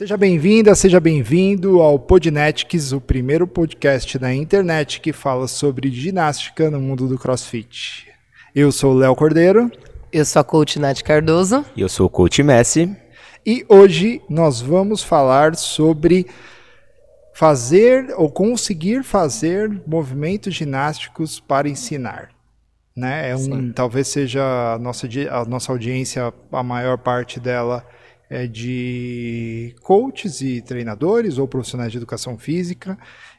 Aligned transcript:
Seja 0.00 0.16
bem-vinda, 0.16 0.74
seja 0.74 0.98
bem-vindo 0.98 1.82
ao 1.82 1.98
Podnetics, 1.98 2.90
o 2.90 3.02
primeiro 3.02 3.46
podcast 3.46 4.18
da 4.18 4.32
internet 4.32 4.98
que 4.98 5.12
fala 5.12 5.46
sobre 5.46 5.90
ginástica 5.90 6.70
no 6.70 6.80
mundo 6.80 7.06
do 7.06 7.18
CrossFit. 7.18 8.08
Eu 8.54 8.72
sou 8.72 8.94
o 8.94 8.96
Léo 8.96 9.14
Cordeiro. 9.14 9.70
Eu 10.10 10.24
sou 10.24 10.40
a 10.40 10.42
coach 10.42 10.78
Nath 10.78 11.02
Cardoso. 11.02 11.66
E 11.76 11.82
eu 11.82 11.88
sou 11.90 12.06
o 12.06 12.08
coach 12.08 12.42
Messi. 12.42 12.96
E 13.44 13.62
hoje 13.68 14.22
nós 14.26 14.62
vamos 14.62 15.02
falar 15.02 15.54
sobre 15.54 16.26
fazer 17.34 18.14
ou 18.16 18.30
conseguir 18.30 19.04
fazer 19.04 19.82
movimentos 19.86 20.54
ginásticos 20.54 21.40
para 21.40 21.68
ensinar. 21.68 22.30
Né? 22.96 23.32
É 23.32 23.36
um, 23.36 23.70
talvez 23.70 24.08
seja 24.08 24.42
a 24.72 24.78
nossa, 24.78 25.06
a 25.30 25.44
nossa 25.44 25.70
audiência, 25.70 26.32
a 26.50 26.62
maior 26.62 26.96
parte 26.96 27.38
dela 27.38 27.84
é 28.30 28.46
de 28.46 29.74
coaches 29.82 30.40
e 30.40 30.62
treinadores 30.62 31.36
ou 31.36 31.48
profissionais 31.48 31.90
de 31.90 31.98
educação 31.98 32.38
física 32.38 32.96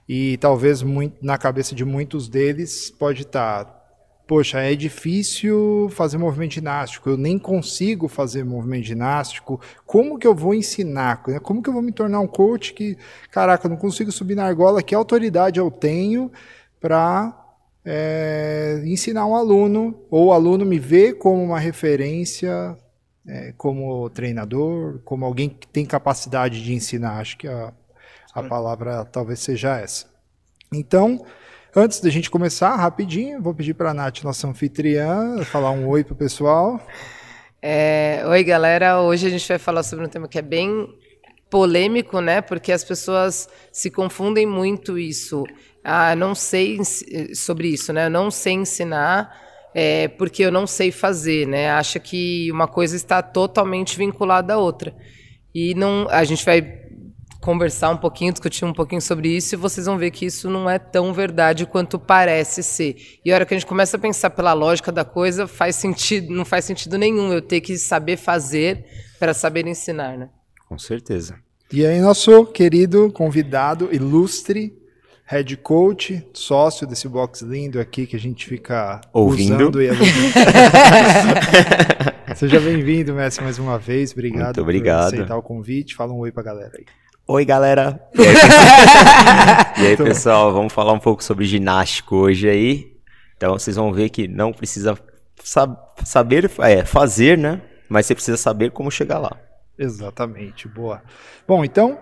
e 0.08 0.36
talvez 0.38 0.84
muito, 0.84 1.16
na 1.22 1.38
cabeça 1.38 1.73
de 1.73 1.86
muitos 1.86 2.27
deles 2.27 2.91
pode 2.91 3.22
estar 3.22 3.63
tá, 3.63 3.82
poxa, 4.27 4.59
é 4.59 4.76
difícil 4.76 5.88
fazer 5.91 6.18
movimento 6.18 6.55
ginástico, 6.55 7.09
eu 7.09 7.16
nem 7.16 7.40
consigo 7.40 8.09
fazer 8.09 8.44
movimento 8.44 8.84
ginástico, 8.84 9.62
como 9.85 10.20
que 10.20 10.27
eu 10.27 10.35
vou 10.35 10.54
ensinar? 10.54 11.23
Como 11.41 11.63
que 11.63 11.70
eu 11.70 11.73
vou 11.73 11.82
me 11.82 11.94
tornar 11.94 12.20
um 12.20 12.27
coach 12.27 12.73
que, 12.73 12.98
caraca, 13.30 13.68
eu 13.68 13.70
não 13.70 13.77
consigo 13.77 14.12
subir 14.12 14.35
na 14.35 14.46
argola, 14.46 14.84
que 14.84 14.94
autoridade 14.94 15.57
eu 15.57 15.71
tenho 15.71 16.29
para 16.82 17.38
é, 17.85 18.82
ensinar 18.85 19.26
um 19.26 19.35
aluno, 19.35 20.01
ou 20.10 20.27
o 20.27 20.34
aluno 20.34 20.66
me 20.66 20.79
vê 20.79 21.13
como 21.13 21.41
uma 21.41 21.60
referência 21.60 22.77
é, 23.27 23.54
como 23.58 24.10
treinador, 24.10 25.00
como 25.04 25.26
alguém 25.26 25.50
que 25.50 25.68
tem 25.68 25.86
capacidade 25.86 26.64
de 26.64 26.74
ensinar. 26.74 27.20
Acho 27.20 27.38
que 27.38 27.48
a, 27.48 27.74
a 28.34 28.44
palavra 28.44 29.05
talvez 29.05 29.40
seja 29.40 29.80
essa. 29.80 30.05
Então, 30.74 31.26
antes 31.76 32.00
da 32.00 32.10
gente 32.10 32.30
começar, 32.30 32.76
rapidinho, 32.76 33.41
vou 33.41 33.54
pedir 33.54 33.74
para 33.74 33.91
a 33.91 33.94
Nath, 33.94 34.24
nossa 34.24 34.48
anfitriã, 34.48 35.44
falar 35.44 35.72
um 35.72 35.88
oi 35.88 36.04
para 36.04 36.13
o 36.13 36.18
pessoal. 36.18 36.80
É, 37.62 38.24
oi, 38.26 38.44
galera. 38.44 39.02
Hoje 39.02 39.28
a 39.28 39.30
gente 39.30 39.48
vai 39.48 39.60
falar 39.60 39.84
sobre 39.84 40.06
um 40.06 40.10
tema 40.10 40.28
que 40.28 40.40
é 40.40 40.41
bem 40.41 40.88
polêmico, 41.50 42.20
né? 42.22 42.41
Porque 42.41 42.72
as 42.72 42.84
pessoas 42.84 43.48
se 43.72 43.91
confundem 43.91 44.48
muito 44.48 44.98
isso. 44.98 45.44
Ah, 45.84 46.16
não 46.16 46.34
sei 46.34 46.80
sobre 47.35 47.68
isso, 47.68 47.91
né? 47.91 48.06
Eu 48.06 48.10
não 48.10 48.32
sei 48.32 48.54
ensinar 48.54 49.51
é, 49.74 50.08
porque 50.08 50.44
eu 50.44 50.52
não 50.52 50.68
sei 50.68 50.91
fazer, 50.91 51.48
né? 51.48 51.70
Acha 51.72 52.00
que 52.00 52.52
uma 52.52 52.68
coisa 52.68 52.96
está 52.96 53.22
totalmente 53.22 53.98
vinculada 53.98 54.54
à 54.54 54.58
outra. 54.58 54.96
E 55.54 55.74
não, 55.74 56.08
a 56.10 56.24
gente 56.24 56.46
vai 56.46 56.82
conversar 57.41 57.90
um 57.90 57.98
pouquinho, 57.98 58.32
discutir 58.32 58.63
um 58.63 58.74
pouquinho 58.74 59.02
sobre 59.02 59.36
isso 59.36 59.55
e 59.55 59.58
vocês 59.58 59.88
vão 59.88 59.98
ver 59.98 60.12
que 60.12 60.26
isso 60.26 60.50
não 60.50 60.70
é 60.70 60.78
tão 60.78 61.12
verdade 61.12 61.66
quanto 61.66 61.98
parece 61.98 62.62
ser. 62.62 62.96
E 63.26 63.32
a 63.32 63.36
hora 63.36 63.46
que 63.46 63.54
a 63.54 63.58
gente 63.58 63.68
começa 63.68 63.98
a 63.98 64.00
pensar 64.00 64.30
pela 64.30 64.53
lógica 64.53 64.91
da 64.91 65.03
coisa, 65.03 65.47
faz 65.47 65.75
sentido, 65.75 66.31
não 66.31 66.46
faz 66.46 66.66
sentido 66.66 66.97
nenhum 66.97 67.34
eu 67.34 67.41
ter 67.41 67.59
que 67.59 67.78
saber 67.78 68.18
fazer 68.18 68.85
para 69.19 69.34
saber 69.34 69.66
ensinar, 69.66 70.18
né? 70.18 70.30
Com 70.69 70.78
certeza. 70.78 71.35
E 71.74 71.85
aí 71.85 72.00
nosso 72.00 72.46
querido 72.46 73.12
convidado 73.12 73.90
ilustre 73.91 74.81
head 75.31 75.56
coach, 75.56 76.28
sócio 76.34 76.85
desse 76.85 77.07
box 77.07 77.41
lindo 77.41 77.79
aqui 77.79 78.06
que 78.06 78.17
a 78.17 78.19
gente 78.19 78.45
fica 78.45 79.00
ouvindo. 79.13 79.53
usando 79.53 79.81
e 79.81 79.88
Seja 82.35 82.59
bem-vindo, 82.59 83.13
Messi, 83.13 83.41
mais 83.41 83.57
uma 83.57 83.79
vez. 83.79 84.11
Obrigado, 84.11 84.47
Muito 84.47 84.61
obrigado 84.61 85.09
por 85.09 85.16
aceitar 85.16 85.38
o 85.38 85.41
convite. 85.41 85.95
Fala 85.95 86.11
um 86.11 86.17
oi 86.17 86.33
pra 86.33 86.44
galera 86.44 86.73
aí. 86.78 86.83
Oi, 87.25 87.45
galera. 87.45 87.97
E 88.13 88.22
aí, 88.22 88.35
e 89.81 89.88
aí 89.88 89.95
pessoal, 89.95 90.51
vamos 90.51 90.73
falar 90.73 90.91
um 90.91 91.00
pouco 91.00 91.23
sobre 91.23 91.45
ginástico 91.45 92.17
hoje 92.17 92.50
aí. 92.50 92.91
Então, 93.38 93.57
vocês 93.57 93.77
vão 93.77 93.94
ver 93.94 94.09
que 94.09 94.27
não 94.27 94.51
precisa 94.51 94.97
sab 95.41 95.77
saber 96.03 96.51
é, 96.59 96.83
fazer, 96.83 97.38
né? 97.38 97.61
Mas 97.88 98.06
você 98.06 98.16
precisa 98.16 98.35
saber 98.35 98.72
como 98.72 98.91
chegar 98.91 99.19
lá. 99.19 99.31
Exatamente, 99.79 100.67
boa. 100.67 101.01
Bom, 101.47 101.63
então, 101.63 101.97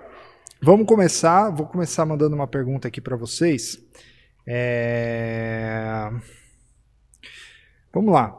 Vamos 0.61 0.85
começar. 0.85 1.49
Vou 1.51 1.65
começar 1.65 2.05
mandando 2.05 2.35
uma 2.35 2.47
pergunta 2.47 2.89
aqui 2.89 2.99
para 2.99 3.15
vocês. 3.15 3.81
É... 4.45 6.11
Vamos 7.93 8.13
lá. 8.13 8.37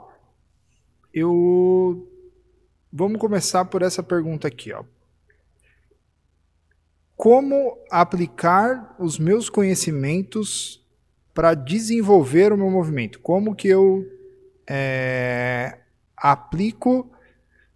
Eu 1.14 2.06
vamos 2.92 3.19
começar 3.19 3.64
por 3.64 3.80
essa 3.80 4.03
pergunta 4.03 4.47
aqui, 4.48 4.70
ó. 4.72 4.84
Como 7.16 7.78
aplicar 7.91 8.94
os 8.98 9.19
meus 9.19 9.48
conhecimentos 9.48 10.86
para 11.32 11.54
desenvolver 11.54 12.53
o 12.53 12.56
meu 12.56 12.70
movimento? 12.70 13.19
Como 13.20 13.54
que 13.54 13.69
eu 13.69 14.06
é, 14.69 15.78
aplico 16.16 17.10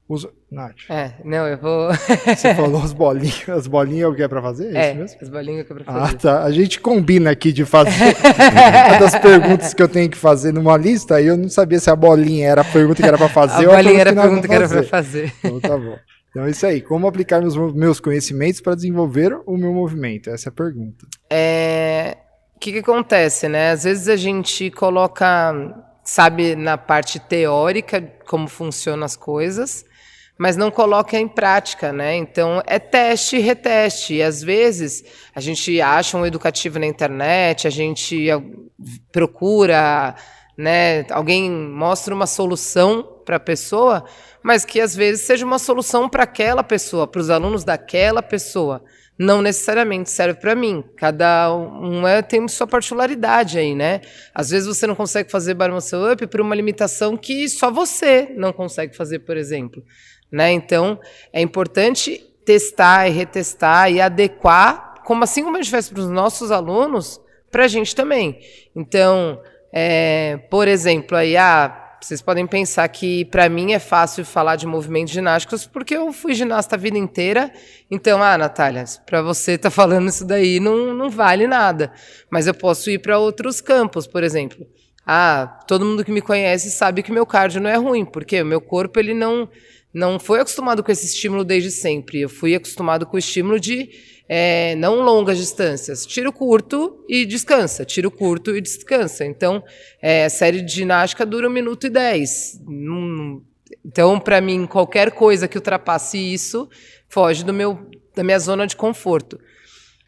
os 0.07 0.27
Nath. 0.55 0.89
É, 0.89 1.11
não, 1.25 1.47
eu 1.49 1.59
vou. 1.59 1.91
Você 2.25 2.55
falou 2.55 2.81
as 2.83 2.93
bolinhas. 2.93 3.49
As 3.49 3.67
bolinhas 3.67 4.05
é 4.05 4.07
o 4.07 4.15
que 4.15 4.23
é 4.23 4.29
pra 4.29 4.41
fazer? 4.41 4.75
É, 4.75 4.91
é 4.91 4.95
mesmo? 4.95 5.19
as 5.21 5.29
bolinhas 5.29 5.59
é 5.59 5.63
o 5.63 5.67
que 5.67 5.73
é 5.73 5.77
pra 5.77 5.85
fazer. 5.85 6.15
Ah, 6.15 6.19
tá. 6.19 6.43
A 6.45 6.51
gente 6.53 6.81
combina 6.81 7.31
aqui 7.31 7.53
de 7.53 7.65
fazer 7.65 8.17
uma 8.89 8.99
das 8.99 9.19
perguntas 9.19 9.75
que 9.75 9.83
eu 9.83 9.89
tenho 9.89 10.09
que 10.09 10.17
fazer 10.17 10.53
numa 10.53 10.77
lista 10.77 11.21
e 11.21 11.27
eu 11.27 11.37
não 11.37 11.49
sabia 11.49 11.81
se 11.81 11.91
a 11.91 11.97
bolinha 11.97 12.49
era 12.49 12.61
a 12.61 12.65
pergunta 12.65 13.03
que 13.03 13.09
era 13.09 13.19
pra 13.19 13.29
fazer 13.29 13.67
a 13.67 13.69
ou 13.69 13.75
a 13.75 13.83
bolinha 13.83 14.01
era 14.01 14.11
a 14.11 14.15
pergunta 14.15 14.49
que 14.49 14.55
era 14.55 14.69
pra 14.69 14.83
fazer. 14.85 15.33
Então 15.43 15.61
tá 15.61 15.77
bom. 15.77 15.97
Então 16.31 16.45
é 16.45 16.51
isso 16.51 16.67
aí. 16.67 16.81
Como 16.81 17.07
aplicar 17.07 17.41
meus, 17.41 17.57
meus 17.75 17.99
conhecimentos 17.99 18.61
para 18.61 18.75
desenvolver 18.75 19.37
o 19.47 19.57
meu 19.57 19.73
movimento? 19.73 20.31
Essa 20.31 20.49
é 20.49 20.51
a 20.51 20.53
pergunta. 20.53 21.07
É. 21.29 22.17
O 22.55 22.59
que, 22.61 22.73
que 22.73 22.79
acontece, 22.79 23.49
né? 23.49 23.73
Às 23.73 23.85
vezes 23.85 24.09
a 24.09 24.17
gente 24.17 24.71
coloca, 24.71 25.53
sabe, 26.05 26.55
na 26.55 26.79
parte 26.79 27.19
teórica 27.19 28.01
como 28.27 28.49
funcionam 28.49 29.05
as 29.05 29.17
coisas 29.17 29.85
mas 30.39 30.57
não 30.57 30.71
coloca 30.71 31.19
em 31.19 31.29
prática, 31.29 31.93
né? 31.93 32.17
Então 32.17 32.63
é 32.67 32.79
teste 32.79 33.37
e 33.37 33.41
reteste. 33.41 34.15
E 34.15 34.23
às 34.23 34.43
vezes 34.43 35.05
a 35.35 35.41
gente 35.41 35.81
acha 35.81 36.17
um 36.17 36.27
educativo 36.27 36.79
na 36.79 36.87
internet, 36.87 37.67
a 37.67 37.71
gente 37.71 38.27
procura, 39.13 40.15
né? 40.59 41.05
Alguém 41.11 41.51
mostra 41.51 42.15
uma 42.15 42.27
solução 42.27 43.03
para 43.25 43.37
a 43.37 43.41
pessoa, 43.41 44.05
mas 44.43 44.65
que 44.65 44.81
às 44.81 44.95
vezes 44.95 45.23
seja 45.25 45.47
uma 45.47 45.59
solução 45.59 46.09
para 46.09 46.25
aquela 46.25 46.63
pessoa, 46.63 47.07
para 47.07 47.21
os 47.21 47.31
alunos 47.31 47.65
daquela 47.65 48.23
pessoa. 48.23 48.85
Não 49.17 49.41
necessariamente 49.41 50.11
serve 50.11 50.41
para 50.41 50.57
mim. 50.57 50.83
Cada 50.97 51.55
um 51.55 52.07
é, 52.07 52.21
tem 52.21 52.47
sua 52.49 52.67
particularidade 52.67 53.57
aí, 53.57 53.73
né? 53.73 54.01
Às 54.35 54.51
vezes 54.51 54.67
você 54.67 54.89
não 54.89 54.97
consegue 54.97 55.31
fazer 55.31 55.55
bar 55.55 55.71
muscle 55.71 56.13
up 56.13 56.27
por 56.27 56.41
uma 56.41 56.55
limitação 56.55 57.17
que 57.17 57.49
só 57.49 57.71
você 57.71 58.33
não 58.37 58.53
consegue 58.53 58.97
fazer, 58.97 59.21
por 59.21 59.37
exemplo. 59.37 59.85
Né? 60.35 60.51
Então, 60.51 60.99
é 61.33 61.41
importante 61.41 62.19
testar 62.45 63.07
e 63.07 63.13
retestar 63.13 63.89
e 63.93 64.01
adequar, 64.01 64.97
como 65.05 65.23
assim 65.23 65.45
como 65.45 65.57
a 65.57 65.63
gente 65.63 65.71
faz 65.71 65.89
para 65.89 66.01
os 66.01 66.09
nossos 66.09 66.51
alunos, 66.51 67.21
para 67.53 67.67
a 67.67 67.69
gente 67.69 67.95
também. 67.95 68.41
Então, 68.75 69.41
é, 69.73 70.39
por 70.51 70.67
exemplo, 70.67 71.17
aí, 71.17 71.37
ah, 71.37 71.97
vocês 72.01 72.21
podem 72.21 72.49
pensar 72.49 72.89
que 72.89 73.25
para 73.27 73.49
mim 73.49 73.75
é 73.75 73.79
fácil 73.79 74.25
falar 74.25 74.57
de 74.57 74.67
movimentos 74.67 75.15
ginásticos 75.15 75.67
porque 75.67 75.95
eu 75.97 76.13
fui 76.13 76.35
ginasta 76.35 76.75
a 76.75 76.79
vida 76.79 76.99
inteira. 76.99 77.53
Então, 77.89 78.21
ah, 78.21 78.37
Natália, 78.37 78.85
para 79.07 79.23
você 79.23 79.53
estar 79.53 79.71
tá 79.71 79.75
falando 79.75 80.09
isso 80.09 80.25
daí 80.25 80.59
não, 80.59 80.93
não 80.93 81.11
vale 81.11 81.47
nada. 81.47 81.93
Mas 82.29 82.49
eu 82.49 82.55
posso 82.55 82.91
ir 82.91 82.99
para 82.99 83.21
outros 83.21 83.61
campos, 83.61 84.05
por 84.05 84.25
exemplo. 84.25 84.67
Ah, 85.07 85.61
todo 85.69 85.85
mundo 85.85 86.05
que 86.05 86.11
me 86.11 86.21
conhece 86.21 86.73
sabe 86.73 87.05
que 87.05 87.13
meu 87.13 87.25
cardio 87.25 87.61
não 87.61 87.71
é 87.71 87.77
ruim, 87.77 88.05
porque 88.05 88.43
o 88.43 88.45
meu 88.45 88.61
corpo 88.61 88.99
ele 88.99 89.15
não 89.15 89.49
não 89.95 90.19
foi 90.19 90.41
acostumado 90.41 90.83
com 90.83 90.91
esse 90.91 91.07
estímulo 91.07 91.45
desde 91.45 91.71
sempre. 91.71 92.21
Eu 92.21 92.29
fui 92.29 92.53
acostumado 92.53 93.07
com 93.07 93.15
o 93.15 93.19
estímulo 93.19 93.61
de 93.61 93.89
é, 94.29 94.75
não 94.75 95.01
longas 95.03 95.39
distâncias. 95.39 96.05
Tiro 96.05 96.33
curto 96.33 97.05
e 97.09 97.25
descansa. 97.25 97.85
Tiro 97.85 98.11
curto 98.11 98.57
e 98.57 98.61
descansa. 98.61 99.25
Então, 99.25 99.63
é, 100.03 100.25
a 100.25 100.31
série 100.31 100.63
de 100.63 100.73
ginástica 100.73 101.25
dura 101.25 101.49
um 101.49 101.53
minuto 101.53 101.87
e 101.87 101.91
dez. 101.91 102.61
Então, 103.85 104.19
para 104.19 104.41
mim, 104.41 104.67
qualquer 104.67 105.13
coisa 105.13 105.47
que 105.47 105.57
ultrapasse 105.57 106.19
isso 106.19 106.69
foge 107.09 107.45
do 107.45 107.53
meu, 107.53 107.89
da 108.17 108.25
minha 108.25 108.39
zona 108.41 108.67
de 108.67 108.75
conforto. 108.75 109.39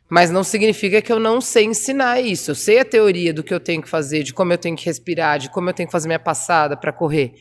Mas 0.08 0.30
não 0.30 0.42
significa 0.42 1.00
que 1.00 1.12
eu 1.12 1.20
não 1.20 1.40
sei 1.40 1.64
ensinar 1.64 2.20
isso. 2.20 2.50
Eu 2.50 2.54
sei 2.56 2.80
a 2.80 2.84
teoria 2.84 3.32
do 3.32 3.44
que 3.44 3.54
eu 3.54 3.60
tenho 3.60 3.82
que 3.82 3.88
fazer, 3.88 4.24
de 4.24 4.34
como 4.34 4.52
eu 4.52 4.58
tenho 4.58 4.76
que 4.76 4.86
respirar, 4.86 5.38
de 5.38 5.48
como 5.48 5.70
eu 5.70 5.74
tenho 5.74 5.88
que 5.88 5.92
fazer 5.92 6.08
minha 6.08 6.18
passada 6.18 6.76
para 6.76 6.92
correr. 6.92 7.34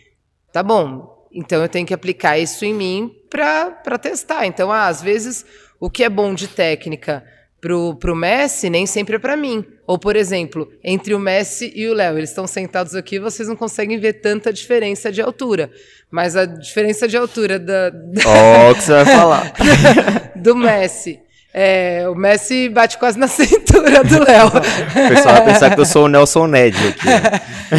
Tá 0.52 0.62
bom, 0.62 1.15
então 1.36 1.62
eu 1.62 1.70
tenho 1.70 1.86
que 1.86 1.94
aplicar 1.94 2.40
isso 2.40 2.64
em 2.64 2.74
mim 2.74 3.12
para 3.30 4.00
testar. 4.00 4.46
Então, 4.46 4.72
ah, 4.72 4.88
às 4.88 5.02
vezes, 5.02 5.46
o 5.80 5.90
que 5.90 6.04
é 6.04 6.10
bom 6.10 6.34
de 6.34 6.48
técnica 6.48 7.24
pro, 7.60 7.96
pro 7.96 8.16
Messi, 8.16 8.70
nem 8.70 8.86
sempre 8.86 9.18
é 9.18 9.20
para 9.20 9.36
mim. 9.36 9.66
Ou, 9.86 10.00
por 10.00 10.16
exemplo, 10.16 10.72
entre 10.84 11.14
o 11.14 11.20
Messi 11.20 11.74
e 11.76 11.88
o 11.88 11.94
Léo, 11.94 12.18
eles 12.18 12.30
estão 12.30 12.48
sentados 12.48 12.96
aqui, 12.96 13.20
vocês 13.20 13.50
não 13.50 13.56
conseguem 13.56 14.00
ver 14.00 14.14
tanta 14.14 14.54
diferença 14.54 15.12
de 15.12 15.22
altura. 15.22 15.70
Mas 16.10 16.38
a 16.38 16.46
diferença 16.46 17.08
de 17.08 17.18
altura 17.18 17.60
da. 17.60 17.92
Ó, 18.26 18.72
oh, 18.72 18.76
que 18.76 18.82
você 18.82 18.92
vai 18.92 19.06
falar. 19.06 19.54
do 20.36 20.56
Messi 20.56 21.25
é, 21.57 22.06
o 22.10 22.16
Messi 22.16 22.68
bate 22.68 22.98
quase 22.98 23.18
na 23.18 23.30
cintura 23.30 24.04
do 24.04 24.19
Léo. 24.25 24.48
o 24.48 25.10
pessoal 25.10 25.36
vai 25.36 25.46
pensar 25.46 25.74
que 25.74 25.80
eu 25.80 25.86
sou 25.86 26.04
o 26.04 26.07
Nelson 26.10 26.48
Ned 26.48 26.75
aqui. 26.90 27.06
Né? 27.07 27.22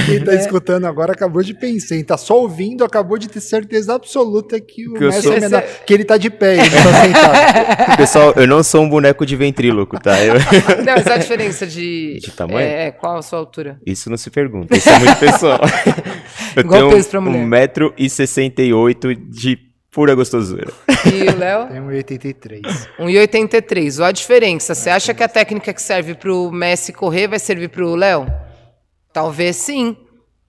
Quem 0.06 0.24
tá 0.24 0.32
é. 0.32 0.36
escutando 0.36 0.86
agora 0.86 1.12
acabou 1.12 1.42
de 1.42 1.52
pensar, 1.52 2.02
tá 2.06 2.16
só 2.16 2.40
ouvindo, 2.40 2.82
acabou 2.82 3.18
de 3.18 3.28
ter 3.28 3.42
certeza 3.42 3.94
absoluta 3.94 4.58
que 4.58 4.88
o 4.88 4.94
que 4.94 5.00
Messi 5.04 5.30
é 5.30 5.40
menor, 5.40 5.62
que 5.84 5.92
ele 5.92 6.04
tá 6.04 6.16
de 6.16 6.30
pé, 6.30 6.54
ele 6.54 6.70
não 6.70 6.82
tá 6.90 7.02
sentado. 7.02 7.96
Pessoal, 7.98 8.32
eu 8.36 8.46
não 8.46 8.62
sou 8.62 8.80
um 8.80 8.88
boneco 8.88 9.26
de 9.26 9.36
ventríloco, 9.36 10.00
tá? 10.00 10.24
Eu... 10.24 10.36
Não, 10.82 10.94
essa 10.94 11.10
é 11.10 11.14
a 11.14 11.18
diferença 11.18 11.66
de... 11.66 12.18
De 12.18 12.32
tamanho? 12.32 12.66
É, 12.66 12.90
qual 12.90 13.18
a 13.18 13.22
sua 13.22 13.38
altura? 13.38 13.78
Isso 13.84 14.08
não 14.08 14.16
se 14.16 14.30
pergunta, 14.30 14.74
isso 14.74 14.88
é 14.88 14.98
muito 14.98 15.18
pessoal. 15.18 15.60
Eu 16.56 16.62
Igual 16.62 16.80
tenho 16.80 16.92
peso 16.92 17.10
pra 17.10 17.20
mulher. 17.20 17.70
1,68m 17.74 19.14
de 19.28 19.65
Pura 19.96 20.14
gostosura. 20.14 20.70
E 21.10 21.22
o 21.26 21.38
Léo? 21.38 21.68
Tem 21.68 21.80
1,83. 21.80 22.60
1,83. 23.00 23.98
Olha 23.98 24.08
a 24.08 24.12
diferença. 24.12 24.74
Você 24.74 24.90
acha 24.90 25.14
que 25.14 25.22
a 25.22 25.28
técnica 25.28 25.72
que 25.72 25.80
serve 25.80 26.14
para 26.14 26.30
o 26.30 26.52
Messi 26.52 26.92
correr 26.92 27.28
vai 27.28 27.38
servir 27.38 27.70
para 27.70 27.82
o 27.82 27.96
Léo? 27.96 28.26
Talvez 29.10 29.56
sim. 29.56 29.96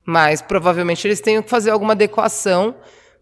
Mas 0.06 0.42
provavelmente 0.42 1.08
eles 1.08 1.22
tenham 1.22 1.42
que 1.42 1.50
fazer 1.50 1.70
alguma 1.70 1.94
adequação 1.94 2.76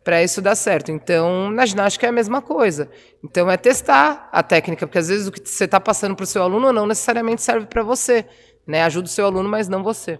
para 0.03 0.23
isso 0.23 0.41
dar 0.41 0.55
certo. 0.55 0.91
Então, 0.91 1.51
na 1.51 1.63
ginástica 1.63 2.07
é 2.07 2.09
a 2.09 2.11
mesma 2.11 2.41
coisa. 2.41 2.89
Então, 3.23 3.47
é 3.51 3.55
testar 3.55 4.27
a 4.31 4.41
técnica, 4.41 4.87
porque 4.87 4.97
às 4.97 5.09
vezes 5.09 5.27
o 5.27 5.31
que 5.31 5.47
você 5.47 5.65
está 5.65 5.79
passando 5.79 6.15
para 6.15 6.23
o 6.23 6.27
seu 6.27 6.41
aluno 6.41 6.73
não 6.73 6.87
necessariamente 6.87 7.43
serve 7.43 7.67
para 7.67 7.83
você. 7.83 8.25
Né? 8.65 8.81
Ajuda 8.81 9.05
o 9.05 9.11
seu 9.11 9.27
aluno, 9.27 9.47
mas 9.47 9.67
não 9.67 9.83
você. 9.83 10.17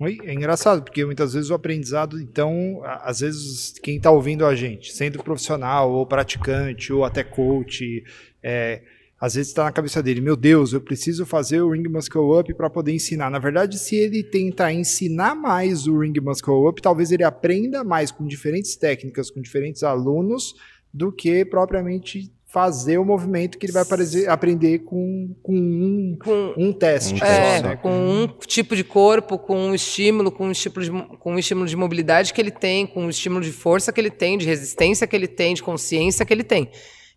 É 0.00 0.32
engraçado, 0.32 0.82
porque 0.82 1.04
muitas 1.04 1.34
vezes 1.34 1.50
o 1.50 1.54
aprendizado, 1.54 2.20
então, 2.20 2.80
às 2.84 3.20
vezes 3.20 3.74
quem 3.82 3.96
está 3.96 4.10
ouvindo 4.10 4.44
a 4.46 4.54
gente, 4.54 4.92
sendo 4.92 5.22
profissional 5.22 5.90
ou 5.92 6.06
praticante 6.06 6.92
ou 6.92 7.04
até 7.04 7.22
coach, 7.22 8.04
é, 8.42 8.82
às 9.20 9.34
vezes 9.34 9.50
está 9.50 9.64
na 9.64 9.72
cabeça 9.72 10.02
dele, 10.02 10.22
meu 10.22 10.34
Deus, 10.34 10.72
eu 10.72 10.80
preciso 10.80 11.26
fazer 11.26 11.60
o 11.60 11.70
Ring 11.70 11.86
Muscle 11.88 12.38
Up 12.38 12.54
para 12.54 12.70
poder 12.70 12.92
ensinar. 12.92 13.30
Na 13.30 13.38
verdade, 13.38 13.78
se 13.78 13.94
ele 13.94 14.22
tentar 14.22 14.72
ensinar 14.72 15.34
mais 15.34 15.86
o 15.86 15.98
Ring 15.98 16.18
Muscle 16.22 16.66
Up, 16.66 16.80
talvez 16.80 17.12
ele 17.12 17.24
aprenda 17.24 17.84
mais 17.84 18.10
com 18.10 18.26
diferentes 18.26 18.76
técnicas, 18.76 19.30
com 19.30 19.42
diferentes 19.42 19.82
alunos, 19.82 20.54
do 20.92 21.12
que 21.12 21.44
propriamente 21.44 22.32
fazer 22.52 22.98
o 22.98 23.04
movimento 23.04 23.56
que 23.56 23.66
ele 23.66 23.72
vai 23.72 23.82
aparecer, 23.82 24.28
aprender 24.28 24.80
com, 24.80 25.34
com, 25.40 25.54
um, 25.54 26.18
com 26.22 26.54
um 26.56 26.72
teste. 26.72 27.22
É, 27.22 27.62
né? 27.62 27.76
com 27.76 27.90
um 27.90 28.26
tipo 28.26 28.74
de 28.74 28.82
corpo, 28.82 29.38
com 29.38 29.56
um 29.56 29.74
estímulo, 29.74 30.32
com 30.32 30.48
um 30.48 30.50
estímulo, 30.50 30.82
de, 30.82 31.16
com 31.18 31.34
um 31.34 31.38
estímulo 31.38 31.66
de 31.66 31.76
mobilidade 31.76 32.34
que 32.34 32.40
ele 32.40 32.50
tem, 32.50 32.86
com 32.86 33.04
um 33.04 33.08
estímulo 33.08 33.40
de 33.40 33.52
força 33.52 33.92
que 33.92 34.00
ele 34.00 34.10
tem, 34.10 34.36
de 34.36 34.46
resistência 34.46 35.06
que 35.06 35.14
ele 35.14 35.28
tem, 35.28 35.54
de 35.54 35.62
consciência 35.62 36.26
que 36.26 36.32
ele 36.32 36.42
tem. 36.42 36.70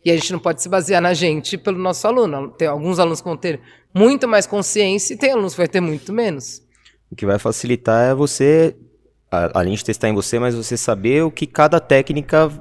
E 0.06 0.12
a 0.12 0.16
gente 0.16 0.32
não 0.32 0.40
pode 0.40 0.62
se 0.62 0.70
basear 0.70 1.02
na 1.02 1.14
gente 1.16 1.58
pelo 1.58 1.80
nosso 1.80 2.06
aluno. 2.06 2.50
Tem 2.52 2.68
alguns 2.68 3.00
alunos 3.00 3.20
que 3.20 3.28
vão 3.28 3.38
ter 3.38 3.60
muito 3.94 4.28
mais 4.28 4.46
consciência 4.46 5.16
e 5.16 5.18
tem 5.18 5.32
alunos 5.32 5.54
que 5.54 5.58
vai 5.58 5.68
ter 5.68 5.82
muito 5.82 6.14
menos. 6.14 6.62
O 7.10 7.16
que 7.16 7.26
vai 7.26 7.40
facilitar 7.40 8.12
é 8.12 8.14
você, 8.14 8.76
além 9.32 9.74
de 9.74 9.84
testar 9.84 10.10
em 10.10 10.14
você, 10.14 10.38
mas 10.38 10.54
você 10.54 10.78
saber 10.78 11.24
o 11.24 11.32
que 11.32 11.48
cada 11.48 11.80
técnica 11.80 12.52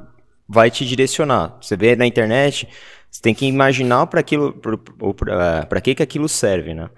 vai 0.48 0.70
te 0.70 0.84
direcionar. 0.84 1.56
Você 1.60 1.76
vê 1.76 1.96
na 1.96 2.06
internet, 2.06 2.68
você 3.10 3.20
tem 3.20 3.34
que 3.34 3.46
imaginar 3.46 4.06
para 4.06 4.20
aquilo, 4.20 4.54
para 5.68 5.80
que 5.80 5.94
que 5.94 6.02
aquilo 6.02 6.28
serve, 6.28 6.74
né? 6.74 6.88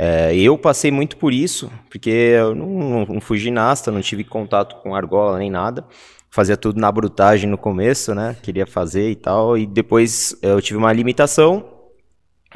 É, 0.00 0.34
eu 0.36 0.56
passei 0.56 0.92
muito 0.92 1.16
por 1.16 1.32
isso, 1.32 1.70
porque 1.90 2.10
eu 2.10 2.54
não, 2.54 3.04
não, 3.04 3.20
fui 3.20 3.36
ginasta, 3.36 3.90
não 3.90 4.00
tive 4.00 4.22
contato 4.22 4.76
com 4.80 4.94
argola 4.94 5.38
nem 5.38 5.50
nada. 5.50 5.84
Fazia 6.30 6.56
tudo 6.56 6.78
na 6.78 6.92
brutagem 6.92 7.50
no 7.50 7.58
começo, 7.58 8.14
né? 8.14 8.36
Queria 8.40 8.66
fazer 8.66 9.10
e 9.10 9.16
tal. 9.16 9.58
E 9.58 9.66
depois 9.66 10.36
eu 10.40 10.62
tive 10.62 10.78
uma 10.78 10.92
limitação 10.92 11.78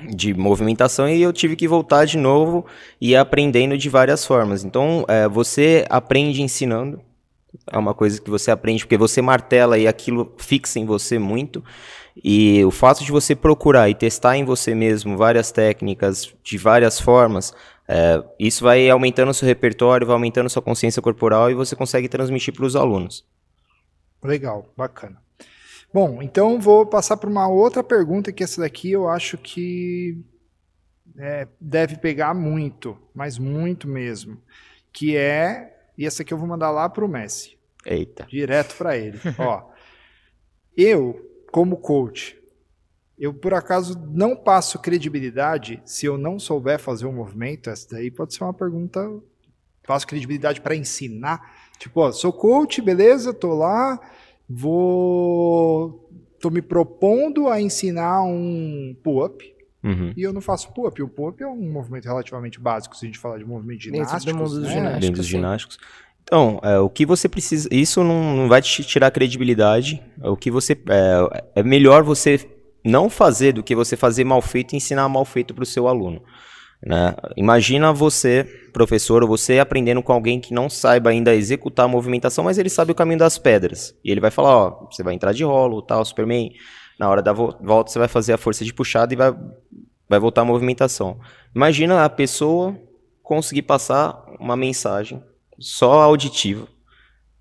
de 0.08 0.32
movimentação 0.32 1.08
e 1.08 1.20
eu 1.20 1.32
tive 1.32 1.56
que 1.56 1.68
voltar 1.68 2.04
de 2.04 2.16
novo 2.16 2.64
e 3.00 3.16
aprendendo 3.16 3.76
de 3.76 3.88
várias 3.88 4.24
formas. 4.24 4.64
Então, 4.64 5.04
é, 5.08 5.28
você 5.28 5.84
aprende 5.90 6.42
ensinando, 6.42 7.00
é 7.70 7.78
uma 7.78 7.94
coisa 7.94 8.20
que 8.20 8.30
você 8.30 8.50
aprende 8.50 8.84
porque 8.84 8.96
você 8.96 9.20
martela 9.20 9.78
e 9.78 9.86
aquilo 9.86 10.34
fixa 10.38 10.78
em 10.78 10.86
você 10.86 11.18
muito. 11.18 11.62
E 12.16 12.64
o 12.64 12.70
fato 12.70 13.04
de 13.04 13.10
você 13.10 13.34
procurar 13.34 13.88
e 13.88 13.94
testar 13.94 14.36
em 14.36 14.44
você 14.44 14.74
mesmo 14.74 15.16
várias 15.16 15.50
técnicas 15.50 16.34
de 16.42 16.58
várias 16.58 17.00
formas, 17.00 17.54
é, 17.88 18.22
isso 18.38 18.64
vai 18.64 18.88
aumentando 18.90 19.30
o 19.30 19.34
seu 19.34 19.46
repertório, 19.46 20.06
vai 20.06 20.14
aumentando 20.14 20.50
sua 20.50 20.62
consciência 20.62 21.00
corporal 21.00 21.50
e 21.50 21.54
você 21.54 21.74
consegue 21.74 22.08
transmitir 22.08 22.54
para 22.54 22.66
os 22.66 22.76
alunos. 22.76 23.24
Legal, 24.22 24.66
bacana. 24.76 25.20
Bom, 25.92 26.22
então 26.22 26.60
vou 26.60 26.86
passar 26.86 27.16
para 27.16 27.28
uma 27.28 27.48
outra 27.48 27.82
pergunta 27.82 28.32
que 28.32 28.42
essa 28.42 28.62
daqui 28.62 28.92
eu 28.92 29.08
acho 29.08 29.36
que 29.36 30.24
é, 31.18 31.46
deve 31.60 31.96
pegar 31.96 32.32
muito, 32.34 32.96
mas 33.14 33.38
muito 33.38 33.86
mesmo, 33.86 34.38
que 34.92 35.16
é 35.16 35.71
e 36.02 36.06
essa 36.06 36.22
aqui 36.22 36.34
eu 36.34 36.38
vou 36.38 36.48
mandar 36.48 36.72
lá 36.72 36.88
para 36.88 37.04
o 37.04 37.08
Messi. 37.08 37.56
Eita. 37.86 38.26
Direto 38.28 38.74
para 38.76 38.96
ele. 38.96 39.20
Ó, 39.38 39.70
eu, 40.76 41.44
como 41.52 41.76
coach, 41.76 42.36
eu 43.16 43.32
por 43.32 43.54
acaso 43.54 43.96
não 44.10 44.34
passo 44.34 44.80
credibilidade 44.80 45.80
se 45.84 46.06
eu 46.06 46.18
não 46.18 46.40
souber 46.40 46.80
fazer 46.80 47.06
um 47.06 47.12
movimento? 47.12 47.70
Essa 47.70 47.90
daí 47.92 48.10
pode 48.10 48.34
ser 48.34 48.42
uma 48.42 48.52
pergunta. 48.52 49.08
Passo 49.86 50.04
credibilidade 50.08 50.60
para 50.60 50.74
ensinar? 50.74 51.70
Tipo, 51.78 52.00
ó, 52.00 52.10
sou 52.10 52.32
coach, 52.32 52.82
beleza, 52.82 53.32
tô 53.32 53.54
lá, 53.54 54.00
vou. 54.48 56.10
tô 56.40 56.50
me 56.50 56.62
propondo 56.62 57.46
a 57.48 57.60
ensinar 57.60 58.24
um 58.24 58.96
pull-up. 59.04 59.51
Uhum. 59.82 60.12
E 60.16 60.22
eu 60.22 60.32
não 60.32 60.40
faço 60.40 60.72
pull-up. 60.72 61.02
O 61.02 61.08
pull-up 61.08 61.42
é 61.42 61.46
um 61.46 61.70
movimento 61.70 62.04
relativamente 62.04 62.60
básico, 62.60 62.96
se 62.96 63.04
a 63.04 63.08
gente 63.08 63.18
falar 63.18 63.38
de 63.38 63.44
movimento 63.44 63.82
ginásticos. 63.82 64.24
Dentro 64.24 64.48
do 64.48 64.60
né? 64.60 64.68
ginásticos. 64.68 65.00
Dentro 65.00 65.16
dos 65.16 65.26
ginásticos. 65.26 65.78
Então, 66.22 66.60
é, 66.62 66.78
o 66.78 66.88
que 66.88 67.04
você 67.04 67.28
precisa. 67.28 67.68
Isso 67.70 68.02
não, 68.04 68.36
não 68.36 68.48
vai 68.48 68.62
te 68.62 68.84
tirar 68.84 69.10
credibilidade. 69.10 70.02
O 70.22 70.36
que 70.36 70.50
você. 70.50 70.72
É, 70.88 71.42
é 71.56 71.62
melhor 71.62 72.02
você 72.02 72.48
não 72.84 73.10
fazer 73.10 73.52
do 73.52 73.62
que 73.62 73.74
você 73.74 73.96
fazer 73.96 74.24
mal 74.24 74.40
feito 74.40 74.72
e 74.72 74.76
ensinar 74.76 75.08
mal 75.08 75.24
feito 75.24 75.54
para 75.54 75.62
o 75.62 75.66
seu 75.66 75.88
aluno. 75.88 76.22
Né? 76.84 77.14
Imagina 77.36 77.92
você, 77.92 78.44
professor, 78.72 79.22
ou 79.22 79.28
você 79.28 79.60
aprendendo 79.60 80.02
com 80.02 80.12
alguém 80.12 80.40
que 80.40 80.52
não 80.52 80.68
saiba 80.68 81.10
ainda 81.10 81.34
executar 81.34 81.86
a 81.86 81.88
movimentação, 81.88 82.44
mas 82.44 82.58
ele 82.58 82.68
sabe 82.68 82.90
o 82.90 82.94
caminho 82.94 83.18
das 83.18 83.38
pedras. 83.38 83.96
E 84.04 84.10
ele 84.10 84.20
vai 84.20 84.30
falar: 84.30 84.56
ó, 84.56 84.88
você 84.90 85.02
vai 85.02 85.14
entrar 85.14 85.32
de 85.32 85.44
rolo, 85.44 85.82
tal, 85.82 86.04
Superman 86.04 86.52
na 87.02 87.08
hora 87.08 87.20
da 87.20 87.32
volta 87.32 87.90
você 87.90 87.98
vai 87.98 88.06
fazer 88.06 88.32
a 88.32 88.38
força 88.38 88.64
de 88.64 88.72
puxada 88.72 89.12
e 89.12 89.16
vai, 89.16 89.34
vai 90.08 90.20
voltar 90.20 90.42
a 90.42 90.44
movimentação. 90.44 91.18
Imagina 91.52 92.04
a 92.04 92.08
pessoa 92.08 92.78
conseguir 93.24 93.62
passar 93.62 94.24
uma 94.38 94.56
mensagem 94.56 95.20
só 95.58 96.00
auditiva, 96.00 96.68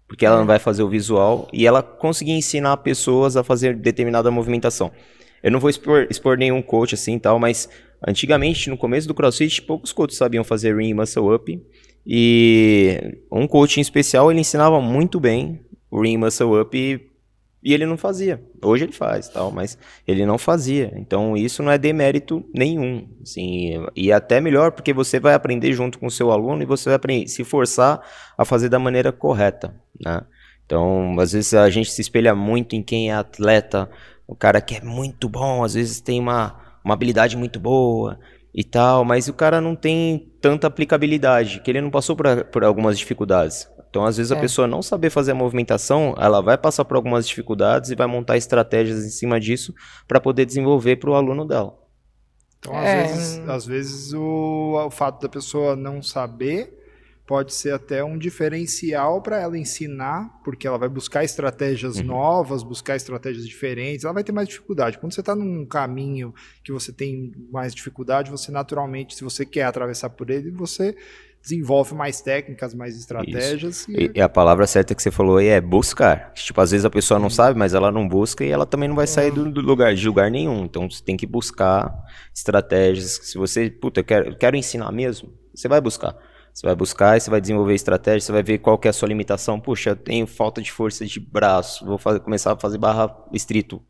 porque 0.08 0.25
ela 0.25 0.39
não 0.39 0.48
vai 0.48 0.58
fazer 0.58 0.82
o 0.82 0.89
visual, 0.89 1.48
e 1.53 1.68
ela 1.68 1.84
conseguir 1.84 2.32
ensinar 2.32 2.75
pessoas 2.77 3.38
a 3.38 3.44
fazer 3.44 3.75
determinada 3.75 4.32
movimentação. 4.32 4.91
Eu 5.44 5.51
não 5.51 5.60
vou 5.60 5.70
expor, 5.70 6.08
expor 6.10 6.39
nenhum 6.39 6.60
coach 6.63 6.96
assim 6.96 7.20
tal, 7.20 7.38
mas 7.38 7.70
antigamente, 8.08 8.68
no 8.68 8.75
começo 8.75 9.08
do 9.08 9.13
CrossFit, 9.13 9.62
poucos 9.62 9.94
coaches 9.94 10.18
sabiam 10.18 10.44
fazer 10.44 10.75
ring 10.75 10.96
muscle 10.96 11.36
up, 11.36 11.63
e 12.03 13.00
um 13.32 13.46
coach 13.46 13.77
em 13.77 13.82
especial, 13.82 14.32
ele 14.32 14.41
ensinava 14.41 14.82
muito 14.82 15.20
bem 15.20 15.63
o 15.91 16.01
ring 16.01 16.18
muscle 16.18 16.60
up 16.60 17.11
e 17.63 17.74
ele 17.74 17.86
não 17.86 17.98
fazia. 17.98 18.41
Hoje 18.63 18.86
ele 18.86 18.91
faz, 18.91 19.30
tal, 19.30 19.51
mas 19.51 19.77
ele 20.08 20.25
não 20.25 20.38
fazia. 20.38 20.91
Então 20.96 21.38
isso 21.38 21.62
não 21.62 21.72
é 21.72 21.77
demérito 21.77 22.44
nenhum, 22.53 23.08
assim, 23.22 23.86
e 23.96 24.12
até 24.12 24.41
melhor 24.41 24.72
porque 24.72 24.94
você 24.94 25.20
vai 25.20 25.34
aprender 25.34 25.72
junto 25.74 26.00
com 26.00 26.08
o 26.08 26.12
seu 26.12 26.32
aluno 26.32 26.63
e 26.63 26.65
você 26.65 26.89
vai 26.89 26.96
aprender, 26.96 27.27
se 27.27 27.44
forçar 27.44 28.01
a 28.38 28.44
fazer 28.46 28.70
da 28.70 28.80
maneira 28.80 29.12
correta, 29.12 29.75
né? 30.03 30.22
Então, 30.65 31.20
às 31.20 31.34
vezes 31.34 31.53
a 31.53 31.70
gente 31.70 31.91
se 31.91 32.00
espelha 32.00 32.34
muito 32.34 32.77
em 32.77 32.82
quem 32.82 33.12
é 33.12 33.13
atleta, 33.13 33.89
o 34.25 34.34
cara 34.34 34.62
que 34.62 34.75
é 34.75 34.82
muito 34.82 35.27
bom, 35.27 35.65
às 35.65 35.74
vezes 35.74 36.00
tem 36.00 36.18
uma, 36.18 36.58
uma 36.84 36.94
habilidade 36.94 37.36
muito 37.36 37.60
boa 37.60 38.18
e 38.56 38.63
tal, 38.63 39.03
mas 39.03 39.27
o 39.27 39.34
cara 39.34 39.60
não 39.60 39.75
tem 39.75 40.32
tanta 40.39 40.68
aplicabilidade, 40.68 41.60
que 41.60 41.70
ele 41.70 41.82
não 41.82 41.91
passou 41.91 42.15
por, 42.15 42.46
por 42.46 42.63
algumas 42.63 42.98
dificuldades. 42.98 43.70
Então, 43.92 44.06
às 44.06 44.16
vezes, 44.16 44.32
a 44.32 44.38
é. 44.38 44.40
pessoa 44.40 44.66
não 44.66 44.82
saber 44.82 45.10
fazer 45.10 45.34
a 45.34 45.36
movimentação, 45.36 46.16
ela 46.18 46.42
vai 46.42 46.58
passar 46.58 46.86
por 46.86 46.96
algumas 46.96 47.28
dificuldades 47.28 47.92
e 47.92 47.96
vai 47.96 48.08
montar 48.08 48.38
estratégias 48.38 49.06
em 49.06 49.10
cima 49.10 49.38
disso 49.38 49.76
para 50.08 50.20
poder 50.20 50.46
desenvolver 50.46 50.96
para 50.96 51.10
o 51.10 51.14
aluno 51.14 51.46
dela. 51.46 51.78
Então, 52.58 52.74
às 52.74 52.86
é. 52.86 53.04
vezes, 53.04 53.50
às 53.50 53.66
vezes 53.66 54.14
o, 54.14 54.82
o 54.86 54.90
fato 54.90 55.22
da 55.22 55.28
pessoa 55.28 55.76
não 55.76 56.02
saber 56.02 56.78
pode 57.28 57.54
ser 57.54 57.74
até 57.74 58.04
um 58.04 58.18
diferencial 58.18 59.22
para 59.22 59.42
ela 59.42 59.58
ensinar, 59.58 60.42
porque 60.44 60.66
ela 60.66 60.78
vai 60.78 60.90
buscar 60.90 61.24
estratégias 61.24 61.98
uhum. 61.98 62.04
novas, 62.04 62.64
buscar 62.64 62.96
estratégias 62.96 63.46
diferentes, 63.46 64.06
ela 64.06 64.14
vai 64.14 64.24
ter 64.24 64.32
mais 64.32 64.48
dificuldade. 64.48 64.98
Quando 64.98 65.14
você 65.14 65.20
está 65.20 65.36
num 65.36 65.66
caminho 65.66 66.34
que 66.64 66.72
você 66.72 66.94
tem 66.94 67.34
mais 67.52 67.76
dificuldade, 67.76 68.32
você 68.32 68.52
naturalmente, 68.52 69.16
se 69.16 69.24
você 69.24 69.46
quer 69.46 69.64
atravessar 69.64 70.10
por 70.10 70.30
ele, 70.30 70.50
você 70.50 70.96
desenvolve 71.42 71.96
mais 71.96 72.22
técnicas, 72.22 72.74
mais 72.74 72.96
estratégias. 72.96 73.88
E... 73.90 74.12
e... 74.16 74.22
a 74.22 74.30
palavra 74.30 74.68
certa 74.68 74.94
que 74.94 75.02
você 75.02 75.10
falou 75.10 75.38
aí 75.38 75.48
é 75.48 75.60
buscar. 75.60 76.32
Tipo, 76.34 76.62
às 76.62 76.72
vezes 76.72 76.86
a 76.86 76.90
pessoa 76.90 77.20
não 77.20 77.30
sabe, 77.30 77.58
mas 77.58 77.74
ela 77.74 77.92
não 77.92 78.08
busca 78.08 78.44
e 78.44 78.50
ela 78.50 78.66
também 78.66 78.88
não 78.88 78.96
vai 78.96 79.08
sair 79.08 79.32
do, 79.32 79.52
do 79.52 79.62
lugar 79.62 79.94
de 79.96 80.06
lugar 80.06 80.30
nenhum. 80.30 80.66
Então 80.66 80.90
você 80.90 81.04
tem 81.04 81.18
que 81.18 81.26
buscar 81.26 81.94
estratégias. 82.34 83.20
Se 83.24 83.38
você, 83.38 83.70
puta, 83.70 84.02
eu 84.02 84.04
quero, 84.04 84.30
eu 84.30 84.38
quero 84.38 84.56
ensinar 84.56 84.92
mesmo, 84.92 85.34
você 85.54 85.68
vai 85.68 85.82
buscar. 85.82 86.16
Você 86.54 86.68
vai 86.68 86.76
buscar 86.76 87.18
e 87.18 87.22
você 87.22 87.30
vai 87.30 87.40
desenvolver 87.40 87.74
estratégia, 87.74 88.20
você 88.20 88.32
vai 88.32 88.44
ver 88.44 88.58
qual 88.58 88.78
que 88.78 88.88
é 88.88 88.92
a 88.92 88.94
sua 88.94 89.08
limitação. 89.08 89.60
Puxa, 89.60 89.92
eu 89.92 89.96
tenho 89.96 90.28
falta 90.28 90.62
de 90.62 90.72
força 90.72 91.06
de 91.06 91.20
braço, 91.20 91.86
vou 91.86 91.98
fazer, 91.98 92.20
começar 92.20 92.52
a 92.52 92.60
fazer 92.60 92.78
barra 92.78 93.16
estrito 93.32 93.82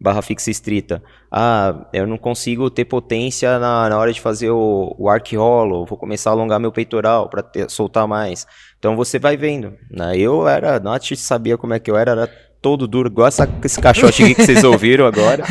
barra 0.00 0.22
fixa 0.22 0.50
estrita. 0.50 1.02
Ah, 1.30 1.86
eu 1.92 2.06
não 2.06 2.16
consigo 2.16 2.70
ter 2.70 2.86
potência 2.86 3.58
na, 3.58 3.88
na 3.88 3.98
hora 3.98 4.12
de 4.12 4.20
fazer 4.20 4.50
o, 4.50 4.96
o 4.98 5.08
hollow, 5.36 5.84
vou 5.84 5.98
começar 5.98 6.30
a 6.30 6.32
alongar 6.32 6.58
meu 6.58 6.72
peitoral 6.72 7.28
para 7.28 7.44
soltar 7.68 8.08
mais. 8.08 8.46
Então 8.78 8.96
você 8.96 9.18
vai 9.18 9.36
vendo. 9.36 9.74
Né? 9.90 10.16
Eu 10.16 10.48
era, 10.48 10.80
não 10.80 10.96
sabia 11.16 11.58
como 11.58 11.74
é 11.74 11.78
que 11.78 11.90
eu 11.90 11.96
era, 11.96 12.12
era 12.12 12.30
todo 12.62 12.86
duro, 12.86 13.08
igual 13.08 13.28
essa, 13.28 13.48
esse 13.64 13.80
caixote 13.80 14.22
aqui 14.22 14.34
que 14.34 14.42
vocês 14.42 14.64
ouviram 14.64 15.06
agora. 15.06 15.44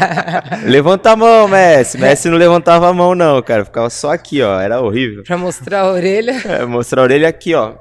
Levanta 0.64 1.10
a 1.10 1.16
mão, 1.16 1.48
Messi. 1.48 1.98
Messi 1.98 2.28
não 2.28 2.36
levantava 2.36 2.88
a 2.88 2.92
mão, 2.92 3.14
não, 3.14 3.40
cara. 3.42 3.64
Ficava 3.64 3.88
só 3.88 4.12
aqui, 4.12 4.42
ó. 4.42 4.60
Era 4.60 4.80
horrível. 4.80 5.22
Pra 5.24 5.38
mostrar 5.38 5.80
a 5.80 5.92
orelha. 5.92 6.32
É, 6.46 6.64
mostrar 6.64 7.02
a 7.02 7.04
orelha 7.04 7.28
aqui, 7.28 7.54
ó 7.54 7.74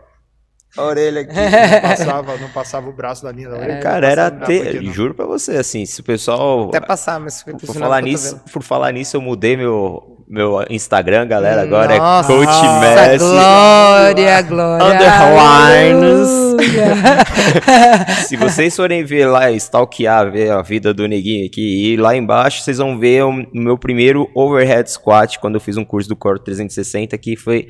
a 0.78 0.84
orelha 0.84 1.22
aqui. 1.22 1.34
Não 1.34 1.82
passava, 1.82 2.38
não 2.38 2.50
passava 2.50 2.90
o 2.90 2.94
braço 2.94 3.24
da 3.24 3.32
linha 3.32 3.50
da 3.50 3.58
orelha. 3.58 3.80
cara, 3.80 4.08
era 4.08 4.32
ter, 4.32 4.82
juro 4.86 5.14
pra 5.14 5.26
você, 5.26 5.58
assim, 5.58 5.86
se 5.86 6.00
o 6.00 6.04
pessoal. 6.04 6.70
Até 6.70 6.80
passar, 6.80 7.20
mas 7.20 7.42
foi 7.42 7.54
por 7.54 7.76
falar 7.76 8.02
nisso, 8.02 8.42
Por 8.52 8.64
falar 8.64 8.92
nisso, 8.94 9.18
eu 9.18 9.22
mudei 9.22 9.58
meu, 9.58 10.24
meu 10.28 10.64
Instagram, 10.70 11.28
galera. 11.28 11.62
Agora 11.64 11.94
é 11.94 11.98
Nossa, 11.98 12.32
é 12.32 12.36
Coach 12.36 12.62
Messi. 12.80 13.26
Glória, 13.26 14.42
glória. 14.44 14.86
Underlines. 14.86 16.52
se 18.28 18.38
vocês 18.38 18.74
forem 18.74 19.04
ver 19.04 19.26
lá, 19.26 19.52
stalkear, 19.52 20.32
ver 20.32 20.52
a 20.52 20.62
vida 20.62 20.94
do 20.94 21.06
neguinho 21.06 21.48
aqui, 21.48 21.92
e 21.92 21.98
lá 21.98 22.16
embaixo 22.16 22.62
vocês 22.62 22.78
vão 22.78 22.98
ver 22.98 23.26
o 23.26 23.34
meu 23.54 23.78
primeiro 23.78 24.30
overhead 24.34 24.90
squat, 24.90 25.38
quando 25.40 25.56
eu 25.56 25.62
fiz 25.62 25.76
um 25.76 25.84
curso 25.84 26.08
do 26.08 26.16
Core 26.16 26.42
360, 26.42 27.18
que 27.18 27.36
foi 27.36 27.68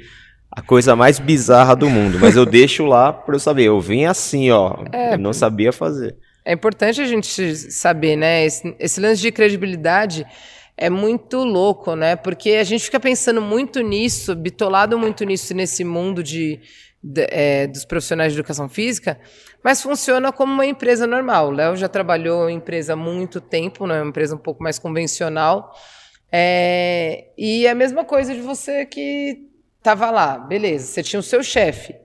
a 0.51 0.62
coisa 0.62 0.96
mais 0.96 1.17
bizarra 1.17 1.75
do 1.75 1.89
mundo, 1.89 2.20
mas 2.20 2.36
eu 2.36 2.46
deixo 2.46 2.86
lá 2.86 3.13
para 3.13 3.36
eu 3.36 3.39
saber. 3.39 3.63
Eu 3.65 3.79
vim 3.79 4.03
assim, 4.03 4.51
ó, 4.51 4.84
é, 4.91 5.13
eu 5.13 5.17
não 5.17 5.31
sabia 5.31 5.72
fazer. 5.72 6.17
É 6.43 6.53
importante 6.53 7.00
a 7.00 7.05
gente 7.05 7.55
saber, 7.55 8.17
né? 8.17 8.46
Esse, 8.46 8.75
esse, 8.77 9.00
lance 9.00 9.22
de 9.22 9.31
credibilidade 9.31 10.25
é 10.75 10.89
muito 10.89 11.38
louco, 11.38 11.96
né? 11.96 12.15
Porque 12.17 12.51
a 12.51 12.63
gente 12.63 12.84
fica 12.84 13.00
pensando 13.00 13.41
muito 13.41 13.79
nisso, 13.81 14.36
bitolado 14.36 14.98
muito 14.98 15.24
nisso 15.24 15.53
nesse 15.53 15.86
mundo 15.86 16.22
de, 16.22 16.60
de 17.01 17.27
é, 17.29 17.67
dos 17.67 17.86
profissionais 17.86 18.34
de 18.34 18.39
educação 18.39 18.67
física, 18.67 19.20
mas 19.63 19.81
funciona 19.81 20.34
como 20.34 20.51
uma 20.51 20.65
empresa 20.65 21.08
normal. 21.08 21.48
O 21.48 21.51
Léo 21.51 21.77
já 21.77 21.88
trabalhou 21.88 22.50
em 22.50 22.58
empresa 22.58 22.93
há 22.93 22.96
muito 22.98 23.39
tempo, 23.39 23.88
né? 23.88 24.01
Uma 24.01 24.10
empresa 24.10 24.36
um 24.36 24.39
pouco 24.39 24.62
mais 24.62 24.77
convencional. 24.77 25.72
É, 26.29 27.27
e 27.38 27.67
é 27.67 27.70
a 27.70 27.75
mesma 27.75 28.03
coisa 28.03 28.34
de 28.34 28.41
você 28.41 28.86
que 28.86 29.50
Tava 29.82 30.12
lá, 30.12 30.38
beleza. 30.38 30.88
Você 30.88 31.04
tinha 31.04 31.20
o 31.20 31.24
seu 31.24 31.44
chefe. 31.44 31.96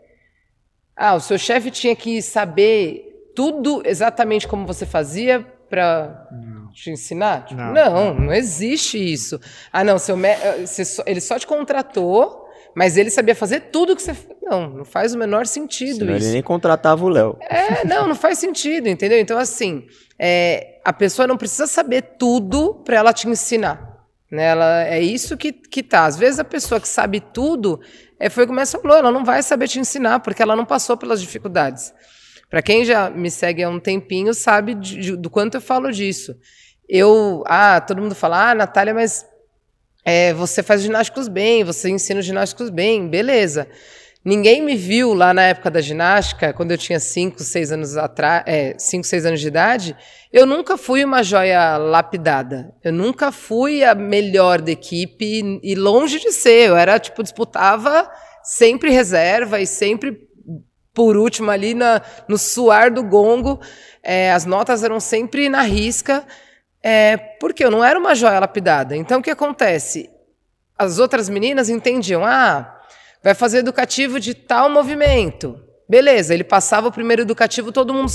Ah, 0.97 1.15
o 1.15 1.21
seu 1.21 1.37
chefe 1.37 1.71
tinha 1.71 1.95
que 1.95 2.23
saber 2.23 3.31
tudo 3.35 3.83
exatamente 3.85 4.49
como 4.49 4.67
você 4.67 4.87
fazia 4.87 5.47
para 5.69 6.27
te 6.73 6.91
ensinar? 6.91 7.45
Tipo, 7.45 7.61
não, 7.61 7.73
não, 7.73 8.15
não, 8.15 8.33
existe 8.33 8.97
isso. 8.97 9.39
Ah, 9.71 9.85
não, 9.85 9.99
seu 9.99 10.17
me... 10.17 10.29
Só... 10.67 11.03
ele 11.05 11.21
só 11.21 11.39
te 11.39 11.47
contratou, 11.47 12.49
mas 12.75 12.97
ele 12.97 13.11
sabia 13.11 13.35
fazer 13.35 13.61
tudo 13.73 13.95
que 13.95 14.03
você. 14.03 14.17
Não, 14.43 14.71
não 14.71 14.85
faz 14.85 15.15
o 15.15 15.19
menor 15.19 15.47
sentido 15.47 15.99
Senão 15.99 16.17
isso. 16.17 16.27
Ele 16.27 16.33
nem 16.35 16.43
contratava 16.43 17.05
o 17.05 17.09
Léo. 17.09 17.37
É, 17.43 17.85
não, 17.85 18.09
não 18.09 18.15
faz 18.15 18.39
sentido, 18.39 18.89
entendeu? 18.89 19.19
Então, 19.19 19.37
assim, 19.39 19.87
é... 20.19 20.81
a 20.83 20.93
pessoa 20.93 21.27
não 21.27 21.37
precisa 21.37 21.67
saber 21.67 22.03
tudo 22.19 22.75
para 22.85 22.97
ela 22.97 23.13
te 23.13 23.29
ensinar. 23.29 23.86
Né? 24.31 24.45
Ela, 24.45 24.85
é 24.85 25.01
isso 25.01 25.37
que, 25.37 25.53
que 25.53 25.83
tá. 25.83 26.05
Às 26.05 26.17
vezes 26.17 26.39
a 26.39 26.45
pessoa 26.45 26.81
que 26.81 26.89
sabe 26.89 27.21
tudo, 27.21 27.81
é, 28.19 28.29
foi 28.29 28.47
como 28.47 28.61
essa 28.61 28.79
falou, 28.79 28.97
ela 28.97 29.13
não 29.13 29.25
vai 29.25 29.43
saber 29.43 29.69
te 29.69 29.79
ensinar, 29.79 30.21
porque 30.21 30.43
ela 30.43 30.57
não 30.57 30.65
passou 30.65 30.97
pelas 30.97 31.21
dificuldades. 31.21 31.93
Para 32.49 32.63
quem 32.63 32.85
já 32.85 33.11
me 33.11 33.31
segue 33.31 33.63
há 33.63 33.69
um 33.69 33.81
tempinho, 33.81 34.33
sabe 34.33 34.75
de, 34.75 35.01
de, 35.01 35.17
do 35.17 35.29
quanto 35.29 35.57
eu 35.57 35.61
falo 35.61 35.91
disso. 35.91 36.37
Eu, 36.89 37.43
ah, 37.47 37.81
todo 37.81 38.01
mundo 38.01 38.15
fala, 38.15 38.51
ah, 38.51 38.55
Natália, 38.55 38.95
mas 38.95 39.27
é, 40.05 40.33
você 40.33 40.63
faz 40.63 40.83
ginásticos 40.83 41.27
bem, 41.27 41.65
você 41.65 41.91
ensina 41.91 42.21
os 42.21 42.27
ginásticos 42.27 42.71
bem, 42.71 43.09
beleza. 43.09 43.69
Ninguém 44.27 44.61
me 44.61 44.75
viu 44.75 45.15
lá 45.15 45.33
na 45.33 45.43
época 45.45 45.71
da 45.71 45.81
ginástica, 45.81 46.53
quando 46.53 46.73
eu 46.73 46.77
tinha 46.77 46.99
5, 46.99 47.41
6 47.41 47.71
anos 47.71 47.97
atrás, 47.97 48.43
é, 48.45 48.75
5, 48.77 49.07
6 49.07 49.25
anos 49.25 49.41
de 49.41 49.47
idade. 49.47 49.97
Eu 50.33 50.45
nunca 50.45 50.77
fui 50.77 51.05
uma 51.05 51.23
joia 51.23 51.77
lapidada. 51.77 52.75
Eu 52.83 52.93
nunca 52.93 53.31
fui 53.31 53.85
a 53.85 53.95
melhor 53.95 54.61
da 54.61 54.73
equipe 54.73 55.61
e 55.63 55.75
longe 55.77 56.19
de 56.19 56.33
ser. 56.33 56.71
Eu 56.71 56.77
era 56.77 56.99
tipo 56.99 57.23
disputava 57.23 58.11
sempre 58.43 58.91
reserva 58.91 59.61
e 59.61 59.67
sempre 59.67 60.19
por 60.93 61.17
último 61.17 61.53
ali 61.53 61.73
na, 61.73 62.03
no 62.27 62.37
suar 62.37 62.93
do 62.93 63.05
gongo. 63.05 63.61
É, 64.03 64.33
as 64.33 64.45
notas 64.45 64.83
eram 64.83 64.99
sempre 64.99 65.49
na 65.49 65.63
risca, 65.63 66.27
é, 66.83 67.17
porque 67.17 67.65
eu 67.65 67.71
não 67.71 67.85
era 67.85 67.97
uma 67.97 68.13
joia 68.13 68.41
lapidada. 68.41 68.97
Então 68.97 69.21
o 69.21 69.23
que 69.23 69.31
acontece? 69.31 70.11
As 70.77 70.99
outras 70.99 71.29
meninas 71.29 71.69
entendiam, 71.71 72.25
ah 72.25 72.73
vai 73.27 73.35
fazer 73.35 73.59
educativo 73.59 74.21
de 74.21 74.35
tal 74.35 74.71
movimento. 74.71 75.59
Beleza, 75.89 76.33
ele 76.33 76.45
passava 76.45 76.87
o 76.87 76.93
primeiro 76.93 77.23
educativo, 77.23 77.73
todo 77.73 77.93
mundo 77.93 78.09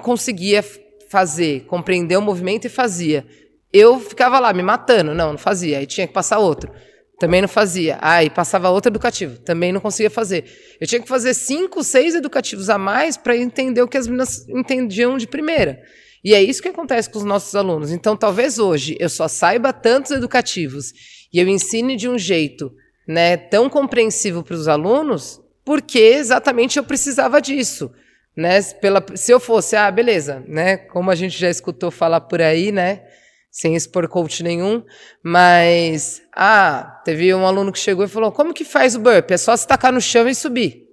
conseguia 0.00 0.64
fazer, 1.10 1.64
compreender 1.64 2.16
o 2.16 2.22
movimento 2.22 2.66
e 2.66 2.70
fazia. 2.70 3.26
Eu 3.72 3.98
ficava 3.98 4.38
lá 4.38 4.52
me 4.52 4.62
matando, 4.62 5.16
não, 5.16 5.32
não 5.32 5.38
fazia. 5.38 5.78
Aí 5.78 5.86
tinha 5.86 6.06
que 6.06 6.12
passar 6.12 6.38
outro. 6.38 6.70
Também 7.18 7.40
não 7.40 7.48
fazia. 7.48 7.98
Aí 8.00 8.30
passava 8.30 8.70
outro 8.70 8.92
educativo, 8.92 9.36
também 9.40 9.72
não 9.72 9.80
conseguia 9.80 10.10
fazer. 10.10 10.44
Eu 10.80 10.86
tinha 10.86 11.02
que 11.02 11.08
fazer 11.08 11.34
cinco, 11.34 11.82
seis 11.82 12.14
educativos 12.14 12.70
a 12.70 12.78
mais 12.78 13.16
para 13.16 13.36
entender 13.36 13.82
o 13.82 13.88
que 13.88 13.98
as 13.98 14.06
meninas 14.06 14.48
entendiam 14.48 15.18
de 15.18 15.26
primeira. 15.26 15.82
E 16.22 16.34
é 16.34 16.40
isso 16.40 16.62
que 16.62 16.68
acontece 16.68 17.10
com 17.10 17.18
os 17.18 17.24
nossos 17.24 17.56
alunos. 17.56 17.90
Então, 17.90 18.16
talvez 18.16 18.60
hoje 18.60 18.96
eu 19.00 19.08
só 19.08 19.26
saiba 19.26 19.72
tantos 19.72 20.12
educativos 20.12 20.92
e 21.32 21.40
eu 21.40 21.48
ensine 21.48 21.96
de 21.96 22.08
um 22.08 22.16
jeito 22.16 22.72
né, 23.06 23.36
tão 23.36 23.68
compreensivo 23.68 24.42
para 24.42 24.54
os 24.54 24.68
alunos, 24.68 25.40
porque 25.64 25.98
exatamente 25.98 26.78
eu 26.78 26.84
precisava 26.84 27.40
disso. 27.40 27.92
Né? 28.36 28.62
Pela, 28.62 29.04
se 29.14 29.30
eu 29.30 29.38
fosse, 29.38 29.76
ah, 29.76 29.90
beleza, 29.90 30.42
né? 30.48 30.76
Como 30.76 31.10
a 31.10 31.14
gente 31.14 31.38
já 31.38 31.50
escutou 31.50 31.90
falar 31.90 32.22
por 32.22 32.40
aí, 32.40 32.72
né? 32.72 33.02
Sem 33.50 33.76
expor 33.76 34.08
coach 34.08 34.42
nenhum, 34.42 34.82
mas 35.22 36.22
ah, 36.34 37.02
teve 37.04 37.34
um 37.34 37.46
aluno 37.46 37.70
que 37.70 37.78
chegou 37.78 38.06
e 38.06 38.08
falou: 38.08 38.32
como 38.32 38.54
que 38.54 38.64
faz 38.64 38.94
o 38.96 39.00
burp? 39.00 39.30
É 39.30 39.36
só 39.36 39.54
se 39.54 39.66
tacar 39.66 39.92
no 39.92 40.00
chão 40.00 40.26
e 40.26 40.34
subir. 40.34 40.86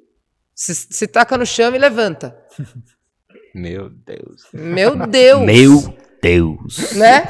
Se, 0.54 0.76
se 0.76 1.08
taca 1.08 1.38
no 1.38 1.46
chão 1.46 1.74
e 1.74 1.78
levanta. 1.78 2.38
Meu 3.56 3.90
Deus. 3.90 4.44
Meu 4.52 5.08
Deus. 5.08 5.46
Meu 5.46 5.98
Deus. 6.22 6.92
Né? 6.96 7.22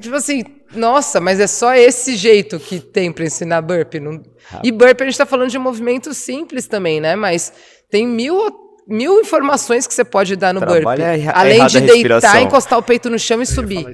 Tipo 0.00 0.16
assim, 0.16 0.42
nossa, 0.74 1.20
mas 1.20 1.40
é 1.40 1.46
só 1.46 1.74
esse 1.74 2.16
jeito 2.16 2.58
que 2.58 2.80
tem 2.80 3.12
para 3.12 3.24
ensinar 3.24 3.62
burp. 3.62 3.94
Não... 3.94 4.22
E 4.62 4.70
burp 4.70 5.00
a 5.00 5.04
gente 5.04 5.12
está 5.12 5.26
falando 5.26 5.50
de 5.50 5.58
um 5.58 5.62
movimento 5.62 6.12
simples 6.14 6.66
também, 6.66 7.00
né? 7.00 7.16
Mas 7.16 7.52
tem 7.90 8.06
mil 8.06 8.62
mil 8.86 9.20
informações 9.20 9.86
que 9.86 9.94
você 9.94 10.04
pode 10.04 10.36
dar 10.36 10.52
no 10.52 10.60
Trabalha 10.60 11.16
burp. 11.16 11.32
Além 11.34 11.66
de 11.66 11.80
deitar, 11.80 12.42
encostar 12.42 12.78
o 12.78 12.82
peito 12.82 13.08
no 13.08 13.18
chão 13.18 13.40
e 13.40 13.46
subir. 13.46 13.86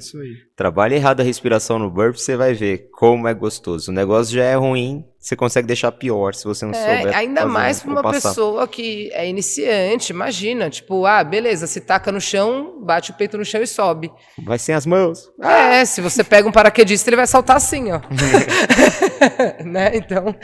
Trabalha 0.56 0.94
errado 0.94 1.20
a 1.20 1.24
respiração 1.24 1.78
no 1.78 1.90
burp, 1.90 2.16
você 2.16 2.36
vai 2.36 2.54
ver 2.54 2.88
como 2.92 3.28
é 3.28 3.34
gostoso. 3.34 3.90
O 3.90 3.94
negócio 3.94 4.34
já 4.34 4.44
é 4.44 4.54
ruim, 4.56 5.04
você 5.20 5.36
consegue 5.36 5.66
deixar 5.66 5.92
pior 5.92 6.34
se 6.34 6.44
você 6.44 6.64
não 6.64 6.72
é, 6.72 6.96
souber. 6.96 7.16
Ainda 7.16 7.42
fazer, 7.42 7.52
mais 7.52 7.80
para 7.82 7.90
uma 7.90 8.02
passar. 8.02 8.30
pessoa 8.30 8.66
que 8.66 9.10
é 9.12 9.28
iniciante, 9.28 10.12
imagina. 10.12 10.70
Tipo, 10.70 11.04
ah, 11.04 11.22
beleza, 11.22 11.66
se 11.66 11.82
taca 11.82 12.10
no 12.10 12.20
chão, 12.20 12.78
bate 12.80 13.10
o 13.10 13.14
peito 13.14 13.36
no 13.36 13.44
chão 13.44 13.60
e 13.60 13.66
sobe. 13.66 14.10
Vai 14.42 14.58
sem 14.58 14.74
as 14.74 14.86
mãos. 14.86 15.30
É, 15.42 15.84
se 15.84 16.00
você 16.00 16.24
pega 16.24 16.48
um 16.48 16.52
paraquedista, 16.52 17.10
ele 17.10 17.16
vai 17.16 17.26
saltar 17.26 17.58
assim, 17.58 17.92
ó. 17.92 18.00
né? 19.62 19.90
Então, 19.94 20.34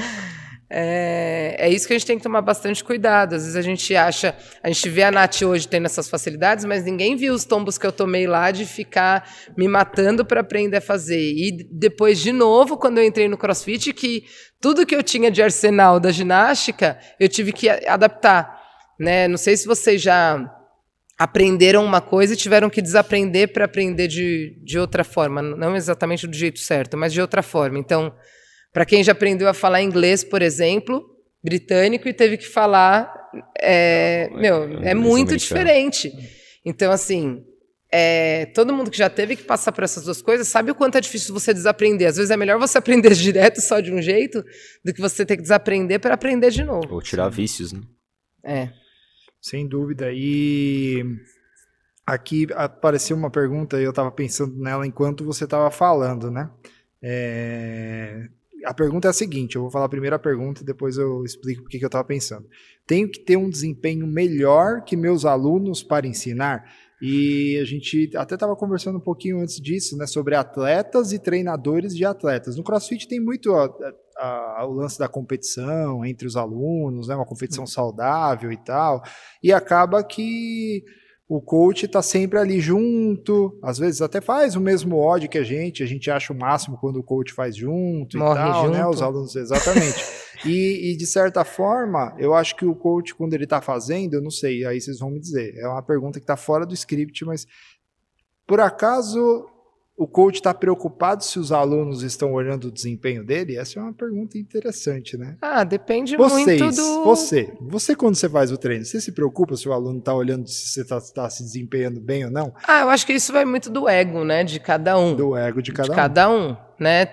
É, 0.69 1.55
é, 1.61 1.69
isso 1.71 1.87
que 1.87 1.93
a 1.93 1.99
gente 1.99 2.07
tem 2.07 2.17
que 2.17 2.25
tomar 2.25 2.43
bastante 2.43 2.83
cuidado. 2.83 3.35
Às 3.35 3.43
vezes 3.43 3.57
a 3.57 3.63
gente 3.63 3.95
acha, 3.95 4.37
a 4.63 4.69
gente 4.69 4.89
vê 4.89 5.05
a 5.05 5.13
Nath 5.13 5.43
hoje 5.43 5.69
tendo 5.69 5.87
essas 5.87 6.09
facilidades, 6.09 6.65
mas 6.65 6.85
ninguém 6.85 7.17
viu 7.17 7.33
os 7.35 7.45
tombos 7.45 7.79
que 7.79 7.87
eu 7.87 7.93
tomei 7.93 8.27
lá 8.27 8.51
de 8.51 8.67
ficar 8.67 9.29
me 9.57 9.69
matando 9.69 10.25
para 10.25 10.41
aprender 10.41 10.79
a 10.79 10.81
fazer. 10.81 11.21
E 11.21 11.69
depois, 11.71 12.21
de 12.21 12.33
novo, 12.33 12.77
quando 12.77 12.99
eu 12.99 13.05
entrei 13.05 13.29
no 13.29 13.39
CrossFit, 13.39 13.93
que 13.93 14.25
tudo 14.61 14.85
que 14.85 14.95
eu 14.95 15.03
tinha 15.03 15.31
de 15.31 15.43
arsenal 15.43 16.01
da 16.01 16.11
ginástica, 16.11 16.99
eu 17.21 17.29
tive 17.29 17.53
que 17.53 17.69
adaptar. 17.69 18.61
Né? 18.99 19.29
Não 19.29 19.37
sei 19.37 19.57
se 19.57 19.67
vocês 19.67 20.03
já 20.03 20.53
aprenderam 21.19 21.85
uma 21.85 22.01
coisa 22.01 22.35
e 22.35 22.37
tiveram 22.37 22.69
que 22.69 22.83
desaprender 22.83 23.53
para 23.53 23.65
aprender 23.65 24.09
de, 24.09 24.61
de 24.65 24.79
outra 24.79 25.05
forma. 25.05 25.41
Não 25.41 25.77
exatamente 25.77 26.27
do 26.27 26.37
jeito 26.37 26.59
certo, 26.59 26.97
mas 26.97 27.13
de 27.13 27.21
outra 27.21 27.43
forma. 27.43 27.79
Então 27.79 28.13
para 28.77 28.85
quem 28.85 29.03
já 29.03 29.13
aprendeu 29.13 29.49
a 29.49 29.55
falar 29.55 29.81
inglês, 29.81 30.23
por 30.23 30.43
exemplo, 30.43 31.03
britânico, 31.43 32.07
e 32.11 32.13
teve 32.13 32.37
que 32.37 32.47
falar. 32.47 33.11
É, 33.59 34.29
meu, 34.35 34.65
é 34.83 34.93
muito 34.93 35.31
americano. 35.31 35.39
diferente. 35.39 36.13
Então, 36.63 36.93
assim, 36.93 37.43
é, 37.91 38.45
todo 38.55 38.75
mundo 38.75 38.91
que 38.91 38.99
já 38.99 39.09
teve 39.09 39.35
que 39.35 39.45
passar 39.45 39.73
por 39.73 39.83
essas 39.83 40.05
duas 40.05 40.21
coisas 40.21 40.47
sabe 40.49 40.73
o 40.73 40.75
quanto 40.75 40.99
é 40.99 41.01
difícil 41.01 41.33
você 41.33 41.55
desaprender. 41.55 42.07
Às 42.07 42.17
vezes 42.17 42.31
é 42.31 42.37
melhor 42.37 42.59
você 42.59 42.77
aprender 42.77 43.15
direto 43.17 43.63
só 43.63 43.81
de 43.81 43.91
um 43.91 44.03
jeito 44.03 44.45
do 44.85 44.93
que 44.93 45.01
você 45.01 45.25
ter 45.25 45.37
que 45.39 45.43
desaprender 45.43 45.99
para 45.99 46.13
aprender 46.13 46.51
de 46.51 46.63
novo. 46.63 46.87
Ou 46.93 47.01
tirar 47.01 47.31
vícios, 47.31 47.73
né? 47.73 47.81
É. 48.45 48.69
Sem 49.41 49.67
dúvida. 49.67 50.11
E 50.13 51.03
aqui 52.07 52.47
apareceu 52.53 53.17
uma 53.17 53.31
pergunta 53.31 53.81
e 53.81 53.85
eu 53.85 53.91
estava 53.91 54.11
pensando 54.11 54.55
nela 54.59 54.87
enquanto 54.87 55.25
você 55.25 55.45
estava 55.45 55.71
falando, 55.71 56.31
né? 56.31 56.51
É, 57.03 58.29
a 58.67 58.75
pergunta 58.75 59.09
é 59.09 59.11
a 59.11 59.15
seguinte: 59.15 59.57
eu 59.57 59.63
vou 59.63 59.71
falar 59.71 59.89
primeiro 59.89 60.17
a 60.17 60.19
pergunta 60.19 60.63
e 60.63 60.65
depois 60.65 60.99
eu 60.99 61.25
explico 61.25 61.63
o 61.63 61.67
que 61.67 61.83
eu 61.83 61.87
estava 61.87 62.05
pensando. 62.05 62.47
Tenho 62.87 63.09
que 63.09 63.21
ter 63.21 63.37
um 63.37 63.49
desempenho 63.49 64.07
melhor 64.07 64.83
que 64.83 64.97
meus 64.97 65.25
alunos 65.25 65.83
para 65.83 66.07
ensinar? 66.07 66.65
E 67.01 67.59
a 67.61 67.65
gente 67.65 68.11
até 68.17 68.35
estava 68.35 68.57
conversando 68.57 68.97
um 68.97 69.03
pouquinho 69.03 69.41
antes 69.41 69.61
disso, 69.61 69.97
né, 69.99 70.07
sobre 70.07 70.35
atletas 70.35 71.13
e 71.13 71.19
treinadores 71.19 71.95
de 71.95 72.05
atletas. 72.05 72.57
No 72.57 72.65
CrossFit 72.65 73.07
tem 73.07 73.21
muito 73.21 73.55
a, 73.55 73.67
a, 74.17 74.61
a, 74.63 74.67
o 74.67 74.73
lance 74.73 74.99
da 74.99 75.07
competição 75.07 76.05
entre 76.05 76.27
os 76.27 76.37
alunos, 76.37 77.09
né, 77.09 77.15
uma 77.15 77.27
competição 77.27 77.65
uhum. 77.65 77.69
saudável 77.69 78.51
e 78.51 78.57
tal, 78.57 79.03
e 79.43 79.53
acaba 79.53 80.03
que 80.03 80.83
o 81.29 81.41
coach 81.41 81.87
está 81.87 82.01
sempre 82.01 82.39
ali 82.39 82.61
junto, 82.61 83.59
às 83.61 83.79
vezes 83.79 84.01
até 84.01 84.21
faz 84.21 84.55
o 84.55 84.61
mesmo 84.61 84.97
ódio 84.97 85.29
que 85.29 85.39
a 85.39 85.43
gente, 85.43 85.83
a 85.83 85.87
gente 85.87 86.09
acha 86.09 86.33
o 86.33 86.39
máximo 86.39 86.79
quando 86.79 87.01
o 87.01 87.03
coach 87.03 87.33
faz 87.33 87.57
junto 87.57 88.17
Morre 88.17 88.35
e 88.35 88.45
tal, 88.45 88.65
junto. 88.67 88.77
né? 88.77 88.87
Os 88.87 89.03
alunos, 89.03 89.35
exatamente. 89.35 89.97
e, 90.47 90.93
e, 90.93 90.97
de 90.97 91.05
certa 91.05 91.45
forma, 91.45 92.15
eu 92.17 92.33
acho 92.33 92.55
que 92.55 92.65
o 92.65 92.77
coach, 92.77 93.13
quando 93.13 93.35
ele 93.35 93.43
está 93.43 93.61
fazendo, 93.61 94.15
eu 94.15 94.23
não 94.23 94.31
sei, 94.31 94.65
aí 94.65 94.81
vocês 94.81 95.01
vão 95.01 95.11
me 95.11 95.19
dizer, 95.19 95.57
é 95.57 95.67
uma 95.67 95.83
pergunta 95.83 96.21
que 96.21 96.25
está 96.25 96.37
fora 96.37 96.65
do 96.65 96.75
script, 96.75 97.25
mas 97.25 97.45
por 98.47 98.61
acaso 98.61 99.47
o 99.97 100.07
coach 100.07 100.35
está 100.37 100.53
preocupado 100.53 101.25
se 101.25 101.39
os 101.39 101.51
alunos 101.51 102.03
estão 102.03 102.35
olhando 102.35 102.69
o 102.69 102.71
desempenho 102.71 103.25
dele? 103.25 103.57
Essa 103.57 103.81
é 103.81 103.83
uma 103.83 103.95
pergunta 103.95 104.37
interessante, 104.37 105.17
né? 105.17 105.37
Ah, 105.41 105.65
depende 105.65 106.17
Vocês, 106.17 106.61
muito 106.61 106.77
do... 106.77 107.05
Você, 107.05 107.55
você 107.61 107.97
quando 107.97 108.15
você 108.15 108.29
faz 108.29 108.53
o 108.53 108.59
treino, 108.59 108.85
você 108.85 109.01
se 109.01 109.13
preocupa 109.13 109.57
se 109.57 109.67
o 109.67 109.73
aluno 109.73 109.99
está 109.99 110.13
olhando 110.13 110.47
se 110.49 110.69
você 110.69 110.83
está 110.83 111.01
tá 111.01 111.31
se 111.31 111.43
desempenhando 111.43 111.99
bem 111.99 112.27
ou 112.27 112.31
não? 112.31 112.53
Ah, 112.69 112.83
eu 112.83 112.91
acho 112.91 113.07
que 113.07 113.15
isso 113.15 113.33
vai 113.33 113.47
muito 113.47 113.71
do 113.71 113.89
ego, 113.89 114.23
né, 114.23 114.45
de 114.45 114.61
cada 114.61 114.99
um. 114.99 115.15
Do 115.15 115.35
ego 115.35 115.63
de 115.63 115.73
cada 115.73 115.89
de 115.89 115.93
um. 115.93 115.97
cada 115.97 116.31
um, 116.31 116.57
né? 116.79 117.09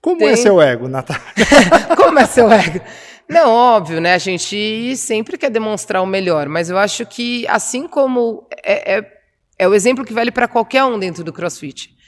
Como 0.00 0.18
Tem... 0.18 0.28
é 0.28 0.36
seu 0.36 0.62
ego, 0.62 0.88
Natália? 0.88 1.22
Como 1.96 2.18
é 2.18 2.26
seu 2.26 2.50
ego? 2.50 2.80
Não, 3.28 3.50
óbvio, 3.50 4.00
né? 4.00 4.14
A 4.14 4.18
gente 4.18 4.96
sempre 4.96 5.36
quer 5.36 5.50
demonstrar 5.50 6.02
o 6.02 6.06
melhor, 6.06 6.48
mas 6.48 6.70
eu 6.70 6.78
acho 6.78 7.04
que 7.06 7.46
assim 7.48 7.86
como 7.86 8.44
é, 8.64 8.98
é, 8.98 9.12
é 9.56 9.68
o 9.68 9.74
exemplo 9.74 10.04
que 10.04 10.12
vale 10.12 10.32
para 10.32 10.48
qualquer 10.48 10.82
um 10.84 10.98
dentro 10.98 11.22
do 11.22 11.32
CrossFit. 11.32 11.99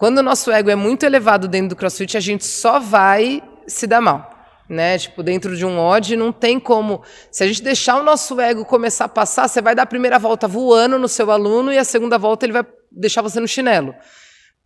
Quando 0.00 0.16
o 0.16 0.22
nosso 0.22 0.50
ego 0.50 0.70
é 0.70 0.74
muito 0.74 1.04
elevado 1.04 1.46
dentro 1.46 1.68
do 1.68 1.76
CrossFit, 1.76 2.16
a 2.16 2.20
gente 2.20 2.46
só 2.46 2.80
vai 2.80 3.42
se 3.66 3.86
dar 3.86 4.00
mal. 4.00 4.34
Né? 4.66 4.96
Tipo, 4.96 5.22
dentro 5.22 5.54
de 5.54 5.66
um 5.66 5.78
odd 5.78 6.16
não 6.16 6.32
tem 6.32 6.58
como. 6.58 7.02
Se 7.30 7.44
a 7.44 7.46
gente 7.46 7.62
deixar 7.62 8.00
o 8.00 8.02
nosso 8.02 8.40
ego 8.40 8.64
começar 8.64 9.04
a 9.04 9.08
passar, 9.08 9.46
você 9.46 9.60
vai 9.60 9.74
dar 9.74 9.82
a 9.82 9.86
primeira 9.86 10.18
volta 10.18 10.48
voando 10.48 10.98
no 10.98 11.06
seu 11.06 11.30
aluno 11.30 11.70
e 11.70 11.76
a 11.76 11.84
segunda 11.84 12.16
volta 12.16 12.46
ele 12.46 12.54
vai 12.54 12.64
deixar 12.90 13.20
você 13.20 13.38
no 13.40 13.46
chinelo. 13.46 13.94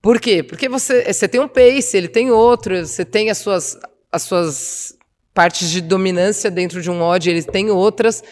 Por 0.01 0.21
quê? 0.21 0.41
Porque 0.41 0.69
você, 0.69 1.13
você 1.13 1.27
tem 1.27 1.41
um 1.41 1.49
pace, 1.49 1.97
ele 1.97 2.07
tem 2.07 2.31
outro, 2.31 2.87
você 2.87 3.05
tem 3.05 3.29
as 3.29 3.39
suas, 3.39 3.77
as 4.13 4.23
suas 4.23 4.97
partes 5.35 5.69
de 5.69 5.81
dominância 5.81 6.49
dentro 6.49 6.81
de 6.81 6.93
um 6.93 7.03
odd, 7.03 7.29
ele 7.29 7.43
tem 7.43 7.73
outras. 7.73 8.23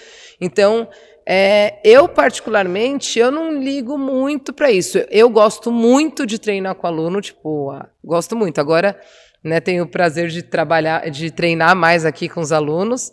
Então, 0.41 0.89
é, 1.27 1.79
eu, 1.85 2.09
particularmente, 2.09 3.19
eu 3.19 3.31
não 3.31 3.63
ligo 3.63 3.97
muito 3.97 4.53
para 4.53 4.71
isso. 4.71 4.99
Eu 5.11 5.31
gosto 5.31 5.71
muito 5.71 6.27
de 6.27 6.39
treinar 6.39 6.75
com 6.75 6.87
aluno, 6.87 7.21
tipo, 7.21 7.71
ah, 7.71 7.89
gosto 8.05 8.35
muito. 8.37 8.61
Agora, 8.61 8.99
né, 9.43 9.61
tenho 9.61 9.85
o 9.85 9.89
prazer 9.89 10.29
de 10.29 10.43
trabalhar, 10.43 11.09
de 11.11 11.31
treinar 11.31 11.77
mais 11.77 12.05
aqui 12.05 12.29
com 12.29 12.41
os 12.41 12.53
alunos, 12.53 13.13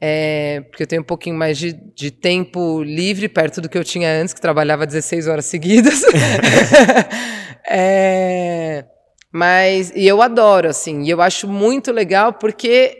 é, 0.00 0.62
porque 0.68 0.84
eu 0.84 0.86
tenho 0.86 1.02
um 1.02 1.04
pouquinho 1.04 1.36
mais 1.36 1.58
de, 1.58 1.72
de, 1.72 2.10
tempo 2.10 2.82
livre, 2.82 3.28
perto 3.28 3.60
do 3.60 3.68
que 3.68 3.76
eu 3.76 3.84
tinha 3.84 4.08
antes, 4.08 4.32
que 4.32 4.40
trabalhava 4.40 4.86
16 4.86 5.26
horas 5.26 5.44
seguidas. 5.44 6.02
é, 7.68 8.84
mas, 9.32 9.92
e 9.94 10.06
eu 10.06 10.22
adoro, 10.22 10.68
assim, 10.68 11.02
e 11.02 11.10
eu 11.10 11.20
acho 11.20 11.46
muito 11.46 11.92
legal, 11.92 12.32
porque 12.32 12.96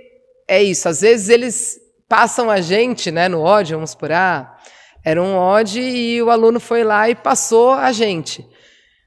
é 0.47 0.63
isso, 0.63 0.89
às 0.89 1.01
vezes 1.01 1.29
eles 1.29 1.81
passam 2.11 2.51
a 2.51 2.61
gente, 2.61 3.12
né, 3.12 3.29
no 3.29 3.40
ódio, 3.40 3.77
vamos 3.77 3.94
por 3.94 4.11
ah, 4.11 4.59
era 5.05 5.23
um 5.23 5.37
ódio 5.37 5.81
e 5.81 6.20
o 6.20 6.29
aluno 6.29 6.59
foi 6.59 6.83
lá 6.83 7.09
e 7.09 7.14
passou 7.14 7.70
a 7.70 7.92
gente. 7.92 8.44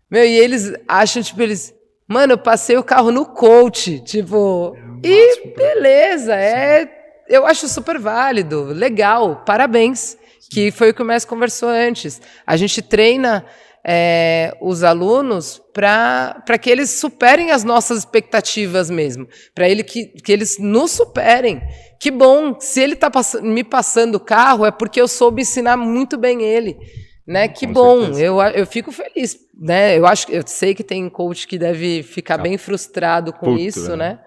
Meu, 0.10 0.24
e 0.24 0.40
eles 0.40 0.74
acham, 0.88 1.22
tipo, 1.22 1.42
eles, 1.42 1.76
mano, 2.08 2.34
eu 2.34 2.38
passei 2.38 2.78
o 2.78 2.84
carro 2.84 3.12
no 3.12 3.26
coach, 3.26 4.00
tipo, 4.06 4.74
é 5.04 5.08
e 5.10 5.54
beleza, 5.54 6.34
é, 6.34 6.90
eu 7.28 7.46
acho 7.46 7.68
super 7.68 8.00
válido, 8.00 8.64
legal, 8.68 9.44
parabéns, 9.46 10.18
que 10.50 10.72
foi 10.72 10.92
o 10.92 10.94
que 10.94 11.02
o 11.02 11.06
Messi 11.06 11.28
conversou 11.28 11.68
antes. 11.68 12.22
A 12.48 12.56
gente 12.56 12.82
treina 12.82 13.46
é, 13.86 14.56
os 14.62 14.82
alunos 14.82 15.62
para 15.74 16.58
que 16.62 16.70
eles 16.70 16.90
superem 16.90 17.52
as 17.52 17.66
nossas 17.66 18.00
expectativas 18.00 18.90
mesmo, 18.90 19.28
para 19.54 19.68
ele 19.68 19.84
que, 19.84 20.06
que 20.06 20.32
eles 20.32 20.58
nos 20.58 20.92
superem. 20.92 21.62
Que 22.04 22.12
bom, 22.12 22.60
se 22.60 22.82
ele 22.82 22.96
está 22.96 23.10
pass 23.10 23.36
me 23.42 23.64
passando 23.64 24.16
o 24.16 24.20
carro, 24.20 24.66
é 24.66 24.72
porque 24.72 25.00
eu 25.00 25.08
soube 25.08 25.42
ensinar 25.42 25.78
muito 25.78 26.18
bem 26.18 26.44
ele. 26.44 26.78
Né? 27.26 27.48
Que 27.48 27.66
Com 27.66 27.72
bom, 27.72 28.02
eu, 28.20 28.42
eu 28.42 28.68
fico 28.68 28.92
feliz. 28.92 29.38
Né? 29.58 29.98
Eu 29.98 30.06
acho 30.06 30.30
eu 30.30 30.44
sei 30.46 30.76
que 30.76 30.84
tem 30.84 31.08
coach 31.08 31.48
que 31.48 31.58
deve 31.58 32.04
ficar 32.04 32.38
bem 32.38 32.58
frustrado 32.58 33.32
com 33.32 33.52
Puto, 33.52 33.62
isso, 33.62 33.94
é. 33.94 33.96
né? 33.96 34.20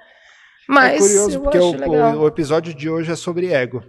Mas 0.66 0.94
é 0.94 1.06
curioso, 1.06 1.40
porque 1.42 1.58
o, 1.58 1.70
o, 1.70 2.20
o 2.22 2.26
episódio 2.26 2.72
de 2.72 2.88
hoje 2.88 3.12
é 3.12 3.14
sobre 3.14 3.52
ego. 3.52 3.82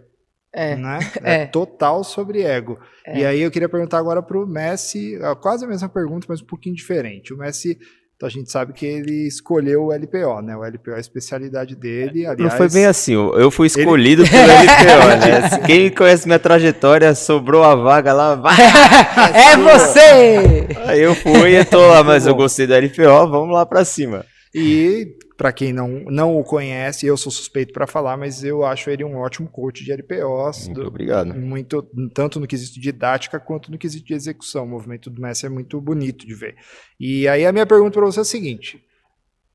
É. 0.54 0.76
Né? 0.76 1.00
É. 1.24 1.34
é. 1.44 1.46
total 1.46 2.04
sobre 2.04 2.42
ego. 2.42 2.78
É. 3.06 3.20
E 3.20 3.26
aí 3.26 3.40
eu 3.40 3.50
queria 3.50 3.70
perguntar 3.70 4.00
agora 4.00 4.22
para 4.22 4.38
o 4.38 4.46
Messi, 4.46 5.18
quase 5.42 5.64
a 5.64 5.68
mesma 5.70 5.88
pergunta, 5.88 6.28
mas 6.28 6.42
um 6.42 6.46
pouquinho 6.46 6.76
diferente. 6.76 7.34
O 7.34 7.38
Messi, 7.38 7.80
a 8.26 8.30
gente 8.30 8.52
sabe 8.52 8.74
que 8.74 8.86
ele 8.86 9.28
escolheu 9.28 9.86
o 9.86 9.92
LPO, 9.94 10.42
né? 10.42 10.56
O 10.56 10.64
LPO 10.64 10.92
é 10.92 10.96
a 10.96 11.00
especialidade 11.00 11.76
dele. 11.76 12.26
Aliás, 12.26 12.52
Não 12.52 12.58
foi 12.58 12.70
bem 12.70 12.86
assim, 12.86 13.14
eu 13.14 13.52
fui 13.52 13.68
escolhido 13.68 14.24
ele... 14.24 14.30
pelo 14.30 14.52
LPO, 14.52 15.60
né? 15.62 15.68
Quem 15.68 15.90
conhece 15.92 16.26
minha 16.26 16.40
trajetória, 16.40 17.14
sobrou 17.14 17.64
a 17.64 17.76
vaga 17.76 18.14
lá, 18.14 18.36
vai! 18.36 18.56
é 19.36 19.58
você! 19.58 20.68
Aí 20.86 21.02
eu 21.02 21.14
fui 21.14 21.58
e 21.58 21.66
tô 21.66 21.86
lá, 21.88 22.04
mas 22.04 22.26
eu 22.26 22.34
gostei 22.34 22.66
do 22.66 22.74
LPO, 22.74 23.30
vamos 23.30 23.54
lá 23.54 23.66
para 23.66 23.86
cima. 23.86 24.26
E 24.54 25.18
para 25.36 25.52
quem 25.52 25.72
não, 25.72 25.88
não 26.06 26.38
o 26.38 26.44
conhece, 26.44 27.06
eu 27.06 27.16
sou 27.16 27.32
suspeito 27.32 27.72
para 27.72 27.86
falar, 27.86 28.18
mas 28.18 28.44
eu 28.44 28.66
acho 28.66 28.90
ele 28.90 29.04
um 29.04 29.18
ótimo 29.18 29.48
coach 29.48 29.84
de 29.84 29.92
LPOs. 29.92 30.66
Muito 30.66 30.82
do, 30.82 30.88
obrigado. 30.88 31.34
Muito, 31.34 31.84
tanto 32.14 32.40
no 32.40 32.48
quesito 32.48 32.74
de 32.76 32.82
didática 32.82 33.40
quanto 33.40 33.72
no 33.72 33.78
quesito 33.78 34.08
de 34.08 34.14
execução. 34.14 34.64
O 34.64 34.68
movimento 34.68 35.10
do 35.10 35.22
Messi 35.22 35.46
é 35.46 35.50
muito 35.50 35.80
bonito 35.80 36.26
de 36.26 36.34
ver. 36.34 36.56
E 37.00 37.28
aí 37.28 37.46
a 37.46 37.52
minha 37.52 37.66
pergunta 37.66 38.00
para 38.00 38.06
você 38.06 38.20
é 38.20 38.22
a 38.22 38.26
seguinte: 38.26 38.84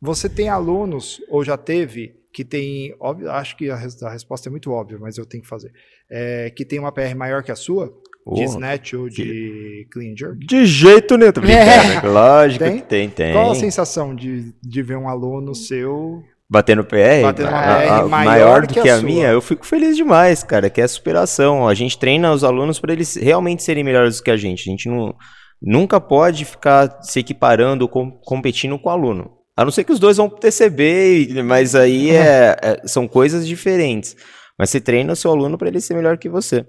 você 0.00 0.28
tem 0.28 0.48
alunos, 0.48 1.20
ou 1.28 1.44
já 1.44 1.56
teve, 1.56 2.22
que 2.32 2.44
tem, 2.44 2.94
óbvio, 2.98 3.30
acho 3.30 3.56
que 3.56 3.70
a, 3.70 3.74
a 3.74 4.10
resposta 4.10 4.48
é 4.48 4.50
muito 4.50 4.70
óbvia, 4.70 4.98
mas 4.98 5.18
eu 5.18 5.26
tenho 5.26 5.42
que 5.42 5.48
fazer, 5.48 5.72
é, 6.10 6.50
que 6.50 6.64
tem 6.64 6.78
uma 6.78 6.92
PR 6.92 7.14
maior 7.14 7.42
que 7.42 7.52
a 7.52 7.56
sua? 7.56 7.92
Oh, 8.24 8.34
de 8.34 8.44
snatch 8.44 8.94
ou 8.94 9.08
de, 9.08 9.86
clean 9.90 10.14
jerk? 10.16 10.46
De 10.46 10.64
jeito 10.64 11.16
nenhum, 11.16 11.32
tô 11.32 11.40
brincando. 11.40 12.06
É. 12.06 12.08
Lógico 12.08 12.64
tem? 12.64 12.76
que 12.76 12.82
tem, 12.82 13.10
tem. 13.10 13.32
Qual 13.32 13.50
a 13.50 13.54
sensação 13.54 14.14
de, 14.14 14.54
de 14.62 14.82
ver 14.82 14.96
um 14.96 15.08
aluno 15.08 15.54
seu 15.54 16.22
Batendo 16.52 16.84
PR? 16.84 17.22
Batendo 17.22 17.48
PR 17.48 17.54
a, 17.54 17.98
a, 18.00 18.08
maior, 18.08 18.08
maior, 18.08 18.66
do 18.66 18.74
que, 18.74 18.82
que 18.82 18.88
a, 18.88 18.96
a 18.96 19.02
minha, 19.02 19.28
eu 19.28 19.40
fico 19.40 19.64
feliz 19.66 19.96
demais, 19.96 20.42
cara, 20.42 20.68
que 20.68 20.82
é 20.82 20.84
a 20.84 20.88
superação. 20.88 21.66
A 21.66 21.72
gente 21.72 21.98
treina 21.98 22.30
os 22.30 22.44
alunos 22.44 22.78
para 22.78 22.92
eles 22.92 23.16
realmente 23.16 23.62
serem 23.62 23.82
melhores 23.82 24.18
do 24.18 24.22
que 24.22 24.30
a 24.30 24.36
gente. 24.36 24.68
A 24.68 24.70
gente 24.70 24.86
não, 24.86 25.14
nunca 25.62 25.98
pode 25.98 26.44
ficar 26.44 27.00
se 27.02 27.20
equiparando 27.20 27.84
ou 27.84 27.88
com, 27.88 28.10
competindo 28.10 28.78
com 28.78 28.90
o 28.90 28.92
aluno. 28.92 29.30
A 29.56 29.64
não 29.64 29.72
ser 29.72 29.84
que 29.84 29.92
os 29.92 29.98
dois 29.98 30.18
vão 30.18 30.28
pro 30.28 30.40
TCB, 30.40 31.42
mas 31.42 31.74
aí 31.74 32.10
é, 32.10 32.56
é, 32.62 32.82
são 32.86 33.08
coisas 33.08 33.46
diferentes. 33.48 34.14
Mas 34.58 34.68
você 34.68 34.78
treina 34.78 35.14
o 35.14 35.16
seu 35.16 35.30
aluno 35.30 35.56
para 35.56 35.68
ele 35.68 35.80
ser 35.80 35.94
melhor 35.94 36.18
que 36.18 36.28
você. 36.28 36.66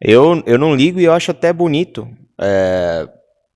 Eu, 0.00 0.42
eu 0.46 0.58
não 0.58 0.74
ligo 0.74 0.98
e 0.98 1.04
eu 1.04 1.12
acho 1.12 1.30
até 1.30 1.52
bonito 1.52 2.08
é, 2.40 3.06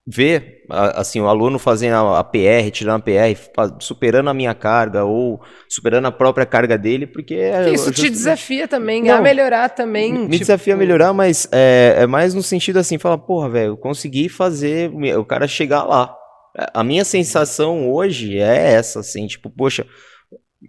ver 0.07 0.65
assim 0.71 1.21
o 1.21 1.27
aluno 1.27 1.59
fazendo 1.59 1.95
a, 1.95 2.23
PR, 2.23 2.71
tirando 2.71 3.01
a 3.01 3.03
PR, 3.03 3.39
superando 3.81 4.29
a 4.29 4.35
minha 4.35 4.55
carga 4.55 5.05
ou 5.05 5.41
superando 5.69 6.07
a 6.07 6.13
própria 6.13 6.45
carga 6.45 6.77
dele, 6.77 7.07
porque 7.07 7.35
é, 7.35 7.71
isso 7.71 7.91
te 7.91 8.11
desafia 8.11 8.69
também 8.69 9.03
não, 9.03 9.17
a 9.17 9.21
melhorar 9.21 9.71
também. 9.71 10.13
Me 10.13 10.21
tipo... 10.21 10.39
desafia 10.39 10.75
a 10.75 10.77
melhorar, 10.77 11.13
mas 11.13 11.49
é, 11.51 11.97
é 12.01 12.07
mais 12.07 12.35
no 12.35 12.43
sentido 12.43 12.79
assim, 12.79 12.99
fala, 12.99 13.17
porra, 13.17 13.49
velho, 13.49 13.77
consegui 13.77 14.29
fazer 14.29 14.91
o 15.17 15.25
cara 15.25 15.47
chegar 15.49 15.85
lá. 15.85 16.15
A 16.73 16.85
minha 16.85 17.05
sensação 17.05 17.91
hoje 17.91 18.39
é 18.39 18.75
essa, 18.75 19.01
assim, 19.01 19.27
tipo, 19.27 19.51
poxa, 19.51 19.87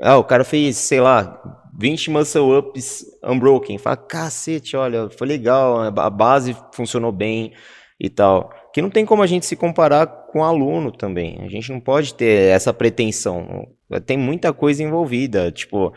ah, 0.02 0.18
o 0.18 0.24
cara 0.24 0.44
fez, 0.44 0.78
sei 0.78 1.00
lá, 1.00 1.40
20 1.78 2.12
muscle 2.12 2.58
ups 2.58 3.06
unbroken. 3.24 3.78
Fala, 3.78 3.98
cacete, 3.98 4.78
olha, 4.78 5.10
foi 5.10 5.28
legal, 5.28 5.82
a 5.82 6.10
base 6.10 6.56
funcionou 6.74 7.12
bem 7.12 7.54
e 8.00 8.10
tal. 8.10 8.52
Que 8.74 8.82
não 8.82 8.90
tem 8.90 9.06
como 9.06 9.24
a 9.24 9.28
gente 9.28 9.46
se 9.46 9.56
comparar 9.56 10.08
com 10.08 10.44
aluno 10.44 10.92
também. 10.92 11.40
A 11.42 11.48
gente 11.48 11.72
não 11.72 11.80
pode 11.80 12.14
ter 12.14 12.50
essa 12.50 12.74
pretensão. 12.74 13.68
Tem 14.06 14.18
muita 14.18 14.52
coisa 14.52 14.84
envolvida. 14.84 15.52
Tipo, 15.52 15.94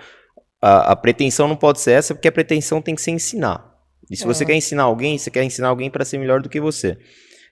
a, 0.60 0.92
a 0.92 0.96
pretensão 0.96 1.48
não 1.48 1.56
pode 1.56 1.80
ser 1.80 1.92
essa, 1.92 2.14
porque 2.14 2.28
a 2.28 2.32
pretensão 2.32 2.82
tem 2.82 2.94
que 2.94 3.02
ser 3.02 3.10
ensinar. 3.10 3.68
E 4.10 4.16
se 4.16 4.24
é. 4.24 4.26
você 4.26 4.44
quer 4.44 4.54
ensinar 4.54 4.84
alguém, 4.84 5.18
você 5.18 5.30
quer 5.30 5.44
ensinar 5.44 5.68
alguém 5.68 5.90
para 5.90 6.04
ser 6.04 6.18
melhor 6.18 6.40
do 6.40 6.48
que 6.48 6.60
você. 6.60 6.98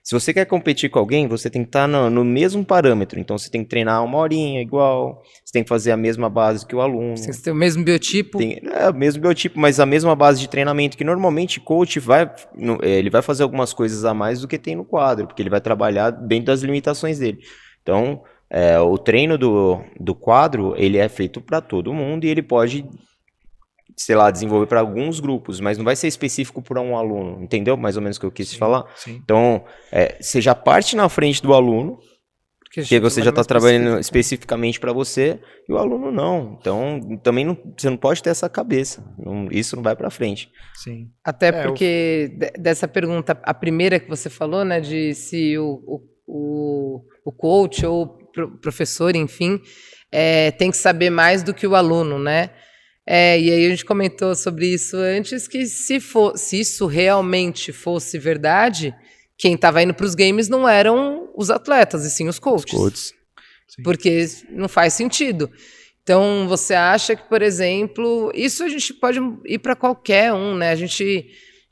Se 0.07 0.13
você 0.15 0.33
quer 0.33 0.45
competir 0.45 0.89
com 0.89 0.99
alguém, 0.99 1.27
você 1.27 1.49
tem 1.49 1.63
que 1.63 1.67
estar 1.67 1.81
tá 1.81 1.87
no, 1.87 2.09
no, 2.09 2.23
mesmo 2.23 2.63
parâmetro. 2.63 3.19
Então 3.19 3.37
você 3.37 3.51
tem 3.51 3.61
que 3.61 3.69
treinar 3.69 4.01
uma 4.05 4.17
horinha 4.19 4.61
igual, 4.61 5.21
você 5.43 5.51
tem 5.51 5.63
que 5.63 5.67
fazer 5.67 5.91
a 5.91 5.97
mesma 5.97 6.29
base 6.29 6.65
que 6.65 6.73
o 6.73 6.79
aluno. 6.79 7.17
Você 7.17 7.25
tem 7.25 7.33
que 7.33 7.41
ter 7.41 7.51
o 7.51 7.55
mesmo 7.55 7.83
biotipo. 7.83 8.37
Tem, 8.37 8.61
é, 8.71 8.89
o 8.89 8.93
mesmo 8.93 9.21
biotipo, 9.21 9.59
mas 9.59 9.81
a 9.81 9.85
mesma 9.85 10.15
base 10.15 10.39
de 10.39 10.47
treinamento, 10.47 10.95
que 10.95 11.03
normalmente 11.03 11.59
coach 11.59 11.99
vai, 11.99 12.23
é, 12.83 12.89
ele 12.89 13.09
vai 13.09 13.21
fazer 13.21 13.43
algumas 13.43 13.73
coisas 13.73 14.05
a 14.05 14.13
mais 14.13 14.39
do 14.39 14.47
que 14.47 14.57
tem 14.57 14.77
no 14.77 14.85
quadro, 14.85 15.27
porque 15.27 15.41
ele 15.41 15.49
vai 15.49 15.59
trabalhar 15.59 16.09
dentro 16.11 16.45
das 16.45 16.61
limitações 16.61 17.19
dele. 17.19 17.39
Então, 17.83 18.23
é, 18.49 18.79
o 18.79 18.97
treino 18.97 19.37
do, 19.37 19.81
do 19.99 20.15
quadro, 20.15 20.73
ele 20.77 20.97
é 20.97 21.09
feito 21.09 21.41
para 21.41 21.59
todo 21.59 21.93
mundo 21.93 22.23
e 22.23 22.29
ele 22.29 22.41
pode 22.41 22.85
sei 23.97 24.15
lá, 24.15 24.29
desenvolver 24.29 24.67
para 24.67 24.79
alguns 24.79 25.19
grupos, 25.19 25.59
mas 25.59 25.77
não 25.77 25.83
vai 25.83 25.95
ser 25.95 26.07
específico 26.07 26.61
para 26.61 26.79
um 26.79 26.95
aluno, 26.95 27.41
entendeu? 27.41 27.75
Mais 27.75 27.95
ou 27.97 28.01
menos 28.01 28.17
o 28.17 28.19
que 28.19 28.25
eu 28.27 28.31
quis 28.31 28.49
sim, 28.49 28.57
falar. 28.57 28.85
Sim. 28.95 29.19
Então, 29.23 29.65
é, 29.91 30.17
você 30.21 30.39
já 30.39 30.53
parte 30.53 30.95
na 30.95 31.09
frente 31.09 31.41
do 31.41 31.51
aluno, 31.51 31.97
porque, 32.63 32.81
porque 32.81 32.99
você 32.99 33.23
já 33.23 33.31
está 33.31 33.43
trabalhando 33.43 33.99
especificamente 33.99 34.79
para 34.79 34.93
você 34.93 35.39
e 35.67 35.73
o 35.73 35.77
aluno 35.77 36.11
não. 36.11 36.57
Então, 36.59 36.99
também 37.23 37.43
não, 37.43 37.57
você 37.75 37.89
não 37.89 37.97
pode 37.97 38.21
ter 38.21 38.29
essa 38.29 38.47
cabeça. 38.47 39.03
Não, 39.17 39.47
isso 39.49 39.75
não 39.75 39.81
vai 39.81 39.95
para 39.95 40.11
frente. 40.11 40.51
Sim. 40.75 41.09
Até 41.23 41.47
é, 41.47 41.63
porque 41.63 42.37
eu... 42.39 42.61
dessa 42.61 42.87
pergunta, 42.87 43.39
a 43.41 43.53
primeira 43.53 43.99
que 43.99 44.07
você 44.07 44.29
falou, 44.29 44.63
né, 44.63 44.79
de 44.79 45.15
se 45.15 45.57
o, 45.57 45.81
o, 45.87 46.01
o, 46.27 47.01
o 47.25 47.31
coach 47.31 47.83
ou 47.83 48.03
o 48.03 48.59
professor, 48.61 49.15
enfim, 49.15 49.59
é, 50.11 50.51
tem 50.51 50.69
que 50.69 50.77
saber 50.77 51.09
mais 51.09 51.41
do 51.41 51.53
que 51.53 51.65
o 51.65 51.75
aluno, 51.75 52.19
né? 52.19 52.51
É, 53.09 53.39
e 53.39 53.49
aí 53.49 53.65
a 53.65 53.69
gente 53.69 53.85
comentou 53.85 54.35
sobre 54.35 54.67
isso 54.67 54.97
antes, 54.97 55.47
que 55.47 55.65
se, 55.65 55.97
for, 56.01 56.37
se 56.37 56.59
isso 56.59 56.85
realmente 56.87 57.71
fosse 57.71 58.19
verdade, 58.19 58.93
quem 59.37 59.53
estava 59.53 59.81
indo 59.81 59.93
para 59.93 60.05
os 60.05 60.13
games 60.13 60.49
não 60.49 60.67
eram 60.67 61.29
os 61.33 61.49
atletas, 61.49 62.03
e 62.03 62.11
sim 62.11 62.27
os 62.27 62.37
coaches. 62.37 62.73
Os 62.73 62.77
coaches. 62.77 63.13
Porque 63.81 64.25
não 64.49 64.67
faz 64.67 64.93
sentido. 64.93 65.49
Então, 66.03 66.47
você 66.49 66.73
acha 66.73 67.15
que, 67.15 67.23
por 67.29 67.41
exemplo, 67.41 68.29
isso 68.35 68.63
a 68.63 68.67
gente 68.67 68.93
pode 68.93 69.19
ir 69.45 69.59
para 69.59 69.75
qualquer 69.75 70.33
um, 70.33 70.55
né? 70.55 70.71
A 70.71 70.75
gente, 70.75 71.29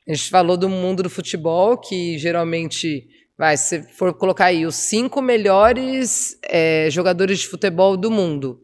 a 0.07 0.13
gente 0.13 0.29
falou 0.29 0.55
do 0.55 0.69
mundo 0.69 1.03
do 1.03 1.09
futebol, 1.09 1.77
que 1.77 2.17
geralmente, 2.17 3.07
vai, 3.37 3.57
se 3.57 3.81
for 3.97 4.13
colocar 4.13 4.45
aí 4.45 4.65
os 4.65 4.75
cinco 4.75 5.21
melhores 5.21 6.37
é, 6.43 6.87
jogadores 6.89 7.39
de 7.39 7.47
futebol 7.47 7.97
do 7.97 8.09
mundo, 8.09 8.61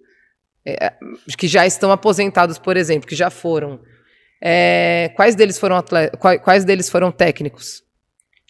é, 0.65 0.93
que 1.37 1.47
já 1.47 1.65
estão 1.65 1.91
aposentados, 1.91 2.57
por 2.57 2.77
exemplo, 2.77 3.07
que 3.07 3.15
já 3.15 3.29
foram. 3.29 3.79
É, 4.43 5.11
quais 5.15 5.35
deles 5.35 5.59
foram 5.59 5.75
atletas, 5.75 6.19
quais, 6.19 6.41
quais, 6.41 6.65
deles 6.65 6.89
foram 6.89 7.11
técnicos? 7.11 7.83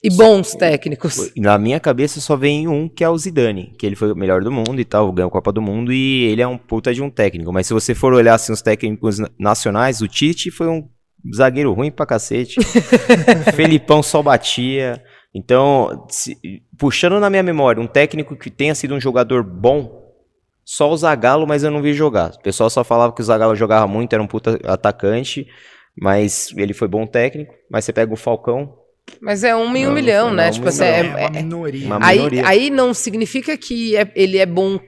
E 0.03 0.09
bons 0.09 0.55
técnicos. 0.55 1.31
Na 1.37 1.59
minha 1.59 1.79
cabeça 1.79 2.19
só 2.19 2.35
vem 2.35 2.67
um 2.67 2.89
que 2.89 3.03
é 3.03 3.09
o 3.09 3.17
Zidane, 3.17 3.75
que 3.77 3.85
ele 3.85 3.95
foi 3.95 4.11
o 4.11 4.15
melhor 4.15 4.43
do 4.43 4.51
mundo 4.51 4.79
e 4.79 4.85
tal, 4.85 5.11
ganhou 5.11 5.27
a 5.27 5.31
Copa 5.31 5.51
do 5.51 5.61
Mundo 5.61 5.93
e 5.93 6.23
ele 6.23 6.41
é 6.41 6.47
um 6.47 6.57
puta 6.57 6.91
de 6.91 7.03
um 7.03 7.09
técnico. 7.09 7.53
Mas 7.53 7.67
se 7.67 7.73
você 7.73 7.93
for 7.93 8.11
olhar 8.11 8.33
assim, 8.33 8.51
os 8.51 8.63
técnicos 8.63 9.17
nacionais, 9.37 10.01
o 10.01 10.07
Tite 10.07 10.49
foi 10.49 10.67
um 10.67 10.89
zagueiro 11.35 11.71
ruim 11.71 11.91
pra 11.91 12.07
cacete. 12.07 12.59
Felipão 13.53 14.01
só 14.01 14.23
batia. 14.23 15.03
Então, 15.35 16.07
se, 16.09 16.35
puxando 16.79 17.19
na 17.19 17.29
minha 17.29 17.43
memória, 17.43 17.81
um 17.81 17.87
técnico 17.87 18.35
que 18.35 18.49
tenha 18.49 18.73
sido 18.73 18.95
um 18.95 18.99
jogador 18.99 19.43
bom, 19.43 20.00
só 20.63 20.89
o 20.89 20.97
Zagallo, 20.97 21.47
mas 21.47 21.63
eu 21.63 21.71
não 21.71 21.81
vi 21.81 21.93
jogar. 21.93 22.31
O 22.31 22.39
pessoal 22.41 22.69
só 22.69 22.83
falava 22.83 23.13
que 23.13 23.21
o 23.21 23.23
Zagallo 23.25 23.55
jogava 23.55 23.87
muito, 23.87 24.13
era 24.13 24.21
um 24.21 24.27
puta 24.27 24.59
atacante, 24.65 25.47
mas 25.99 26.53
ele 26.55 26.73
foi 26.73 26.87
bom 26.87 27.05
técnico. 27.05 27.53
Mas 27.69 27.85
você 27.85 27.93
pega 27.93 28.13
o 28.13 28.17
Falcão. 28.17 28.77
Mas 29.19 29.43
é 29.43 29.55
um 29.55 29.75
em 29.75 29.87
um 29.87 29.91
milhão, 29.91 30.29
não, 30.29 30.35
né? 30.35 30.45
Não, 30.45 30.51
tipo 30.53 30.69
assim, 30.69 30.83
é, 30.83 30.99
é, 30.99 31.03
uma 31.03 31.29
minoria. 31.29 31.85
Uma 31.85 31.99
aí, 32.01 32.17
minoria. 32.17 32.47
aí 32.47 32.69
não 32.69 32.93
significa 32.93 33.57
que 33.57 33.95
é, 33.95 34.09
ele 34.15 34.37
é 34.37 34.45
bom 34.45 34.79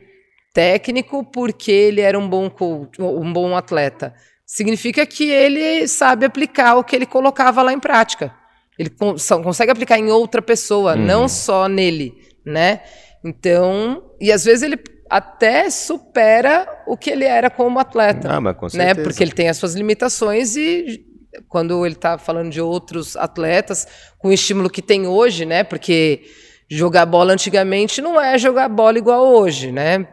técnico 0.54 1.24
porque 1.24 1.72
ele 1.72 2.00
era 2.00 2.18
um 2.18 2.30
bom 2.30 2.50
coach, 2.50 3.02
um 3.02 3.34
bom 3.34 3.56
atleta. 3.58 4.14
Significa 4.46 5.06
que 5.06 5.30
ele 5.30 5.88
sabe 5.88 6.26
aplicar 6.26 6.76
o 6.76 6.84
que 6.84 6.96
ele 6.96 7.06
colocava 7.06 7.64
lá 7.64 7.74
em 7.74 7.80
prática. 7.80 8.34
Ele 8.78 8.90
consegue 8.90 9.72
aplicar 9.72 9.98
em 9.98 10.12
outra 10.12 10.42
pessoa, 10.42 10.96
uhum. 10.96 11.06
não 11.06 11.28
só 11.28 11.68
nele, 11.68 12.14
né? 12.46 12.82
Então, 13.24 14.04
e 14.20 14.32
às 14.32 14.44
vezes 14.44 14.64
ele 14.64 14.78
até 15.14 15.70
supera 15.70 16.68
o 16.88 16.98
que 16.98 17.12
ele 17.12 17.24
era 17.24 17.48
como 17.48 17.78
atleta. 17.78 18.28
Ah, 18.32 18.42
mas 18.42 18.58
com 18.58 18.68
né? 18.74 18.96
Porque 18.96 19.22
ele 19.22 19.32
tem 19.32 19.48
as 19.48 19.58
suas 19.58 19.76
limitações 19.76 20.56
e 20.56 21.06
quando 21.48 21.86
ele 21.86 21.94
está 21.94 22.18
falando 22.18 22.50
de 22.50 22.60
outros 22.60 23.16
atletas, 23.16 23.88
com 24.18 24.30
o 24.30 24.34
estímulo 24.34 24.72
que 24.72 24.82
tem 24.82 25.06
hoje, 25.06 25.46
né? 25.46 25.64
Porque 25.64 26.24
jogar 26.68 27.06
bola 27.06 27.32
antigamente 27.32 28.02
não 28.02 28.20
é 28.20 28.40
jogar 28.40 28.68
bola 28.68 28.98
igual 28.98 29.28
hoje, 29.28 29.72
né? 29.72 30.08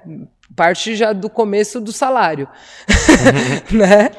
Parte 0.54 0.94
já 0.94 1.14
do 1.14 1.30
começo 1.30 1.80
do 1.80 1.94
salário, 1.94 2.46
né? 3.72 4.10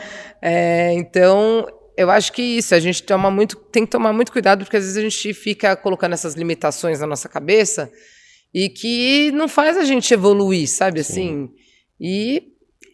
É, 0.42 0.94
então, 0.94 1.68
eu 1.96 2.10
acho 2.10 2.34
que 2.34 2.42
isso, 2.42 2.74
a 2.74 2.80
gente 2.80 3.04
toma 3.04 3.30
muito, 3.30 3.56
tem 3.56 3.86
que 3.86 3.92
tomar 3.92 4.14
muito 4.14 4.32
cuidado, 4.32 4.66
porque 4.66 4.78
às 4.78 4.86
vezes 4.86 4.98
a 4.98 5.02
gente 5.02 5.32
fica 5.36 5.76
colocando 5.76 6.14
essas 6.14 6.34
limitações 6.34 7.00
na 7.00 7.06
nossa 7.06 7.30
cabeça 7.30 7.92
e 8.54 8.70
que 8.70 9.32
não 9.32 9.48
faz 9.48 9.78
a 9.78 9.84
gente 9.84 10.14
evoluir, 10.14 10.68
sabe 10.68 11.04
Sim. 11.04 11.12
assim? 11.12 11.50
E, 12.00 12.44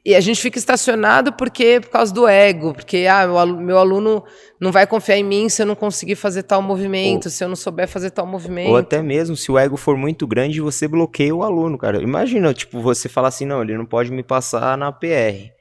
e 0.06 0.16
a 0.16 0.20
gente 0.20 0.40
fica 0.40 0.58
estacionado 0.58 1.34
porque 1.34 1.80
por 1.80 1.90
causa 1.90 2.14
do 2.14 2.28
ego, 2.28 2.74
porque 2.74 3.08
ah, 3.10 3.28
meu, 3.28 3.58
meu 3.58 3.78
aluno 3.78 4.24
não 4.60 4.72
vai 4.72 4.86
confiar 4.86 5.18
em 5.18 5.24
mim 5.24 5.50
se 5.50 5.62
eu 5.62 5.66
não 5.66 5.76
conseguir 5.76 6.16
fazer 6.16 6.44
tal 6.44 6.62
movimento, 6.62 7.26
ou, 7.26 7.32
se 7.32 7.44
eu 7.44 7.48
não 7.48 7.56
souber 7.56 7.88
fazer 7.88 8.12
tal 8.12 8.26
movimento. 8.26 8.70
Ou 8.70 8.78
até 8.78 9.02
mesmo 9.02 9.36
se 9.36 9.52
o 9.52 9.58
ego 9.58 9.78
for 9.78 9.98
muito 9.98 10.28
grande, 10.28 10.62
você 10.62 10.88
bloqueia 10.88 11.36
o 11.36 11.44
aluno, 11.44 11.78
cara. 11.78 12.02
Imagina, 12.02 12.54
tipo, 12.54 12.80
você 12.80 13.10
falar 13.10 13.30
assim, 13.30 13.46
não, 13.46 13.62
ele 13.62 13.78
não 13.78 13.86
pode 13.86 14.12
me 14.12 14.24
passar 14.24 14.78
na 14.78 14.92
PR. 14.92 15.57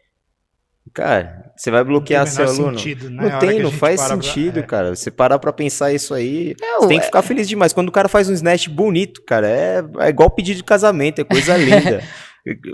Cara, 0.96 1.52
você 1.54 1.70
vai 1.70 1.84
bloquear 1.84 2.26
seu 2.26 2.46
aluno. 2.46 2.78
Sentido, 2.78 3.10
né? 3.10 3.28
Não 3.28 3.38
tem, 3.38 3.60
não 3.60 3.70
faz 3.70 4.00
sentido, 4.00 4.54
pra... 4.54 4.62
é. 4.62 4.66
cara. 4.66 4.96
Você 4.96 5.10
parar 5.10 5.38
pra 5.38 5.52
pensar 5.52 5.92
isso 5.92 6.14
aí, 6.14 6.56
não, 6.58 6.80
você 6.80 6.88
tem 6.88 6.96
que 6.96 7.02
é... 7.02 7.06
ficar 7.06 7.20
feliz 7.20 7.46
demais. 7.46 7.74
Quando 7.74 7.90
o 7.90 7.92
cara 7.92 8.08
faz 8.08 8.30
um 8.30 8.32
snatch 8.32 8.68
bonito, 8.68 9.22
cara, 9.26 9.46
é, 9.46 9.84
é 9.98 10.08
igual 10.08 10.30
pedido 10.30 10.56
de 10.56 10.64
casamento, 10.64 11.20
é 11.20 11.24
coisa 11.24 11.54
linda. 11.60 12.02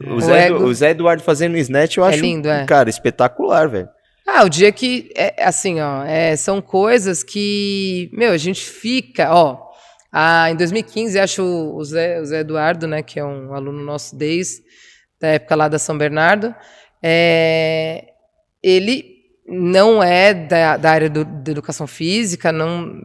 o, 0.06 0.20
Zé, 0.20 0.46
ego... 0.46 0.62
o 0.62 0.72
Zé 0.72 0.90
Eduardo 0.90 1.20
fazendo 1.20 1.54
um 1.54 1.56
snatch, 1.56 1.96
eu 1.96 2.04
é 2.04 2.10
acho, 2.10 2.20
lindo, 2.20 2.48
é. 2.48 2.64
cara, 2.64 2.88
espetacular, 2.88 3.68
velho. 3.68 3.88
Ah, 4.24 4.44
o 4.44 4.48
dia 4.48 4.70
que, 4.70 5.10
é, 5.16 5.42
assim, 5.42 5.80
ó, 5.80 6.04
é, 6.04 6.36
são 6.36 6.62
coisas 6.62 7.24
que, 7.24 8.08
meu, 8.12 8.30
a 8.30 8.38
gente 8.38 8.64
fica, 8.64 9.34
ó, 9.34 9.58
ah, 10.12 10.48
em 10.48 10.54
2015, 10.54 11.18
acho 11.18 11.42
o 11.42 11.84
Zé, 11.84 12.20
o 12.20 12.24
Zé 12.24 12.38
Eduardo, 12.38 12.86
né, 12.86 13.02
que 13.02 13.18
é 13.18 13.24
um 13.24 13.52
aluno 13.52 13.82
nosso 13.82 14.14
desde 14.14 14.62
da 15.20 15.26
época 15.26 15.56
lá 15.56 15.66
da 15.66 15.78
São 15.78 15.98
Bernardo, 15.98 16.54
é, 17.02 18.11
ele 18.62 19.12
não 19.46 20.02
é 20.02 20.32
da, 20.32 20.76
da 20.76 20.90
área 20.90 21.10
do, 21.10 21.24
da 21.24 21.50
educação 21.50 21.86
física, 21.86 22.52
não 22.52 23.02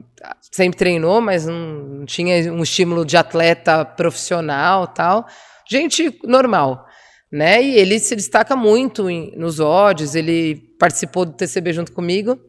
sempre 0.51 0.77
treinou, 0.77 1.19
mas 1.19 1.45
não 1.45 2.05
tinha 2.05 2.51
um 2.51 2.61
estímulo 2.61 3.05
de 3.05 3.17
atleta 3.17 3.83
profissional 3.83 4.87
tal. 4.87 5.25
Gente 5.69 6.17
normal, 6.23 6.85
né? 7.31 7.61
E 7.61 7.75
ele 7.75 7.99
se 7.99 8.15
destaca 8.15 8.55
muito 8.55 9.09
em, 9.09 9.33
nos 9.35 9.59
odds, 9.59 10.15
ele 10.15 10.55
participou 10.79 11.25
do 11.25 11.33
TCB 11.33 11.73
junto 11.73 11.91
comigo, 11.91 12.39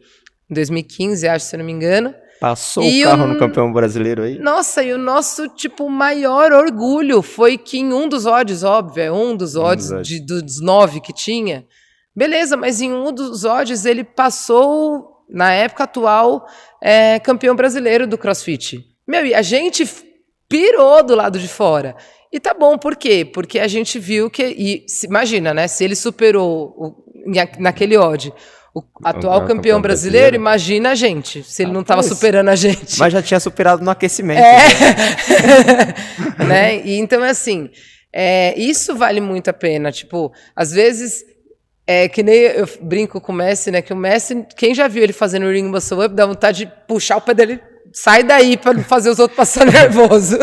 em 0.50 0.54
2015, 0.54 1.26
acho, 1.26 1.46
se 1.46 1.56
não 1.56 1.64
me 1.64 1.72
engano. 1.72 2.14
Passou 2.40 2.84
e 2.84 3.04
o 3.04 3.08
carro 3.08 3.26
no 3.26 3.38
campeão 3.38 3.72
brasileiro 3.72 4.22
aí. 4.22 4.38
Nossa, 4.38 4.82
e 4.82 4.92
o 4.92 4.98
nosso, 4.98 5.48
tipo, 5.48 5.90
maior 5.90 6.52
orgulho 6.52 7.20
foi 7.20 7.58
que 7.58 7.78
em 7.78 7.92
um 7.92 8.08
dos 8.08 8.26
odds, 8.26 8.62
óbvio, 8.62 9.02
é 9.02 9.10
um 9.10 9.36
dos 9.36 9.56
odds, 9.56 9.90
um 9.90 10.00
de, 10.02 10.24
dos 10.24 10.60
nove 10.60 11.00
que 11.00 11.12
tinha. 11.12 11.66
Beleza, 12.18 12.56
mas 12.56 12.80
em 12.80 12.92
um 12.92 13.12
dos 13.12 13.44
odds 13.44 13.84
ele 13.84 14.02
passou, 14.02 15.22
na 15.30 15.52
época 15.52 15.84
atual, 15.84 16.48
é, 16.82 17.20
campeão 17.20 17.54
brasileiro 17.54 18.08
do 18.08 18.18
CrossFit. 18.18 18.84
Meu, 19.06 19.24
e 19.24 19.32
a 19.32 19.40
gente 19.40 19.88
pirou 20.48 21.00
do 21.04 21.14
lado 21.14 21.38
de 21.38 21.46
fora. 21.46 21.94
E 22.32 22.40
tá 22.40 22.52
bom, 22.52 22.76
por 22.76 22.96
quê? 22.96 23.24
Porque 23.24 23.60
a 23.60 23.68
gente 23.68 24.00
viu 24.00 24.28
que. 24.28 24.42
E, 24.44 24.84
imagina, 25.04 25.54
né? 25.54 25.68
Se 25.68 25.84
ele 25.84 25.94
superou 25.94 26.74
o, 26.76 27.04
naquele 27.56 27.96
odd 27.96 28.34
o 28.74 28.82
atual 29.04 29.42
campeão, 29.42 29.56
campeão 29.56 29.80
brasileiro, 29.80 29.80
brasileiro, 29.80 30.36
imagina 30.36 30.90
a 30.90 30.94
gente, 30.96 31.44
se 31.44 31.62
ele 31.62 31.70
ah, 31.70 31.74
não 31.74 31.82
estava 31.82 32.02
superando 32.02 32.48
a 32.48 32.56
gente. 32.56 32.98
Mas 32.98 33.12
já 33.12 33.22
tinha 33.22 33.38
superado 33.38 33.84
no 33.84 33.90
aquecimento. 33.92 34.40
É. 34.40 34.58
Né? 36.36 36.44
né? 36.44 36.82
E 36.84 36.98
então, 36.98 37.22
assim, 37.22 37.70
é, 38.12 38.58
isso 38.58 38.96
vale 38.96 39.20
muito 39.20 39.48
a 39.48 39.52
pena. 39.52 39.92
Tipo, 39.92 40.32
às 40.56 40.72
vezes, 40.72 41.24
é 41.90 42.06
que 42.06 42.22
nem 42.22 42.36
eu 42.36 42.68
brinco 42.82 43.18
com 43.18 43.32
o 43.32 43.34
Messi, 43.34 43.70
né? 43.70 43.80
Que 43.80 43.94
o 43.94 43.96
Messi, 43.96 44.46
quem 44.54 44.74
já 44.74 44.86
viu 44.86 45.02
ele 45.02 45.14
fazendo 45.14 45.46
o 45.46 45.50
ring 45.50 45.64
muscle 45.64 46.04
up, 46.04 46.14
dá 46.14 46.26
vontade 46.26 46.66
de 46.66 46.72
puxar 46.86 47.16
o 47.16 47.20
pé 47.22 47.32
dele 47.32 47.58
sai 47.90 48.22
daí 48.22 48.58
para 48.58 48.74
não 48.74 48.84
fazer 48.84 49.08
os 49.08 49.18
outros 49.18 49.34
passar 49.34 49.64
nervoso. 49.72 50.36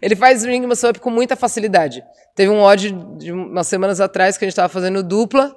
ele 0.00 0.14
faz 0.14 0.44
ring 0.44 0.64
muscle 0.64 0.90
up 0.90 1.00
com 1.00 1.10
muita 1.10 1.34
facilidade. 1.34 2.00
Teve 2.36 2.48
um 2.50 2.60
odd 2.60 2.92
de 3.18 3.32
umas 3.32 3.66
semanas 3.66 4.00
atrás 4.00 4.38
que 4.38 4.44
a 4.44 4.46
gente 4.46 4.52
estava 4.52 4.68
fazendo 4.68 5.02
dupla, 5.02 5.52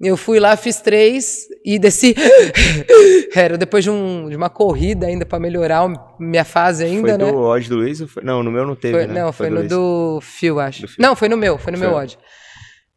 eu 0.00 0.16
fui 0.16 0.38
lá, 0.38 0.56
fiz 0.56 0.80
três 0.80 1.46
e 1.64 1.76
desci. 1.76 2.14
Era 3.34 3.58
depois 3.58 3.82
de, 3.82 3.90
um, 3.90 4.28
de 4.28 4.36
uma 4.36 4.48
corrida 4.48 5.06
ainda 5.08 5.26
para 5.26 5.40
melhorar 5.40 5.92
minha 6.20 6.44
fase 6.44 6.84
ainda, 6.84 7.08
foi 7.08 7.18
né? 7.18 7.24
Foi 7.24 7.32
do 7.32 7.40
odd 7.40 7.68
do 7.68 7.76
Luiz? 7.76 8.00
Não, 8.22 8.44
no 8.44 8.50
meu 8.52 8.64
não 8.64 8.76
teve, 8.76 8.94
foi, 8.94 9.06
né? 9.08 9.20
Não, 9.20 9.32
foi, 9.32 9.48
foi 9.48 9.62
no 9.62 9.68
do 9.68 10.20
Phil, 10.22 10.60
acho. 10.60 10.82
Do 10.82 10.88
Phil. 10.88 10.96
Não, 11.00 11.16
foi 11.16 11.28
no 11.28 11.36
meu, 11.36 11.58
foi 11.58 11.72
no 11.72 11.78
foi. 11.78 11.86
meu 11.88 11.96
odd. 11.96 12.16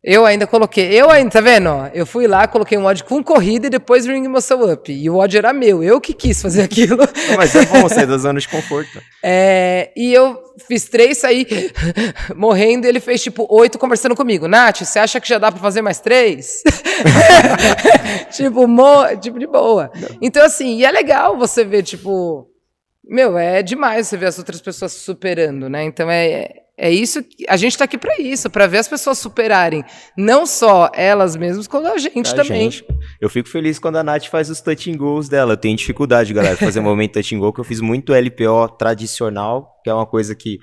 Eu 0.03 0.25
ainda 0.25 0.45
coloquei, 0.45 0.91
eu 0.91 1.09
ainda, 1.09 1.31
tá 1.31 1.39
vendo? 1.39 1.69
Ó, 1.69 1.87
eu 1.93 2.05
fui 2.05 2.27
lá, 2.27 2.45
coloquei 2.45 2.77
um 2.77 2.85
odd 2.85 3.01
com 3.05 3.23
corrida 3.23 3.67
e 3.67 3.69
depois 3.69 4.05
ring 4.05 4.27
muscle 4.27 4.69
up. 4.69 4.91
E 4.91 5.09
o 5.09 5.15
odd 5.15 5.37
era 5.37 5.53
meu, 5.53 5.81
eu 5.81 6.01
que 6.01 6.13
quis 6.13 6.41
fazer 6.41 6.61
aquilo. 6.63 7.07
Mas 7.37 7.55
é 7.55 7.63
bom 7.65 7.87
sair 7.87 8.05
da 8.05 8.17
zona 8.17 8.37
de 8.37 8.49
conforto. 8.49 9.01
É, 9.23 9.91
e 9.95 10.13
eu 10.13 10.37
fiz 10.67 10.89
três, 10.89 11.19
saí 11.19 11.47
morrendo 12.35 12.85
e 12.85 12.89
ele 12.89 12.99
fez 12.99 13.23
tipo 13.23 13.47
oito 13.49 13.79
conversando 13.79 14.13
comigo. 14.13 14.45
Nath, 14.45 14.81
você 14.81 14.99
acha 14.99 15.21
que 15.21 15.29
já 15.29 15.37
dá 15.37 15.49
pra 15.49 15.61
fazer 15.61 15.81
mais 15.81 16.01
três? 16.01 16.61
tipo, 18.31 18.67
mo, 18.67 19.05
tipo, 19.21 19.39
de 19.39 19.47
boa. 19.47 19.89
Não. 19.95 20.17
Então, 20.21 20.43
assim, 20.43 20.79
e 20.79 20.85
é 20.85 20.91
legal 20.91 21.37
você 21.37 21.63
ver, 21.63 21.81
tipo, 21.81 22.45
meu, 23.05 23.37
é 23.37 23.63
demais 23.63 24.07
você 24.07 24.17
ver 24.17 24.25
as 24.25 24.37
outras 24.37 24.59
pessoas 24.59 24.91
superando, 24.91 25.69
né? 25.69 25.85
Então 25.85 26.11
é, 26.11 26.62
é 26.77 26.89
isso 26.89 27.23
que 27.23 27.45
a 27.47 27.55
gente 27.55 27.73
está 27.73 27.85
aqui 27.85 27.97
para 27.97 28.19
isso, 28.19 28.49
para 28.49 28.65
ver 28.65 28.79
as 28.79 28.87
pessoas 28.87 29.19
superarem, 29.19 29.83
não 30.17 30.45
só 30.45 30.91
elas 30.95 31.35
mesmas, 31.35 31.67
como 31.67 31.87
a 31.87 31.97
gente 31.97 32.31
a 32.31 32.35
também. 32.35 32.71
Gente. 32.71 32.85
Eu 33.21 33.29
fico 33.29 33.47
feliz 33.47 33.77
quando 33.77 33.97
a 33.97 34.03
Nath 34.03 34.25
faz 34.25 34.49
os 34.49 34.59
touching 34.59 34.97
goals 34.97 35.29
dela. 35.29 35.53
Eu 35.53 35.57
tenho 35.57 35.77
dificuldade, 35.77 36.33
galera, 36.33 36.55
de 36.55 36.65
fazer 36.65 36.79
momento 36.81 37.13
touching 37.13 37.37
goal, 37.37 37.53
que 37.53 37.59
eu 37.59 37.63
fiz 37.63 37.79
muito 37.79 38.13
LPO 38.13 38.69
tradicional, 38.77 39.79
que 39.83 39.89
é 39.89 39.93
uma 39.93 40.05
coisa 40.05 40.33
que 40.33 40.57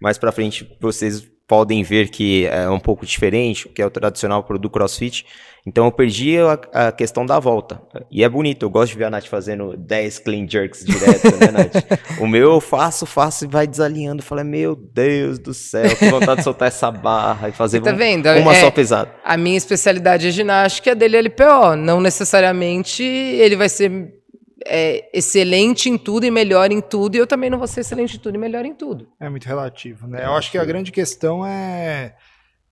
mais 0.00 0.16
para 0.16 0.32
frente 0.32 0.66
vocês 0.80 1.31
podem 1.52 1.82
ver 1.82 2.08
que 2.08 2.46
é 2.46 2.66
um 2.70 2.80
pouco 2.80 3.04
diferente, 3.04 3.68
que 3.68 3.82
é 3.82 3.84
o 3.84 3.90
tradicional 3.90 4.42
do 4.58 4.70
CrossFit. 4.70 5.26
Então 5.66 5.84
eu 5.84 5.92
perdi 5.92 6.38
a, 6.38 6.86
a, 6.86 6.92
questão 6.92 7.26
da 7.26 7.38
volta. 7.38 7.78
E 8.10 8.24
é 8.24 8.28
bonito, 8.28 8.64
eu 8.64 8.70
gosto 8.70 8.92
de 8.92 8.98
ver 8.98 9.04
a 9.04 9.10
Nath 9.10 9.26
fazendo 9.26 9.76
10 9.76 10.20
clean 10.20 10.48
jerks 10.48 10.82
direto, 10.82 11.24
né, 11.36 11.50
Nath? 11.52 12.00
o 12.18 12.26
meu 12.26 12.54
eu 12.54 12.58
faço, 12.58 13.04
faço 13.04 13.44
e 13.44 13.48
vai 13.48 13.66
desalinhando. 13.66 14.22
Falei, 14.22 14.44
meu 14.44 14.74
Deus 14.74 15.38
do 15.38 15.52
céu, 15.52 15.94
tô 15.94 16.06
vontade 16.06 16.38
de 16.38 16.44
soltar 16.44 16.68
essa 16.68 16.90
barra 16.90 17.50
e 17.50 17.52
fazer 17.52 17.82
tá 17.82 17.92
vendo? 17.92 18.30
uma 18.30 18.54
é, 18.54 18.60
só 18.62 18.70
pesada. 18.70 19.14
A 19.22 19.36
minha 19.36 19.58
especialidade 19.58 20.28
é 20.28 20.30
ginástica, 20.30 20.92
a 20.92 20.94
dele 20.94 21.18
é 21.18 21.20
LPO. 21.20 21.76
Não 21.76 22.00
necessariamente 22.00 23.02
ele 23.02 23.56
vai 23.56 23.68
ser 23.68 24.21
é, 24.66 25.10
excelente 25.16 25.88
em 25.88 25.96
tudo 25.96 26.24
e 26.24 26.30
melhor 26.30 26.70
em 26.70 26.80
tudo, 26.80 27.16
e 27.16 27.18
eu 27.18 27.26
também 27.26 27.50
não 27.50 27.58
vou 27.58 27.66
ser 27.66 27.80
excelente 27.80 28.16
em 28.16 28.20
tudo 28.20 28.34
e 28.34 28.38
melhor 28.38 28.64
em 28.64 28.74
tudo. 28.74 29.08
É 29.20 29.28
muito 29.28 29.44
relativo, 29.44 30.06
né? 30.06 30.24
Eu 30.24 30.34
acho 30.34 30.50
que 30.50 30.58
a 30.58 30.64
grande 30.64 30.92
questão 30.92 31.46
é, 31.46 32.16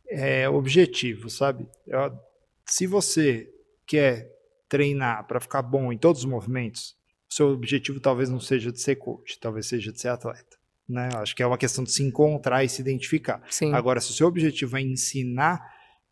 é 0.08 0.48
objetivo, 0.48 1.28
sabe? 1.30 1.66
Eu, 1.86 2.12
se 2.66 2.86
você 2.86 3.48
quer 3.86 4.28
treinar 4.68 5.26
para 5.26 5.40
ficar 5.40 5.62
bom 5.62 5.92
em 5.92 5.98
todos 5.98 6.20
os 6.22 6.30
movimentos, 6.30 6.94
seu 7.28 7.48
objetivo 7.48 8.00
talvez 8.00 8.28
não 8.28 8.40
seja 8.40 8.70
de 8.70 8.80
ser 8.80 8.96
coach, 8.96 9.38
talvez 9.40 9.66
seja 9.66 9.92
de 9.92 10.00
ser 10.00 10.08
atleta. 10.08 10.58
Né? 10.88 11.08
Acho 11.14 11.34
que 11.34 11.42
é 11.42 11.46
uma 11.46 11.58
questão 11.58 11.84
de 11.84 11.92
se 11.92 12.02
encontrar 12.02 12.64
e 12.64 12.68
se 12.68 12.80
identificar. 12.80 13.42
Sim. 13.48 13.72
Agora, 13.72 14.00
se 14.00 14.10
o 14.10 14.14
seu 14.14 14.26
objetivo 14.26 14.76
é 14.76 14.80
ensinar, 14.80 15.60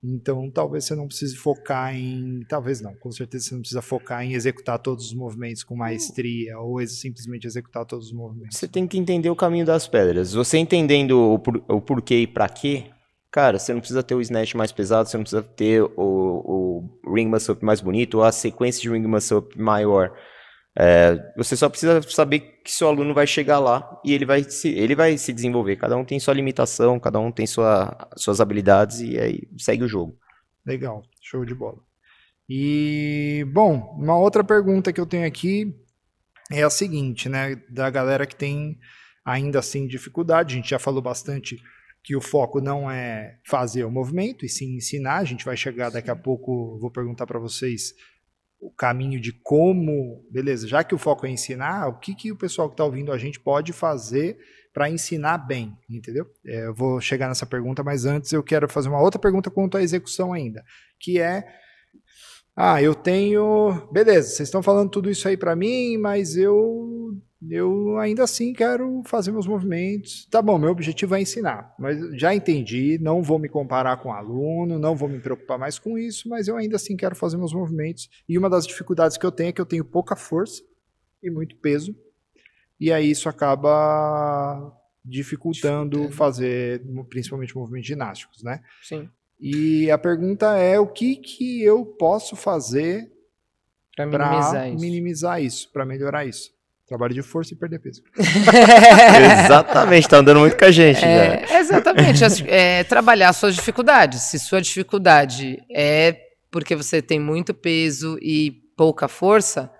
então 0.02 0.50
talvez 0.50 0.84
você 0.84 0.94
não 0.94 1.06
precise 1.06 1.36
focar 1.36 1.94
em. 1.94 2.40
Talvez 2.48 2.80
não, 2.80 2.94
com 2.94 3.10
certeza 3.10 3.46
você 3.46 3.54
não 3.54 3.60
precisa 3.60 3.82
focar 3.82 4.22
em 4.22 4.34
executar 4.34 4.78
todos 4.78 5.06
os 5.06 5.14
movimentos 5.14 5.64
com 5.64 5.76
maestria 5.76 6.58
ou 6.58 6.84
simplesmente 6.86 7.46
executar 7.46 7.84
todos 7.84 8.06
os 8.06 8.12
movimentos. 8.12 8.56
Você 8.56 8.68
tem 8.68 8.86
que 8.86 8.98
entender 8.98 9.30
o 9.30 9.36
caminho 9.36 9.66
das 9.66 9.88
pedras. 9.88 10.32
Você 10.32 10.58
entendendo 10.58 11.34
o, 11.34 11.38
por, 11.38 11.62
o 11.68 11.80
porquê 11.80 12.20
e 12.20 12.26
para 12.26 12.48
quê, 12.48 12.90
Cara, 13.30 13.58
você 13.58 13.74
não 13.74 13.80
precisa 13.80 14.02
ter 14.02 14.14
o 14.14 14.22
snatch 14.22 14.54
mais 14.54 14.72
pesado, 14.72 15.08
você 15.08 15.16
não 15.16 15.22
precisa 15.22 15.42
ter 15.42 15.82
o, 15.82 15.90
o 17.04 17.14
ring 17.14 17.26
muscle 17.26 17.52
up 17.52 17.64
mais 17.64 17.80
bonito, 17.80 18.18
ou 18.18 18.24
a 18.24 18.32
sequência 18.32 18.80
de 18.80 18.88
ring 18.88 19.06
muscle 19.06 19.38
up 19.38 19.60
maior. 19.60 20.14
É, 20.80 21.32
você 21.36 21.56
só 21.56 21.68
precisa 21.68 22.00
saber 22.02 22.60
que 22.62 22.70
seu 22.70 22.86
aluno 22.86 23.12
vai 23.12 23.26
chegar 23.26 23.58
lá 23.58 24.00
e 24.04 24.12
ele 24.12 24.24
vai 24.24 24.44
se, 24.44 24.68
ele 24.68 24.94
vai 24.94 25.18
se 25.18 25.32
desenvolver. 25.32 25.74
Cada 25.74 25.96
um 25.96 26.04
tem 26.04 26.20
sua 26.20 26.34
limitação, 26.34 27.00
cada 27.00 27.18
um 27.18 27.32
tem 27.32 27.48
sua, 27.48 28.08
suas 28.16 28.40
habilidades 28.40 29.00
e 29.00 29.18
aí 29.18 29.42
segue 29.58 29.82
o 29.82 29.88
jogo. 29.88 30.16
Legal, 30.64 31.02
show 31.20 31.44
de 31.44 31.52
bola. 31.52 31.78
E, 32.48 33.44
bom, 33.52 33.96
uma 33.98 34.16
outra 34.16 34.44
pergunta 34.44 34.92
que 34.92 35.00
eu 35.00 35.06
tenho 35.06 35.26
aqui 35.26 35.74
é 36.48 36.62
a 36.62 36.70
seguinte, 36.70 37.28
né? 37.28 37.56
Da 37.68 37.90
galera 37.90 38.24
que 38.24 38.36
tem 38.36 38.78
ainda 39.24 39.58
assim 39.58 39.86
dificuldade, 39.86 40.54
a 40.54 40.56
gente 40.56 40.70
já 40.70 40.78
falou 40.78 41.02
bastante 41.02 41.60
que 42.04 42.14
o 42.14 42.20
foco 42.20 42.60
não 42.60 42.88
é 42.88 43.38
fazer 43.44 43.84
o 43.84 43.90
movimento 43.90 44.46
e 44.46 44.48
sim 44.48 44.76
ensinar. 44.76 45.16
A 45.16 45.24
gente 45.24 45.44
vai 45.44 45.56
chegar 45.56 45.90
daqui 45.90 46.10
a 46.10 46.16
pouco, 46.16 46.78
vou 46.78 46.90
perguntar 46.90 47.26
para 47.26 47.40
vocês 47.40 47.94
o 48.60 48.70
caminho 48.70 49.20
de 49.20 49.32
como, 49.32 50.26
beleza, 50.30 50.66
já 50.66 50.82
que 50.82 50.94
o 50.94 50.98
foco 50.98 51.26
é 51.26 51.30
ensinar, 51.30 51.88
o 51.88 51.98
que, 51.98 52.14
que 52.14 52.32
o 52.32 52.36
pessoal 52.36 52.68
que 52.68 52.74
está 52.74 52.84
ouvindo 52.84 53.12
a 53.12 53.18
gente 53.18 53.38
pode 53.38 53.72
fazer 53.72 54.38
para 54.72 54.90
ensinar 54.90 55.38
bem, 55.38 55.76
entendeu? 55.88 56.26
É, 56.44 56.66
eu 56.66 56.74
vou 56.74 57.00
chegar 57.00 57.28
nessa 57.28 57.46
pergunta, 57.46 57.82
mas 57.82 58.04
antes 58.04 58.32
eu 58.32 58.42
quero 58.42 58.68
fazer 58.68 58.88
uma 58.88 59.00
outra 59.00 59.20
pergunta 59.20 59.50
quanto 59.50 59.76
à 59.76 59.82
execução 59.82 60.32
ainda, 60.32 60.64
que 60.98 61.20
é 61.20 61.44
ah, 62.60 62.82
eu 62.82 62.92
tenho. 62.92 63.88
Beleza, 63.92 64.30
vocês 64.30 64.48
estão 64.48 64.60
falando 64.64 64.90
tudo 64.90 65.08
isso 65.08 65.28
aí 65.28 65.36
para 65.36 65.54
mim, 65.54 65.96
mas 65.96 66.36
eu 66.36 67.16
eu 67.98 68.02
ainda 68.02 68.24
assim 68.24 68.52
quero 68.52 69.02
fazer 69.04 69.32
meus 69.32 69.46
movimentos. 69.46 70.26
Tá 70.30 70.40
bom, 70.40 70.58
meu 70.58 70.70
objetivo 70.70 71.14
é 71.14 71.20
ensinar, 71.20 71.74
mas 71.78 71.98
já 72.18 72.34
entendi, 72.34 72.98
não 73.00 73.22
vou 73.22 73.38
me 73.38 73.48
comparar 73.48 73.96
com 73.98 74.12
aluno, 74.12 74.78
não 74.78 74.96
vou 74.96 75.08
me 75.08 75.18
preocupar 75.18 75.58
mais 75.58 75.78
com 75.78 75.98
isso, 75.98 76.28
mas 76.28 76.48
eu 76.48 76.56
ainda 76.56 76.76
assim 76.76 76.96
quero 76.96 77.16
fazer 77.16 77.36
meus 77.36 77.52
movimentos. 77.52 78.08
E 78.28 78.38
uma 78.38 78.48
das 78.48 78.66
dificuldades 78.66 79.16
que 79.16 79.26
eu 79.26 79.32
tenho 79.32 79.50
é 79.50 79.52
que 79.52 79.60
eu 79.60 79.66
tenho 79.66 79.84
pouca 79.84 80.16
força 80.16 80.62
e 81.22 81.30
muito 81.30 81.56
peso, 81.56 81.94
e 82.78 82.92
aí 82.92 83.10
isso 83.10 83.28
acaba 83.28 84.72
dificultando 85.04 86.10
fazer, 86.12 86.82
principalmente 87.08 87.56
movimentos 87.56 87.88
ginásticos, 87.88 88.42
né? 88.42 88.62
Sim. 88.82 89.08
E 89.40 89.90
a 89.90 89.98
pergunta 89.98 90.56
é 90.56 90.78
o 90.78 90.86
que, 90.86 91.16
que 91.16 91.62
eu 91.62 91.84
posso 91.84 92.36
fazer 92.36 93.10
para 93.96 94.06
minimizar, 94.06 94.80
minimizar, 94.80 95.42
isso, 95.42 95.70
para 95.72 95.84
melhorar 95.84 96.24
isso. 96.24 96.52
Trabalho 96.88 97.14
de 97.14 97.22
força 97.22 97.52
e 97.52 97.56
perder 97.56 97.80
peso. 97.80 98.02
exatamente, 99.44 100.08
tá 100.08 100.18
andando 100.18 100.40
muito 100.40 100.56
com 100.56 100.64
a 100.64 100.70
gente. 100.70 101.04
É, 101.04 101.58
exatamente, 101.58 102.24
é, 102.48 102.82
trabalhar 102.84 103.32
suas 103.34 103.54
dificuldades. 103.54 104.22
Se 104.22 104.38
sua 104.38 104.62
dificuldade 104.62 105.58
é 105.70 106.16
porque 106.50 106.74
você 106.74 107.02
tem 107.02 107.20
muito 107.20 107.52
peso 107.52 108.18
e 108.22 108.62
pouca 108.76 109.06
força, 109.06 109.70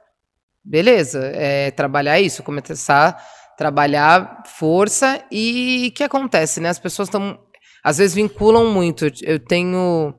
beleza, 0.62 1.32
é 1.34 1.70
trabalhar 1.70 2.20
isso, 2.20 2.42
começar 2.42 3.08
a 3.08 3.56
trabalhar 3.56 4.42
força 4.46 5.24
e 5.32 5.88
o 5.90 5.96
que 5.96 6.04
acontece, 6.04 6.60
né? 6.60 6.68
As 6.68 6.78
pessoas 6.78 7.08
estão 7.08 7.38
às 7.82 7.98
vezes 7.98 8.14
vinculam 8.14 8.70
muito. 8.70 9.06
Eu 9.22 9.38
tenho. 9.38 10.14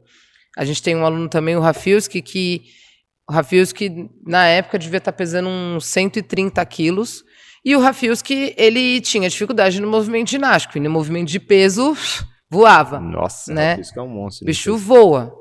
A 0.58 0.66
gente 0.66 0.82
tem 0.82 0.96
um 0.96 1.06
aluno 1.06 1.30
também, 1.30 1.56
o 1.56 1.62
Rafilski, 1.62 2.22
que. 2.22 2.64
O 3.30 3.32
Rafilski, 3.32 4.10
na 4.26 4.48
época, 4.48 4.80
devia 4.80 4.98
estar 4.98 5.14
pesando 5.14 5.48
uns 5.48 5.86
130 5.86 6.66
quilos. 6.66 7.24
E 7.64 7.76
o 7.76 7.80
Rafilski, 7.80 8.56
ele 8.58 9.00
tinha 9.02 9.30
dificuldade 9.30 9.80
no 9.80 9.88
movimento 9.88 10.32
ginástico. 10.32 10.80
E 10.80 10.82
no 10.82 10.90
movimento 10.90 11.28
de 11.28 11.40
peso, 11.40 11.96
voava. 12.50 13.00
Nossa, 13.00 13.54
né? 13.54 13.80
é 13.96 14.02
um 14.02 14.08
monstro. 14.08 14.44
O 14.44 14.48
bicho 14.48 14.76
voa. 14.76 15.32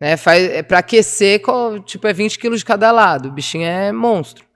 Né? 0.00 0.16
Faz, 0.16 0.42
é 0.42 0.62
para 0.62 0.78
aquecer, 0.78 1.42
tipo, 1.84 2.06
é 2.06 2.14
20 2.14 2.38
quilos 2.38 2.60
de 2.60 2.64
cada 2.64 2.90
lado. 2.90 3.28
O 3.28 3.32
bichinho 3.32 3.66
é 3.66 3.92
monstro. 3.92 4.46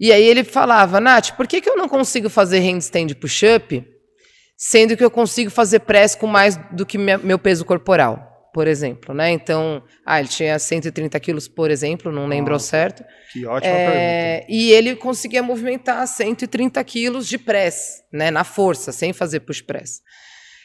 E 0.00 0.12
aí 0.12 0.24
ele 0.24 0.42
falava, 0.42 0.98
Nath, 0.98 1.36
por 1.36 1.46
que, 1.46 1.60
que 1.60 1.70
eu 1.70 1.76
não 1.76 1.88
consigo 1.88 2.28
fazer 2.28 2.58
handstand 2.58 3.14
push-up, 3.20 3.86
sendo 4.56 4.96
que 4.96 5.04
eu 5.04 5.10
consigo 5.10 5.50
fazer 5.50 5.80
press 5.80 6.16
com 6.16 6.26
mais 6.26 6.56
do 6.72 6.84
que 6.84 6.98
meu 6.98 7.38
peso 7.38 7.64
corporal? 7.64 8.29
Por 8.52 8.66
exemplo, 8.66 9.14
né? 9.14 9.30
Então, 9.30 9.82
ah, 10.04 10.18
ele 10.18 10.28
tinha 10.28 10.58
130 10.58 11.18
quilos, 11.20 11.48
por 11.48 11.70
exemplo, 11.70 12.10
não 12.10 12.26
lembro 12.26 12.52
ao 12.52 12.60
certo. 12.60 13.04
Que 13.32 13.46
ótima 13.46 13.72
é, 13.72 13.86
pergunta. 13.86 14.52
E 14.52 14.72
ele 14.72 14.96
conseguia 14.96 15.42
movimentar 15.42 16.06
130 16.06 16.82
quilos 16.84 17.28
de 17.28 17.38
press, 17.38 18.02
né? 18.12 18.30
Na 18.30 18.44
força, 18.44 18.92
sem 18.92 19.12
fazer 19.12 19.40
push 19.40 19.60
press. 19.60 20.00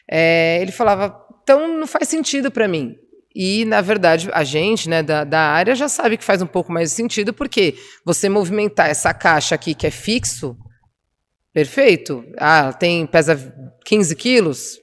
É, 0.09 0.59
ele 0.61 0.71
falava, 0.71 1.15
então 1.43 1.67
não 1.67 1.87
faz 1.87 2.07
sentido 2.07 2.51
para 2.51 2.67
mim. 2.67 2.95
E, 3.35 3.65
na 3.65 3.81
verdade, 3.81 4.29
a 4.31 4.45
gente 4.45 4.87
né, 4.89 5.03
da, 5.03 5.25
da 5.25 5.41
área 5.41 5.75
já 5.75 5.89
sabe 5.89 6.17
que 6.17 6.23
faz 6.23 6.41
um 6.41 6.47
pouco 6.47 6.71
mais 6.71 6.91
de 6.91 6.95
sentido, 6.95 7.33
porque 7.33 7.75
você 8.05 8.29
movimentar 8.29 8.89
essa 8.89 9.13
caixa 9.13 9.53
aqui 9.53 9.75
que 9.75 9.85
é 9.85 9.91
fixo, 9.91 10.55
perfeito. 11.53 12.23
Ah, 12.37 12.71
tem 12.71 13.05
pesa 13.05 13.53
15 13.83 14.15
quilos, 14.15 14.77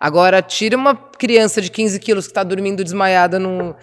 Agora, 0.00 0.40
tira 0.40 0.76
uma 0.76 0.94
criança 0.94 1.60
de 1.60 1.70
15 1.70 1.98
quilos 1.98 2.26
que 2.26 2.30
está 2.30 2.42
dormindo 2.42 2.84
desmaiada 2.84 3.38
no, 3.38 3.74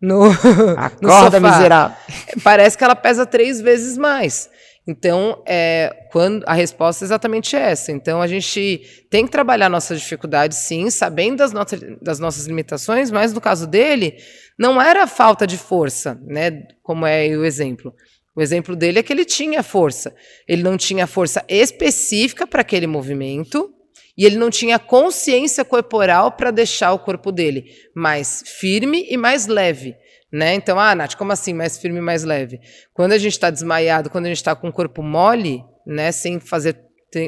no, 0.00 0.28
no 1.00 1.10
sofá. 1.10 1.40
miserável. 1.40 1.96
Parece 2.42 2.78
que 2.78 2.84
ela 2.84 2.94
pesa 2.94 3.26
três 3.26 3.60
vezes 3.60 3.98
mais. 3.98 4.50
Então, 4.86 5.42
é, 5.46 6.08
quando 6.12 6.44
a 6.46 6.52
resposta 6.52 7.04
é 7.04 7.06
exatamente 7.06 7.56
essa. 7.56 7.90
Então, 7.90 8.20
a 8.20 8.26
gente 8.26 9.06
tem 9.10 9.24
que 9.24 9.32
trabalhar 9.32 9.70
nossas 9.70 9.98
dificuldades, 10.00 10.58
sim, 10.58 10.90
sabendo 10.90 11.38
das, 11.38 11.52
nossas, 11.52 11.80
das 12.02 12.18
nossas 12.18 12.46
limitações, 12.46 13.10
mas 13.10 13.32
no 13.32 13.40
caso 13.40 13.66
dele, 13.66 14.16
não 14.58 14.80
era 14.80 15.06
falta 15.06 15.46
de 15.46 15.56
força, 15.56 16.20
né? 16.26 16.64
Como 16.82 17.06
é 17.06 17.26
o 17.28 17.44
exemplo. 17.44 17.94
O 18.36 18.42
exemplo 18.42 18.76
dele 18.76 18.98
é 18.98 19.02
que 19.02 19.12
ele 19.12 19.24
tinha 19.24 19.62
força. 19.62 20.14
Ele 20.46 20.62
não 20.62 20.76
tinha 20.76 21.06
força 21.06 21.42
específica 21.48 22.46
para 22.46 22.60
aquele 22.60 22.86
movimento, 22.86 23.73
e 24.16 24.24
ele 24.24 24.36
não 24.36 24.50
tinha 24.50 24.78
consciência 24.78 25.64
corporal 25.64 26.32
para 26.32 26.50
deixar 26.50 26.92
o 26.92 26.98
corpo 26.98 27.32
dele 27.32 27.64
mais 27.94 28.42
firme 28.46 29.06
e 29.08 29.16
mais 29.16 29.46
leve. 29.46 29.96
Né? 30.32 30.54
Então, 30.54 30.80
ah, 30.80 30.94
Nath, 30.94 31.14
como 31.14 31.32
assim 31.32 31.52
mais 31.52 31.78
firme 31.78 31.98
e 31.98 32.02
mais 32.02 32.24
leve? 32.24 32.60
Quando 32.92 33.12
a 33.12 33.18
gente 33.18 33.32
está 33.32 33.50
desmaiado, 33.50 34.10
quando 34.10 34.26
a 34.26 34.28
gente 34.28 34.38
está 34.38 34.54
com 34.54 34.68
o 34.68 34.72
corpo 34.72 35.02
mole, 35.02 35.62
né, 35.86 36.10
sem 36.10 36.40
fazer, 36.40 36.76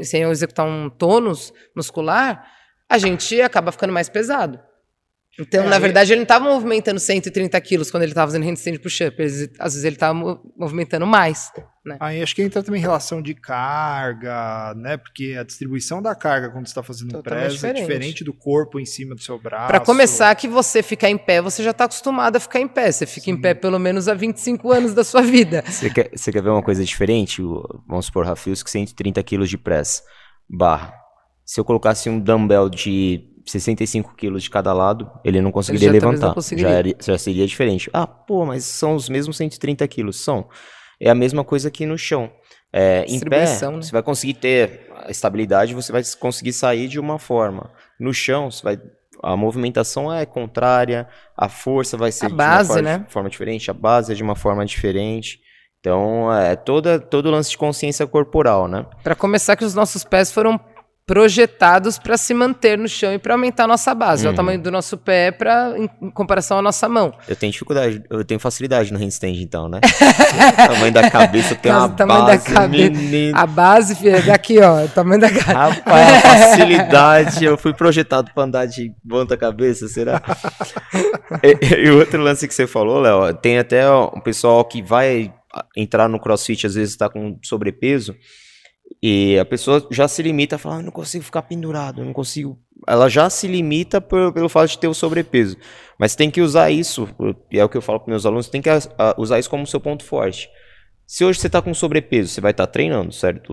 sem 0.03 0.23
executar 0.23 0.67
um 0.67 0.91
tônus 0.91 1.53
muscular, 1.75 2.45
a 2.89 2.99
gente 2.99 3.41
acaba 3.41 3.71
ficando 3.71 3.93
mais 3.93 4.09
pesado. 4.09 4.59
Então, 5.39 5.65
é, 5.65 5.69
na 5.69 5.79
verdade, 5.79 6.13
ele 6.13 6.21
não 6.21 6.23
estava 6.25 6.45
movimentando 6.47 6.99
130 6.99 7.61
quilos 7.61 7.91
quando 7.91 8.05
ele 8.05 8.13
estava 8.13 8.31
fazendo 8.31 8.45
handstand 8.45 8.79
push-up. 8.79 9.23
Às 9.23 9.75
vezes 9.75 9.85
ele 9.85 9.97
estava 9.97 10.41
movimentando 10.57 11.07
mais. 11.07 11.53
Né? 11.85 11.99
Aí 12.01 12.21
acho 12.21 12.35
que 12.35 12.43
entra 12.43 12.63
também 12.63 12.81
em 12.81 12.83
relação 12.83 13.23
de 13.23 13.33
carga, 13.33 14.75
né? 14.75 14.97
Porque 14.97 15.37
a 15.39 15.45
distribuição 15.45 16.03
da 16.03 16.17
carga 16.17 16.49
quando 16.49 16.67
você 16.67 16.71
está 16.71 16.83
fazendo 16.83 17.23
press 17.23 17.53
diferente. 17.53 17.79
é 17.79 17.81
diferente 17.83 18.25
do 18.25 18.33
corpo 18.33 18.81
em 18.81 18.85
cima 18.85 19.15
do 19.15 19.21
seu 19.21 19.39
braço. 19.39 19.69
Para 19.69 19.79
começar, 19.79 20.35
que 20.35 20.49
você 20.49 20.83
ficar 20.83 21.11
em 21.11 21.19
pé, 21.19 21.41
você 21.41 21.63
já 21.63 21.71
está 21.71 21.85
acostumado 21.85 22.37
a 22.37 22.41
ficar 22.41 22.61
em 22.61 22.67
pé. 22.67 22.91
Você 22.91 23.07
fica 23.07 23.27
Sim. 23.27 23.33
em 23.33 23.41
pé 23.41 23.55
pelo 23.55 23.79
menos 23.79 24.09
há 24.09 24.15
25 24.15 24.73
anos 24.73 24.95
da 24.95 25.05
sua 25.05 25.23
vida. 25.23 25.63
Você 25.67 25.91
quer, 25.91 26.11
você 26.15 26.33
quer 26.33 26.43
ver 26.43 26.51
uma 26.51 26.63
coisa 26.63 26.85
diferente? 26.85 27.43
Vamos 27.87 28.07
supor, 28.07 28.25
Rafios, 28.25 28.63
que 28.63 28.71
130 28.71 29.23
quilos 29.23 29.49
de 29.49 29.59
press, 29.59 30.03
barra. 30.49 30.95
Se 31.45 31.61
eu 31.61 31.65
colocasse 31.65 32.09
um 32.09 32.19
dumbbell 32.19 32.69
de 32.69 33.36
65 33.47 34.15
quilos 34.15 34.43
de 34.43 34.51
cada 34.51 34.73
lado, 34.73 35.11
ele 35.25 35.41
não 35.41 35.53
conseguiria 35.53 35.89
ele 35.89 36.01
já 36.01 36.07
levantar. 36.07 36.27
Não 36.29 36.35
conseguiria. 36.35 36.71
Já, 36.71 36.79
era, 36.79 36.95
já 37.01 37.19
seria 37.19 37.47
diferente. 37.47 37.89
Ah, 37.93 38.07
pô, 38.07 38.45
mas 38.45 38.65
são 38.65 38.95
os 38.95 39.09
mesmos 39.09 39.37
130 39.37 39.87
quilos. 39.89 40.23
São. 40.23 40.49
É 41.01 41.11
a 41.11 41.15
mesma 41.15 41.45
coisa 41.45 41.71
que 41.71 41.87
no 41.87 41.97
chão. 41.97 42.31
É, 42.73 43.05
em 43.09 43.21
pé, 43.21 43.45
né? 43.45 43.47
você 43.47 43.93
vai 43.93 44.03
conseguir 44.03 44.35
ter 44.35 44.91
estabilidade, 45.09 45.75
você 45.75 45.93
vai 45.93 46.03
conseguir 46.19 46.53
sair 46.53 46.89
de 46.89 46.99
uma 46.99 47.19
forma. 47.19 47.71
No 47.99 48.13
chão, 48.13 48.51
você 48.51 48.63
vai 48.63 48.79
a 49.23 49.37
movimentação 49.37 50.13
é 50.13 50.27
contrária, 50.27 51.09
a 51.37 51.49
força 51.49 51.97
vai 51.97 52.13
ser 52.13 52.27
a 52.27 52.29
base, 52.29 52.69
de 52.69 52.81
uma 52.81 52.83
forma, 52.83 52.99
né? 52.99 53.07
forma 53.09 53.31
diferente, 53.31 53.71
a 53.71 53.75
base 53.75 54.13
é 54.13 54.15
de 54.15 54.23
uma 54.23 54.37
forma 54.37 54.65
diferente. 54.65 55.41
Então, 55.81 56.33
é 56.33 56.57
toda, 56.57 56.99
todo 56.99 57.27
o 57.27 57.31
lance 57.31 57.51
de 57.51 57.59
consciência 57.59 58.07
corporal, 58.07 58.67
né? 58.67 58.85
Para 59.03 59.15
começar, 59.15 59.57
que 59.57 59.65
os 59.65 59.75
nossos 59.75 60.05
pés 60.05 60.33
foram 60.33 60.61
projetados 61.07 61.99
para 61.99 62.17
se 62.17 62.35
manter 62.35 62.77
no 62.77 62.89
chão 62.89 63.15
e 63.15 63.19
para 63.19 63.35
aumentar 63.35 63.65
a 63.65 63.67
nossa 63.69 63.95
base. 63.95 64.25
Uhum. 64.25 64.31
É 64.31 64.33
o 64.33 64.37
tamanho 64.37 64.61
do 64.61 64.73
nosso 64.73 64.99
pé 64.99 65.31
para 65.31 65.73
em 65.79 66.11
comparação 66.11 66.59
à 66.59 66.63
nossa 66.63 66.89
mão. 66.89 67.15
Eu 67.29 67.37
tenho 67.37 67.53
dificuldade, 67.53 68.03
eu 68.11 68.25
tenho 68.25 68.41
facilidade 68.41 68.93
no 68.93 68.99
handstand 68.99 69.41
então, 69.41 69.69
né? 69.69 69.81
o 69.87 70.67
tamanho 70.75 70.93
da 70.93 71.09
cabeça 71.09 71.55
tem 71.55 71.71
uma 71.71 71.89
tamanho 71.91 72.27
base, 72.27 72.49
da 72.49 72.55
cabeça, 72.55 72.91
menino. 72.91 73.39
A 73.39 73.47
base, 73.47 73.95
filho, 73.95 74.17
é 74.17 74.23
daqui, 74.23 74.61
ó, 74.61 74.85
o 74.85 74.89
tamanho 74.89 75.21
da 75.21 75.31
cabeça. 75.31 75.53
Rapaz, 75.53 76.13
a 76.13 76.21
facilidade, 76.21 77.45
eu 77.45 77.57
fui 77.57 77.73
projetado 77.73 78.33
para 78.35 78.43
andar 78.43 78.67
de 78.67 78.93
ponta 79.09 79.37
cabeça, 79.37 79.87
será? 79.87 80.21
e, 81.41 81.89
o 81.89 81.99
outro 81.99 82.21
lance 82.21 82.49
que 82.49 82.55
você 82.55 82.67
falou, 82.67 82.99
Léo, 82.99 83.33
tem 83.35 83.59
até 83.59 83.89
um 83.89 84.21
pessoal 84.21 84.65
que 84.65 84.83
vai 84.83 85.33
entrar 85.77 86.09
no 86.09 86.19
CrossFit 86.19 86.67
às 86.67 86.75
vezes 86.75 86.91
está 86.91 87.09
com 87.09 87.39
sobrepeso, 87.43 88.15
e 89.03 89.39
a 89.39 89.45
pessoa 89.45 89.87
já 89.91 90.09
se 90.09 90.23
limita 90.23 90.57
a 90.57 90.59
falar, 90.59 90.77
ah, 90.77 90.83
não 90.83 90.91
consigo 90.91 91.25
ficar 91.25 91.43
pendurado, 91.43 92.05
não 92.05 92.13
consigo. 92.13 92.59
Ela 92.87 93.09
já 93.09 93.29
se 93.29 93.47
limita 93.47 94.01
por, 94.01 94.33
pelo 94.33 94.49
fato 94.49 94.71
de 94.71 94.79
ter 94.79 94.89
o 94.89 94.95
sobrepeso. 94.95 95.57
Mas 95.99 96.15
tem 96.15 96.31
que 96.31 96.41
usar 96.41 96.71
isso, 96.71 97.09
e 97.51 97.59
é 97.59 97.65
o 97.65 97.69
que 97.69 97.77
eu 97.77 97.83
falo 97.83 98.01
para 98.01 98.11
meus 98.11 98.27
alunos, 98.27 98.49
tem 98.49 98.63
que 98.63 98.71
usar 99.17 99.39
isso 99.39 99.51
como 99.51 99.67
seu 99.67 99.81
ponto 99.81 100.05
forte. 100.05 100.49
Se 101.07 101.25
hoje 101.25 101.39
você 101.39 101.47
está 101.47 101.63
com 101.63 101.73
sobrepeso, 101.73 102.29
você 102.31 102.41
vai 102.41 102.51
estar 102.51 102.67
tá 102.67 102.73
treinando, 102.73 103.13
certo? 103.13 103.53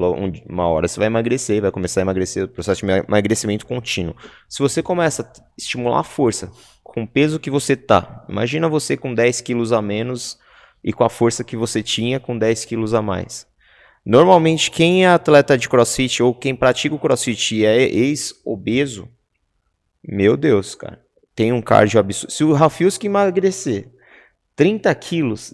Uma 0.50 0.68
hora 0.68 0.88
você 0.88 1.00
vai 1.00 1.06
emagrecer, 1.06 1.62
vai 1.62 1.72
começar 1.72 2.02
a 2.02 2.04
emagrecer, 2.04 2.46
o 2.46 2.48
processo 2.48 2.84
de 2.84 2.92
emagrecimento 2.92 3.68
contínuo. 3.68 4.16
Se 4.50 4.60
você 4.60 4.82
começa 4.82 5.22
a 5.22 5.44
estimular 5.56 6.00
a 6.00 6.04
força 6.04 6.52
com 6.84 7.04
o 7.04 7.08
peso 7.08 7.40
que 7.40 7.52
você 7.52 7.76
tá, 7.76 8.26
imagina 8.28 8.68
você 8.68 8.98
com 8.98 9.14
10 9.14 9.42
quilos 9.42 9.72
a 9.72 9.84
menos 9.84 10.40
e 10.84 10.92
com 10.92 11.04
a 11.04 11.10
força 11.10 11.44
que 11.44 11.56
você 11.56 11.84
tinha 11.84 12.20
com 12.20 12.36
10 12.36 12.66
quilos 12.66 12.96
a 12.96 13.04
mais. 13.04 13.46
Normalmente, 14.06 14.70
quem 14.70 15.06
é 15.06 15.08
atleta 15.08 15.58
de 15.58 15.70
crossfit 15.70 16.22
ou 16.22 16.36
quem 16.36 16.56
pratica 16.56 16.94
o 16.94 17.00
crossfit 17.00 17.56
e 17.56 17.66
é 17.66 17.84
ex-obeso, 17.84 19.08
meu 20.06 20.36
Deus, 20.36 20.76
cara, 20.76 21.02
tem 21.34 21.54
um 21.54 21.62
cardio 21.62 22.00
absurdo. 22.00 22.32
Se 22.32 22.44
o 22.44 22.52
Rafiuski 22.52 23.08
emagrecer 23.08 23.90
30 24.56 24.94
quilos, 24.96 25.54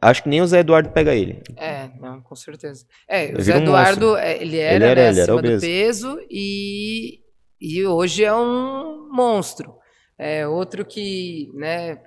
acho 0.00 0.22
que 0.22 0.28
nem 0.28 0.40
o 0.40 0.46
Zé 0.46 0.60
Eduardo 0.60 0.90
pega 0.90 1.14
ele. 1.14 1.42
É, 1.56 1.90
não, 2.00 2.22
com 2.22 2.34
certeza. 2.34 2.86
É, 3.06 3.34
o 3.36 3.40
Zé 3.42 3.58
Eduardo, 3.58 4.16
é, 4.16 4.40
ele 4.40 4.58
era, 4.58 4.74
ele 4.74 4.84
era, 4.84 5.02
né, 5.02 5.08
ele 5.10 5.20
acima 5.20 5.42
do 5.42 5.60
peso 5.60 6.18
e, 6.30 7.20
e 7.60 7.86
hoje 7.86 8.24
é 8.24 8.34
um 8.34 9.10
monstro. 9.12 9.76
É 10.18 10.46
outro 10.46 10.84
que, 10.86 11.50
né, 11.54 12.00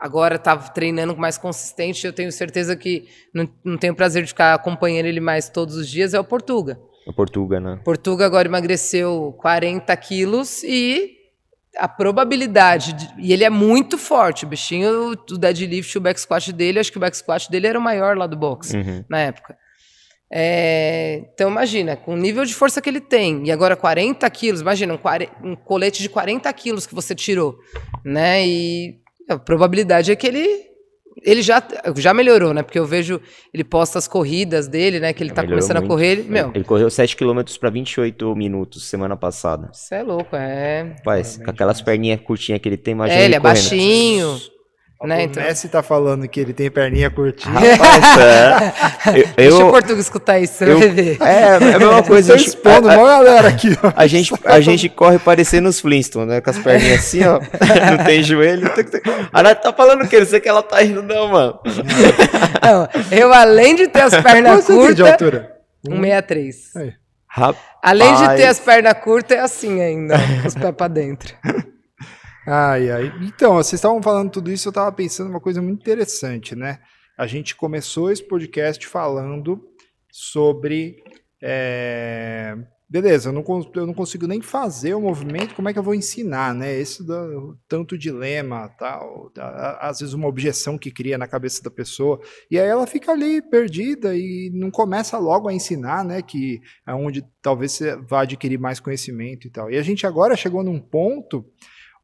agora 0.00 0.36
está 0.36 0.56
treinando 0.56 1.16
mais 1.16 1.38
consistente, 1.38 2.06
eu 2.06 2.12
tenho 2.12 2.30
certeza 2.30 2.76
que 2.76 3.08
não, 3.32 3.48
não 3.64 3.78
tenho 3.78 3.94
prazer 3.94 4.22
de 4.22 4.28
ficar 4.28 4.54
acompanhando 4.54 5.06
ele 5.06 5.20
mais 5.20 5.48
todos 5.48 5.76
os 5.76 5.88
dias, 5.88 6.14
é 6.14 6.20
o 6.20 6.24
Portuga. 6.24 6.78
O 7.06 7.12
Portuga, 7.12 7.60
né? 7.60 7.80
Portuga 7.84 8.26
agora 8.26 8.48
emagreceu 8.48 9.34
40 9.38 9.96
quilos 9.96 10.62
e 10.64 11.16
a 11.76 11.86
probabilidade, 11.86 12.94
de, 12.94 13.08
e 13.18 13.32
ele 13.32 13.44
é 13.44 13.50
muito 13.50 13.98
forte, 13.98 14.44
o 14.44 14.48
bichinho, 14.48 15.12
o 15.12 15.38
deadlift, 15.38 15.96
o 15.96 16.00
back 16.00 16.18
squat 16.18 16.52
dele, 16.52 16.78
acho 16.78 16.90
que 16.90 16.98
o 16.98 17.00
back 17.00 17.16
squat 17.16 17.50
dele 17.50 17.66
era 17.66 17.78
o 17.78 17.82
maior 17.82 18.16
lá 18.16 18.26
do 18.26 18.36
box, 18.36 18.74
uhum. 18.74 19.04
na 19.08 19.18
época. 19.18 19.56
É, 20.28 21.28
então 21.32 21.50
imagina, 21.50 21.94
com 21.94 22.14
o 22.14 22.16
nível 22.16 22.44
de 22.44 22.54
força 22.54 22.80
que 22.80 22.88
ele 22.88 23.00
tem, 23.00 23.46
e 23.46 23.52
agora 23.52 23.76
40 23.76 24.28
quilos, 24.30 24.60
imagina, 24.60 24.94
um, 24.94 25.50
um 25.50 25.54
colete 25.54 26.02
de 26.02 26.08
40 26.08 26.52
quilos 26.54 26.86
que 26.86 26.94
você 26.94 27.14
tirou, 27.14 27.58
né, 28.04 28.44
e 28.46 28.98
a 29.28 29.38
probabilidade 29.38 30.10
é 30.10 30.16
que 30.16 30.26
ele 30.26 30.66
ele 31.24 31.40
já, 31.40 31.62
já 31.96 32.12
melhorou, 32.12 32.52
né? 32.52 32.62
Porque 32.62 32.78
eu 32.78 32.84
vejo, 32.84 33.20
ele 33.52 33.64
posta 33.64 33.98
as 33.98 34.06
corridas 34.06 34.68
dele, 34.68 35.00
né? 35.00 35.12
Que 35.14 35.22
ele 35.22 35.30
já 35.30 35.36
tá 35.36 35.46
começando 35.46 35.78
muito. 35.78 35.86
a 35.86 35.88
correr. 35.88 36.06
Ele, 36.08 36.22
meu, 36.24 36.50
ele 36.54 36.64
correu 36.64 36.90
7 36.90 37.16
km 37.16 37.40
para 37.58 37.70
28 37.70 38.36
minutos 38.36 38.86
semana 38.86 39.16
passada. 39.16 39.70
Isso 39.72 39.94
é 39.94 40.02
louco, 40.02 40.36
é. 40.36 40.94
Rapaz, 40.98 41.38
com 41.38 41.50
aquelas 41.50 41.80
perninhas 41.80 42.20
curtinhas 42.20 42.60
que 42.60 42.68
ele 42.68 42.76
tem, 42.76 42.92
imagina. 42.92 43.18
É, 43.18 43.24
ele, 43.24 43.28
ele 43.28 43.34
é 43.36 43.40
correndo. 43.40 43.54
baixinho. 43.54 44.40
Né, 45.04 45.18
o 45.18 45.20
então... 45.20 45.42
Messi 45.42 45.68
tá 45.68 45.82
falando 45.82 46.26
que 46.26 46.40
ele 46.40 46.54
tem 46.54 46.70
perninha 46.70 47.10
curtinha. 47.10 47.52
Rapaz, 47.52 48.18
é. 48.18 49.20
Eu, 49.20 49.50
Deixa 49.50 49.64
o 49.64 49.70
Português 49.70 50.00
escutar 50.00 50.38
isso, 50.38 50.54
você 50.54 50.72
eu, 50.72 50.78
vai 50.78 50.88
ver. 50.88 51.18
É, 51.20 51.40
é 51.42 51.54
a 51.54 51.78
mesma 51.78 52.02
coisa. 52.02 52.34
Tô 52.34 52.40
expondo 52.40 52.88
a, 52.88 52.96
galera 52.96 53.48
aqui. 53.48 53.76
Ó. 53.82 53.92
A 53.94 54.06
gente, 54.06 54.32
a 54.44 54.58
gente 54.60 54.88
corre 54.88 55.18
parecendo 55.18 55.68
os 55.68 55.80
Flintstones, 55.80 56.28
né? 56.28 56.40
Com 56.40 56.48
as 56.48 56.58
perninhas 56.58 57.00
assim, 57.00 57.22
ó. 57.24 57.38
Não 57.38 58.04
tem 58.04 58.22
joelho. 58.22 58.70
A 59.32 59.42
Nath 59.42 59.62
tá 59.62 59.72
falando 59.72 60.02
o 60.02 60.08
quê? 60.08 60.18
Não 60.18 60.26
sei 60.26 60.40
que 60.40 60.48
ela 60.48 60.62
tá 60.62 60.80
rindo, 60.80 61.02
não, 61.02 61.28
mano. 61.28 61.60
Não, 62.62 62.88
eu, 63.10 63.32
além 63.34 63.74
de 63.74 63.88
ter 63.88 64.00
as 64.00 64.20
pernas 64.20 64.64
curtas... 64.64 64.96
de 64.96 65.02
altura? 65.02 65.56
1,63. 65.86 66.94
Rapaz. 67.28 67.64
Além 67.82 68.14
de 68.16 68.36
ter 68.36 68.46
as 68.46 68.58
pernas 68.58 68.94
curtas, 68.94 69.36
é 69.36 69.40
assim 69.40 69.80
ainda, 69.80 70.16
com 70.42 70.48
os 70.48 70.54
pés 70.54 70.74
pra 70.74 70.88
dentro. 70.88 71.34
Ai, 72.46 72.90
ai. 72.90 73.12
Então, 73.22 73.54
vocês 73.54 73.74
estavam 73.74 74.02
falando 74.02 74.30
tudo 74.30 74.50
isso, 74.50 74.68
eu 74.68 74.70
estava 74.70 74.92
pensando 74.92 75.30
uma 75.30 75.40
coisa 75.40 75.60
muito 75.60 75.80
interessante, 75.80 76.54
né? 76.54 76.78
a 77.16 77.26
gente 77.26 77.56
começou 77.56 78.10
esse 78.10 78.22
podcast 78.22 78.86
falando 78.86 79.64
sobre. 80.10 81.02
É, 81.42 82.56
beleza, 82.88 83.28
eu 83.28 83.32
não, 83.32 83.44
eu 83.74 83.86
não 83.86 83.94
consigo 83.94 84.26
nem 84.26 84.40
fazer 84.42 84.94
o 84.94 85.00
movimento, 85.00 85.54
como 85.54 85.68
é 85.68 85.72
que 85.72 85.78
eu 85.78 85.82
vou 85.82 85.94
ensinar, 85.94 86.54
né? 86.54 86.74
Esse 86.78 87.04
tanto 87.66 87.96
dilema, 87.96 88.68
tal, 88.78 89.32
às 89.80 90.00
vezes 90.00 90.14
uma 90.14 90.28
objeção 90.28 90.76
que 90.76 90.90
cria 90.90 91.16
na 91.16 91.26
cabeça 91.26 91.62
da 91.62 91.70
pessoa, 91.70 92.20
e 92.50 92.58
aí 92.58 92.66
ela 92.66 92.86
fica 92.86 93.12
ali 93.12 93.40
perdida 93.40 94.14
e 94.14 94.50
não 94.52 94.70
começa 94.70 95.18
logo 95.18 95.48
a 95.48 95.54
ensinar, 95.54 96.04
né? 96.04 96.20
Que 96.20 96.60
é 96.86 96.92
onde 96.92 97.24
talvez 97.40 97.72
você 97.72 97.96
vá 97.96 98.22
adquirir 98.22 98.58
mais 98.58 98.80
conhecimento 98.80 99.46
e 99.46 99.50
tal. 99.50 99.70
E 99.70 99.78
a 99.78 99.82
gente 99.82 100.06
agora 100.06 100.36
chegou 100.36 100.62
num 100.62 100.80
ponto 100.80 101.46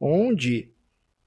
onde 0.03 0.68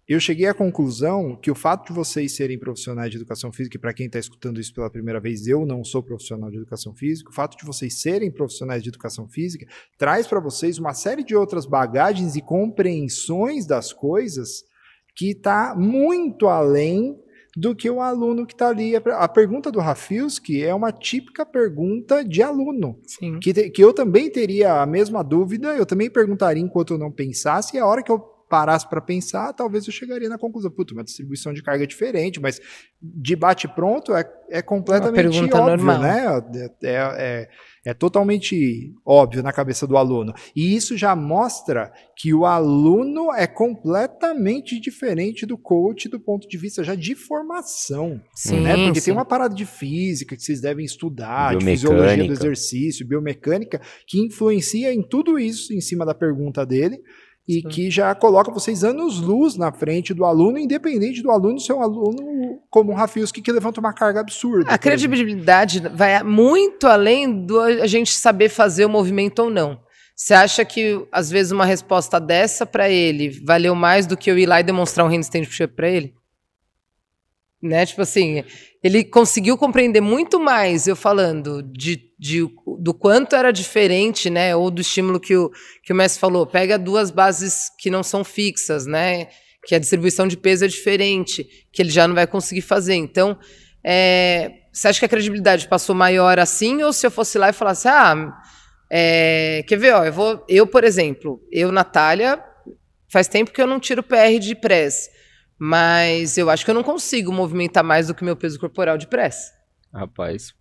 eu 0.07 0.19
cheguei 0.19 0.45
à 0.45 0.53
conclusão 0.53 1.35
que 1.35 1.49
o 1.49 1.55
fato 1.55 1.87
de 1.87 1.93
vocês 1.93 2.35
serem 2.35 2.59
profissionais 2.59 3.09
de 3.09 3.17
educação 3.17 3.51
física, 3.51 3.77
e 3.77 3.79
para 3.79 3.93
quem 3.93 4.05
está 4.05 4.19
escutando 4.19 4.59
isso 4.59 4.73
pela 4.73 4.89
primeira 4.89 5.19
vez, 5.19 5.47
eu 5.47 5.65
não 5.65 5.83
sou 5.83 6.03
profissional 6.03 6.51
de 6.51 6.57
educação 6.57 6.93
física, 6.93 7.31
o 7.31 7.33
fato 7.33 7.57
de 7.57 7.65
vocês 7.65 7.99
serem 8.01 8.29
profissionais 8.29 8.83
de 8.83 8.89
educação 8.89 9.27
física 9.27 9.65
traz 9.97 10.27
para 10.27 10.39
vocês 10.39 10.77
uma 10.77 10.93
série 10.93 11.23
de 11.23 11.35
outras 11.35 11.65
bagagens 11.65 12.35
e 12.35 12.41
compreensões 12.41 13.65
das 13.65 13.91
coisas 13.91 14.63
que 15.15 15.31
está 15.31 15.73
muito 15.75 16.47
além 16.47 17.17
do 17.57 17.73
que 17.73 17.89
o 17.89 18.01
aluno 18.01 18.45
que 18.45 18.53
está 18.53 18.67
ali. 18.67 18.95
A 18.97 19.29
pergunta 19.29 19.71
do 19.71 19.79
Rafilski 19.79 20.61
é 20.61 20.75
uma 20.75 20.91
típica 20.91 21.45
pergunta 21.45 22.23
de 22.23 22.43
aluno. 22.43 22.99
Sim. 23.07 23.39
Que, 23.39 23.69
que 23.69 23.81
eu 23.81 23.93
também 23.93 24.29
teria 24.29 24.81
a 24.81 24.85
mesma 24.85 25.23
dúvida, 25.23 25.73
eu 25.73 25.85
também 25.85 26.09
perguntaria 26.09 26.61
enquanto 26.61 26.93
eu 26.93 26.97
não 26.97 27.09
pensasse, 27.09 27.77
e 27.77 27.79
a 27.79 27.85
hora 27.87 28.03
que 28.03 28.11
eu 28.11 28.34
parasse 28.55 28.87
para 28.87 29.01
pensar, 29.01 29.51
talvez 29.51 29.85
eu 29.85 29.91
chegaria 29.91 30.29
na 30.29 30.37
conclusão, 30.37 30.71
puta, 30.71 30.93
uma 30.93 31.03
distribuição 31.03 31.51
de 31.51 31.61
carga 31.61 31.83
é 31.83 31.87
diferente, 31.87 32.39
mas 32.39 32.61
de 33.01 33.35
bate 33.35 33.67
pronto 33.67 34.15
é, 34.15 34.23
é 34.49 34.61
completamente 34.61 35.27
óbvio, 35.27 35.57
normal. 35.57 35.99
né? 35.99 36.25
É, 36.55 36.87
é, 36.87 36.95
é, 37.17 37.49
é, 37.87 37.93
totalmente 37.93 38.93
óbvio 39.05 39.43
na 39.43 39.51
cabeça 39.51 39.85
do 39.85 39.97
aluno. 39.97 40.33
E 40.55 40.73
isso 40.73 40.95
já 40.95 41.13
mostra 41.17 41.91
que 42.15 42.33
o 42.33 42.45
aluno 42.45 43.29
é 43.33 43.45
completamente 43.45 44.79
diferente 44.79 45.45
do 45.45 45.57
coach 45.57 46.07
do 46.07 46.17
ponto 46.17 46.47
de 46.47 46.57
vista 46.57 46.81
já 46.81 46.95
de 46.95 47.13
formação. 47.13 48.21
Sim, 48.33 48.61
né? 48.61 48.85
Porque 48.85 49.01
sim. 49.01 49.07
tem 49.07 49.13
uma 49.13 49.25
parada 49.25 49.53
de 49.53 49.65
física 49.65 50.33
que 50.33 50.41
vocês 50.41 50.61
devem 50.61 50.85
estudar, 50.85 51.57
de 51.57 51.65
fisiologia 51.65 52.25
do 52.25 52.31
exercício, 52.31 53.05
biomecânica, 53.05 53.81
que 54.07 54.17
influencia 54.17 54.93
em 54.93 55.03
tudo 55.03 55.37
isso 55.37 55.73
em 55.73 55.81
cima 55.81 56.05
da 56.05 56.15
pergunta 56.15 56.65
dele 56.65 57.01
e 57.47 57.61
Sim. 57.61 57.67
que 57.69 57.91
já 57.91 58.13
coloca 58.15 58.51
vocês 58.51 58.83
anos-luz 58.83 59.55
na 59.55 59.71
frente 59.71 60.13
do 60.13 60.25
aluno, 60.25 60.57
independente 60.57 61.21
do 61.21 61.29
aluno 61.29 61.59
ser 61.59 61.73
um 61.73 61.81
aluno 61.81 62.59
como 62.69 62.91
o 62.91 62.95
Rafiuski, 62.95 63.41
que 63.41 63.51
levanta 63.51 63.79
uma 63.79 63.93
carga 63.93 64.19
absurda. 64.19 64.71
A 64.71 64.77
credibilidade 64.77 65.79
vai 65.93 66.23
muito 66.23 66.87
além 66.87 67.45
do 67.45 67.59
a 67.59 67.87
gente 67.87 68.11
saber 68.11 68.49
fazer 68.49 68.85
o 68.85 68.89
movimento 68.89 69.39
ou 69.39 69.49
não. 69.49 69.79
Você 70.15 70.33
acha 70.33 70.63
que, 70.63 71.05
às 71.11 71.29
vezes, 71.29 71.51
uma 71.51 71.65
resposta 71.65 72.19
dessa 72.19 72.65
para 72.65 72.89
ele 72.89 73.29
valeu 73.43 73.75
mais 73.75 74.07
do 74.07 74.15
que 74.15 74.31
eu 74.31 74.37
ir 74.37 74.45
lá 74.45 74.61
e 74.61 74.63
demonstrar 74.63 75.05
um 75.05 75.09
handstand 75.09 75.43
push-up 75.43 75.75
para 75.75 75.89
ele? 75.89 76.13
Né? 77.61 77.85
Tipo 77.85 78.01
assim, 78.01 78.43
ele 78.83 79.03
conseguiu 79.03 79.57
compreender 79.57 80.01
muito 80.01 80.39
mais 80.39 80.87
eu 80.87 80.95
falando 80.95 81.63
de, 81.63 82.11
de, 82.19 82.47
do 82.79 82.93
quanto 82.93 83.35
era 83.35 83.51
diferente, 83.51 84.29
né? 84.29 84.55
Ou 84.55 84.69
do 84.69 84.81
estímulo 84.81 85.19
que 85.19 85.35
o, 85.35 85.49
que 85.83 85.91
o 85.91 85.95
Messi 85.95 86.19
falou. 86.19 86.45
Pega 86.45 86.77
duas 86.77 87.09
bases 87.09 87.71
que 87.79 87.89
não 87.89 88.03
são 88.03 88.23
fixas, 88.23 88.85
né? 88.85 89.27
Que 89.65 89.73
a 89.73 89.79
distribuição 89.79 90.27
de 90.27 90.37
peso 90.37 90.65
é 90.65 90.67
diferente, 90.67 91.47
que 91.73 91.81
ele 91.81 91.89
já 91.89 92.07
não 92.07 92.13
vai 92.13 92.27
conseguir 92.27 92.61
fazer. 92.61 92.93
Então, 92.93 93.37
é, 93.83 94.51
você 94.71 94.89
acha 94.89 94.99
que 94.99 95.05
a 95.05 95.09
credibilidade 95.09 95.67
passou 95.67 95.95
maior 95.95 96.37
assim? 96.37 96.83
Ou 96.83 96.93
se 96.93 97.07
eu 97.07 97.11
fosse 97.11 97.37
lá 97.37 97.49
e 97.49 97.53
falasse, 97.53 97.87
ah, 97.87 98.31
é, 98.91 99.63
quer 99.67 99.77
ver, 99.77 99.93
ó, 99.93 100.05
eu 100.05 100.13
vou. 100.13 100.45
Eu, 100.47 100.67
por 100.67 100.83
exemplo, 100.83 101.41
eu, 101.51 101.71
Natália, 101.71 102.43
faz 103.09 103.27
tempo 103.27 103.51
que 103.51 103.61
eu 103.61 103.67
não 103.67 103.79
tiro 103.79 104.03
PR 104.03 104.37
de 104.39 104.53
press. 104.55 105.09
Mas 105.57 106.37
eu 106.37 106.49
acho 106.49 106.65
que 106.65 106.71
eu 106.71 106.75
não 106.75 106.83
consigo 106.83 107.31
movimentar 107.31 107.83
mais 107.83 108.07
do 108.07 108.15
que 108.15 108.23
meu 108.23 108.35
peso 108.35 108.59
corporal 108.59 108.97
de 108.97 109.07
press. 109.07 109.53
Rapaz, 109.93 110.53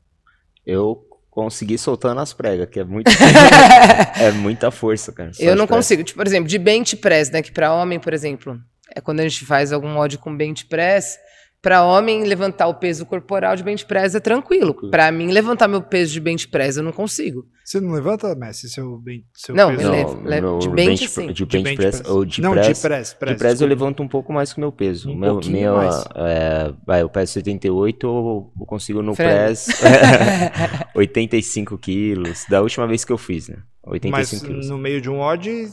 eu 0.65 1.05
consegui 1.31 1.77
soltando 1.77 2.21
as 2.21 2.33
pregas, 2.33 2.69
que 2.69 2.79
é 2.79 2.85
muito 2.85 3.11
é 4.21 4.31
muita 4.31 4.71
força, 4.71 5.13
cara. 5.13 5.33
Eu 5.39 5.57
não 5.57 5.67
consigo, 5.67 6.05
tipo, 6.05 6.19
por 6.19 6.27
exemplo, 6.27 6.49
de 6.49 6.59
bench 6.59 6.97
press, 6.97 7.31
né, 7.31 7.43
que 7.43 7.51
para 7.51 7.75
homem, 7.75 7.99
por 7.99 8.15
exemplo, 8.15 8.61
é 8.95 9.01
quando 9.01 9.21
a 9.21 9.25
gente 9.25 9.45
faz 9.45 9.73
algum 9.73 9.97
ódio 9.97 10.19
com 10.19 10.35
bench 10.37 10.67
press, 10.67 11.19
para 11.65 11.83
homem, 11.83 12.25
levantar 12.25 12.69
o 12.69 12.75
peso 12.75 13.07
corporal 13.07 13.57
de 13.57 13.62
bench 13.62 13.87
press 13.87 14.15
é 14.15 14.21
tranquilo. 14.21 14.75
Para 14.91 15.11
mim, 15.11 15.33
levantar 15.33 15.67
meu 15.67 15.81
peso 15.81 16.12
de 16.12 16.21
bench 16.21 16.47
press 16.47 16.77
eu 16.77 16.83
não 16.83 16.93
consigo. 16.93 17.47
Você 17.65 17.81
não 17.81 17.93
levanta, 17.93 18.35
Messi, 18.35 18.69
seu, 18.69 18.99
ben, 18.99 19.25
seu 19.33 19.55
não, 19.55 19.75
peso? 19.75 19.91
Não, 19.91 20.23
levo, 20.23 20.59
de 20.59 20.69
bench, 20.69 20.99
bench 21.01 21.09
sim. 21.09 21.33
De 21.33 21.47
bench, 21.47 21.47
de 21.47 21.62
bench 21.62 21.77
press, 21.77 22.01
press, 22.03 22.11
ou 22.11 22.25
de 22.27 22.43
não, 22.43 22.53
press. 22.53 22.67
de 22.67 22.83
press. 22.83 23.15
press 23.15 23.33
de 23.33 23.39
press 23.39 23.61
eu 23.62 23.67
levanto 23.67 24.03
um 24.03 24.09
pouco 24.09 24.31
mais 24.31 24.53
que 24.53 24.59
o 24.59 24.61
meu 24.61 24.71
peso. 24.71 25.11
Um 25.11 25.17
meu, 25.17 25.41
meu 25.49 25.81
é, 25.81 26.75
vai, 26.87 27.01
eu 27.01 27.09
peso 27.09 27.33
78, 27.33 28.07
eu 28.07 28.67
consigo 28.67 29.01
no 29.01 29.15
Freno. 29.15 29.33
press 29.33 29.69
85 30.95 31.79
quilos. 31.79 32.45
Da 32.47 32.61
última 32.61 32.87
vez 32.87 33.07
que 33.07 33.12
eu 33.12 33.19
fiz, 33.19 33.49
né? 33.49 33.57
85 33.87 34.11
Mas 34.11 34.43
quilos. 34.43 34.69
no 34.69 34.77
meio 34.77 35.01
de 35.01 35.09
um 35.09 35.21
odd, 35.21 35.71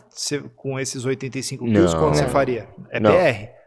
com 0.56 0.80
esses 0.80 1.04
85 1.04 1.66
quilos, 1.66 1.94
quanto 1.94 2.16
você 2.16 2.28
faria? 2.28 2.70
É 2.89 3.00
não. 3.00 3.12
PR? 3.12 3.61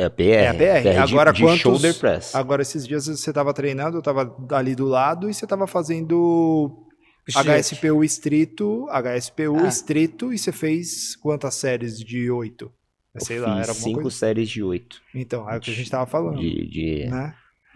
É 0.00 0.04
a 0.06 0.10
PR. 0.10 0.22
É 0.22 0.48
a 0.48 0.54
PR. 0.54 0.82
PR 0.82 0.98
agora, 1.02 1.30
de, 1.30 1.44
de 1.44 1.58
shoulder 1.58 1.94
press. 1.98 2.34
Agora, 2.34 2.62
esses 2.62 2.86
dias 2.86 3.04
você 3.04 3.30
estava 3.30 3.52
treinando, 3.52 3.98
eu 3.98 3.98
estava 3.98 4.34
ali 4.52 4.74
do 4.74 4.86
lado 4.86 5.28
e 5.28 5.34
você 5.34 5.44
estava 5.44 5.66
fazendo 5.66 6.86
HSPU 7.28 8.02
estrito, 8.02 8.86
HSPU 8.88 9.58
ah. 9.62 9.68
estrito, 9.68 10.32
e 10.32 10.38
você 10.38 10.52
fez 10.52 11.14
quantas 11.16 11.54
séries 11.54 11.98
de 11.98 12.30
oito? 12.30 12.72
Sei 13.18 13.38
eu 13.38 13.42
lá, 13.42 13.60
era 13.60 13.74
cinco 13.74 14.02
coisa... 14.02 14.16
séries 14.16 14.48
de 14.48 14.62
oito. 14.62 15.02
Então, 15.14 15.48
é 15.50 15.58
o 15.58 15.60
que 15.60 15.70
a 15.70 15.74
gente 15.74 15.84
estava 15.84 16.06
falando. 16.06 16.40
De, 16.40 16.66
de... 16.66 17.06
Né? 17.06 17.34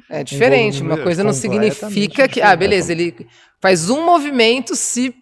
É 0.09 0.25
diferente, 0.25 0.81
uma 0.81 0.97
coisa 0.97 1.23
não 1.23 1.33
significa 1.35 2.27
que. 2.27 2.41
Ah, 2.41 2.57
beleza, 2.57 2.93
ele 2.93 3.15
faz 3.61 3.91
um 3.91 4.03
movimento 4.03 4.75
se. 4.75 5.15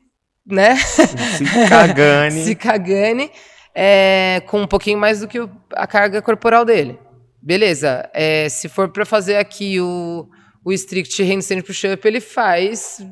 né? 0.46 0.76
Se 0.76 1.44
cagane. 1.68 2.42
se 2.44 2.54
cagane 2.54 3.30
é, 3.74 4.42
com 4.46 4.62
um 4.62 4.66
pouquinho 4.66 4.98
mais 4.98 5.20
do 5.20 5.28
que 5.28 5.40
o, 5.40 5.50
a 5.74 5.86
carga 5.86 6.20
corporal 6.20 6.64
dele. 6.64 6.98
Beleza, 7.40 8.08
é, 8.14 8.48
se 8.48 8.68
for 8.68 8.88
para 8.88 9.04
fazer 9.04 9.36
aqui 9.36 9.80
o, 9.80 10.28
o 10.64 10.72
strict 10.72 11.22
handstand 11.22 11.62
push-up, 11.62 12.06
ele 12.06 12.20
faz, 12.20 13.04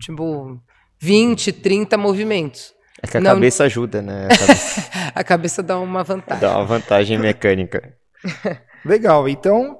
tipo, 0.00 0.60
20, 1.00 1.52
30 1.52 1.96
movimentos. 1.96 2.74
É 3.02 3.06
que 3.06 3.16
a 3.16 3.20
Não... 3.20 3.34
cabeça 3.34 3.64
ajuda, 3.64 4.02
né? 4.02 4.26
A 4.26 4.36
cabeça... 4.36 4.90
a 5.14 5.24
cabeça 5.24 5.62
dá 5.62 5.78
uma 5.78 6.02
vantagem. 6.02 6.40
Dá 6.40 6.56
uma 6.56 6.64
vantagem 6.64 7.18
mecânica. 7.18 7.94
Legal, 8.84 9.28
então, 9.28 9.78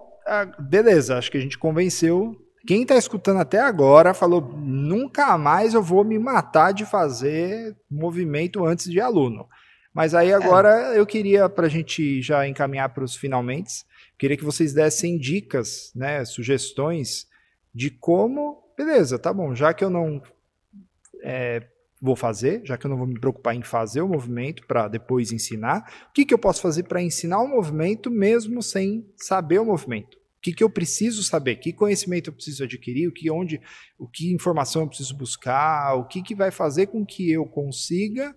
beleza, 0.58 1.18
acho 1.18 1.30
que 1.30 1.38
a 1.38 1.40
gente 1.40 1.58
convenceu. 1.58 2.36
Quem 2.66 2.82
está 2.82 2.96
escutando 2.96 3.40
até 3.40 3.60
agora 3.60 4.14
falou: 4.14 4.40
nunca 4.56 5.36
mais 5.36 5.74
eu 5.74 5.82
vou 5.82 6.04
me 6.04 6.18
matar 6.18 6.72
de 6.72 6.86
fazer 6.86 7.76
movimento 7.90 8.64
antes 8.64 8.90
de 8.90 9.00
aluno. 9.00 9.46
Mas 9.94 10.12
aí 10.12 10.30
é. 10.30 10.34
agora 10.34 10.92
é. 10.92 10.98
eu 10.98 11.06
queria, 11.06 11.48
para 11.48 11.66
a 11.66 11.70
gente 11.70 12.20
já 12.20 12.46
encaminhar 12.48 12.88
para 12.88 13.04
os 13.04 13.14
finalmente, 13.14 13.84
queria 14.18 14.36
que 14.36 14.44
vocês 14.44 14.72
dessem 14.72 15.16
dicas, 15.16 15.92
né, 15.94 16.24
sugestões 16.24 17.28
de 17.72 17.90
como, 17.90 18.62
beleza, 18.76 19.18
tá 19.18 19.32
bom, 19.32 19.54
já 19.54 19.72
que 19.72 19.84
eu 19.84 19.90
não 19.90 20.20
é, 21.22 21.62
vou 22.00 22.16
fazer, 22.16 22.60
já 22.64 22.76
que 22.76 22.86
eu 22.86 22.90
não 22.90 22.96
vou 22.96 23.06
me 23.06 23.18
preocupar 23.18 23.54
em 23.54 23.62
fazer 23.62 24.02
o 24.02 24.08
movimento 24.08 24.66
para 24.66 24.88
depois 24.88 25.30
ensinar, 25.30 26.08
o 26.10 26.12
que, 26.12 26.24
que 26.24 26.34
eu 26.34 26.38
posso 26.38 26.60
fazer 26.60 26.82
para 26.82 27.00
ensinar 27.00 27.40
o 27.40 27.48
movimento 27.48 28.10
mesmo 28.10 28.62
sem 28.62 29.08
saber 29.16 29.60
o 29.60 29.64
movimento? 29.64 30.16
O 30.16 30.40
que, 30.44 30.52
que 30.52 30.62
eu 30.62 30.68
preciso 30.68 31.22
saber? 31.22 31.56
Que 31.56 31.72
conhecimento 31.72 32.28
eu 32.28 32.34
preciso 32.34 32.64
adquirir? 32.64 33.08
O 33.08 33.12
que, 33.12 33.30
onde, 33.30 33.58
o 33.98 34.06
que 34.06 34.30
informação 34.34 34.82
eu 34.82 34.88
preciso 34.88 35.16
buscar? 35.16 35.94
O 35.94 36.04
que, 36.04 36.20
que 36.20 36.34
vai 36.34 36.50
fazer 36.50 36.88
com 36.88 37.06
que 37.06 37.32
eu 37.32 37.46
consiga 37.46 38.36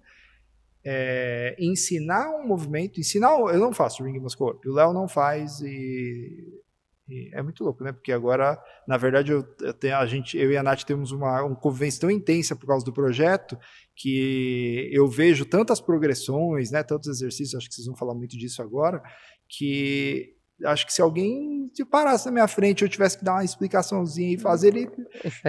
é, 0.89 1.53
ensinar 1.59 2.29
um 2.29 2.47
movimento, 2.47 2.97
ensinar, 2.97 3.38
eu 3.38 3.59
não 3.59 3.73
faço 3.73 4.05
ring 4.05 4.17
muscle 4.19 4.51
up, 4.51 4.69
o 4.69 4.73
Léo 4.73 4.93
não 4.93 5.05
faz 5.05 5.59
e, 5.59 6.63
e, 7.09 7.29
é 7.33 7.43
muito 7.43 7.61
louco, 7.61 7.83
né? 7.83 7.91
Porque 7.91 8.13
agora, 8.13 8.57
na 8.88 8.95
verdade, 8.95 9.33
eu, 9.33 9.45
eu, 9.59 9.73
tenho, 9.73 9.97
a 9.97 10.05
gente, 10.05 10.38
eu 10.38 10.49
e 10.49 10.55
a 10.55 10.63
Nath 10.63 10.83
temos 10.83 11.11
uma, 11.11 11.43
uma 11.43 11.57
convivência 11.57 11.99
tão 11.99 12.09
intensa 12.09 12.55
por 12.55 12.67
causa 12.67 12.85
do 12.85 12.93
projeto 12.93 13.57
que 13.97 14.89
eu 14.93 15.09
vejo 15.09 15.43
tantas 15.43 15.81
progressões, 15.81 16.71
né? 16.71 16.81
Tantos 16.83 17.09
exercícios, 17.09 17.55
acho 17.55 17.67
que 17.67 17.75
vocês 17.75 17.88
vão 17.88 17.97
falar 17.97 18.15
muito 18.15 18.38
disso 18.38 18.61
agora, 18.61 19.03
que 19.49 20.38
acho 20.63 20.85
que 20.85 20.93
se 20.93 21.01
alguém 21.01 21.67
te 21.73 21.83
parasse 21.83 22.27
na 22.27 22.31
minha 22.31 22.47
frente 22.47 22.81
eu 22.81 22.89
tivesse 22.89 23.17
que 23.17 23.25
dar 23.25 23.33
uma 23.33 23.43
explicaçãozinha 23.43 24.33
e 24.33 24.39
fazer 24.39 24.69
ele 24.69 24.89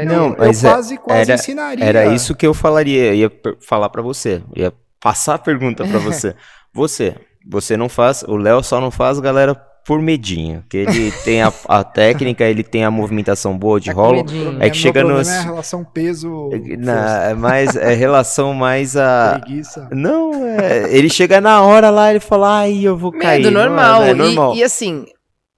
não, 0.05 0.35
eu, 0.35 0.53
eu 0.53 0.61
quase 0.61 0.99
quase 0.99 1.31
era, 1.31 1.35
ensinaria 1.35 1.83
era 1.83 2.15
isso 2.15 2.37
que 2.37 2.47
eu 2.47 2.53
falaria 2.53 3.15
ia 3.15 3.33
falar 3.59 3.89
para 3.89 4.03
você 4.03 4.43
ia 4.55 4.71
passar 5.01 5.35
a 5.35 5.39
pergunta 5.39 5.85
para 5.87 5.99
você. 5.99 6.35
você, 6.73 7.15
você 7.49 7.77
não 7.77 7.89
faz, 7.89 8.23
o 8.23 8.37
Léo 8.37 8.63
só 8.63 8.81
não 8.81 8.91
faz, 8.91 9.19
galera 9.21 9.55
por 9.87 10.03
medinho. 10.03 10.63
Que 10.69 10.79
ele 10.79 11.11
tem 11.25 11.41
a, 11.43 11.51
a 11.67 11.83
técnica, 11.83 12.45
ele 12.45 12.63
tem 12.63 12.85
a 12.85 12.91
movimentação 12.91 13.57
boa 13.57 13.81
de 13.81 13.87
Tá 13.87 13.95
com 13.95 14.01
rolo. 14.03 14.17
medinho. 14.17 14.63
É 14.63 14.69
que 14.69 14.77
chega 14.77 15.03
Meu 15.03 15.15
no. 15.17 15.21
é 15.23 15.43
relação 15.43 15.83
peso 15.85 16.51
Na, 16.79 17.25
é 17.31 17.35
mais 17.35 17.75
é 17.75 17.95
relação 17.95 18.53
mais 18.53 18.97
a. 18.97 19.39
preguiça. 19.41 19.89
Não, 19.91 20.45
é, 20.59 20.95
ele 20.95 21.09
chega 21.09 21.41
na 21.41 21.63
hora 21.63 21.89
lá, 21.89 22.11
ele 22.11 22.21
fala, 22.21 22.59
ai, 22.61 22.81
eu 22.83 22.97
vou 22.99 23.13
cair. 23.13 23.43
Medo 23.43 23.51
Não 23.51 23.61
é, 23.63 23.65
normal. 23.67 24.03
É, 24.03 24.11
E- 24.11 24.15
normal. 24.15 24.55
E, 24.57 24.63
assim, 24.63 25.07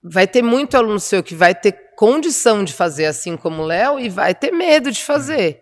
vai 0.03 0.29
ter 0.29 0.43
muito 0.43 0.77
aluno 0.77 1.01
seu 1.01 1.23
que 1.25 1.35
vai 1.35 1.55
ter 1.55 1.75
condição 1.97 2.63
de 2.65 2.73
fazer 2.73 3.07
assim 3.07 3.37
como 3.37 3.63
o 3.63 3.67
Léo 3.67 3.99
e 3.99 4.09
vai 4.09 4.33
ter 4.35 4.53
medo 4.53 4.93
de 4.93 5.03
fazer. 5.03 5.61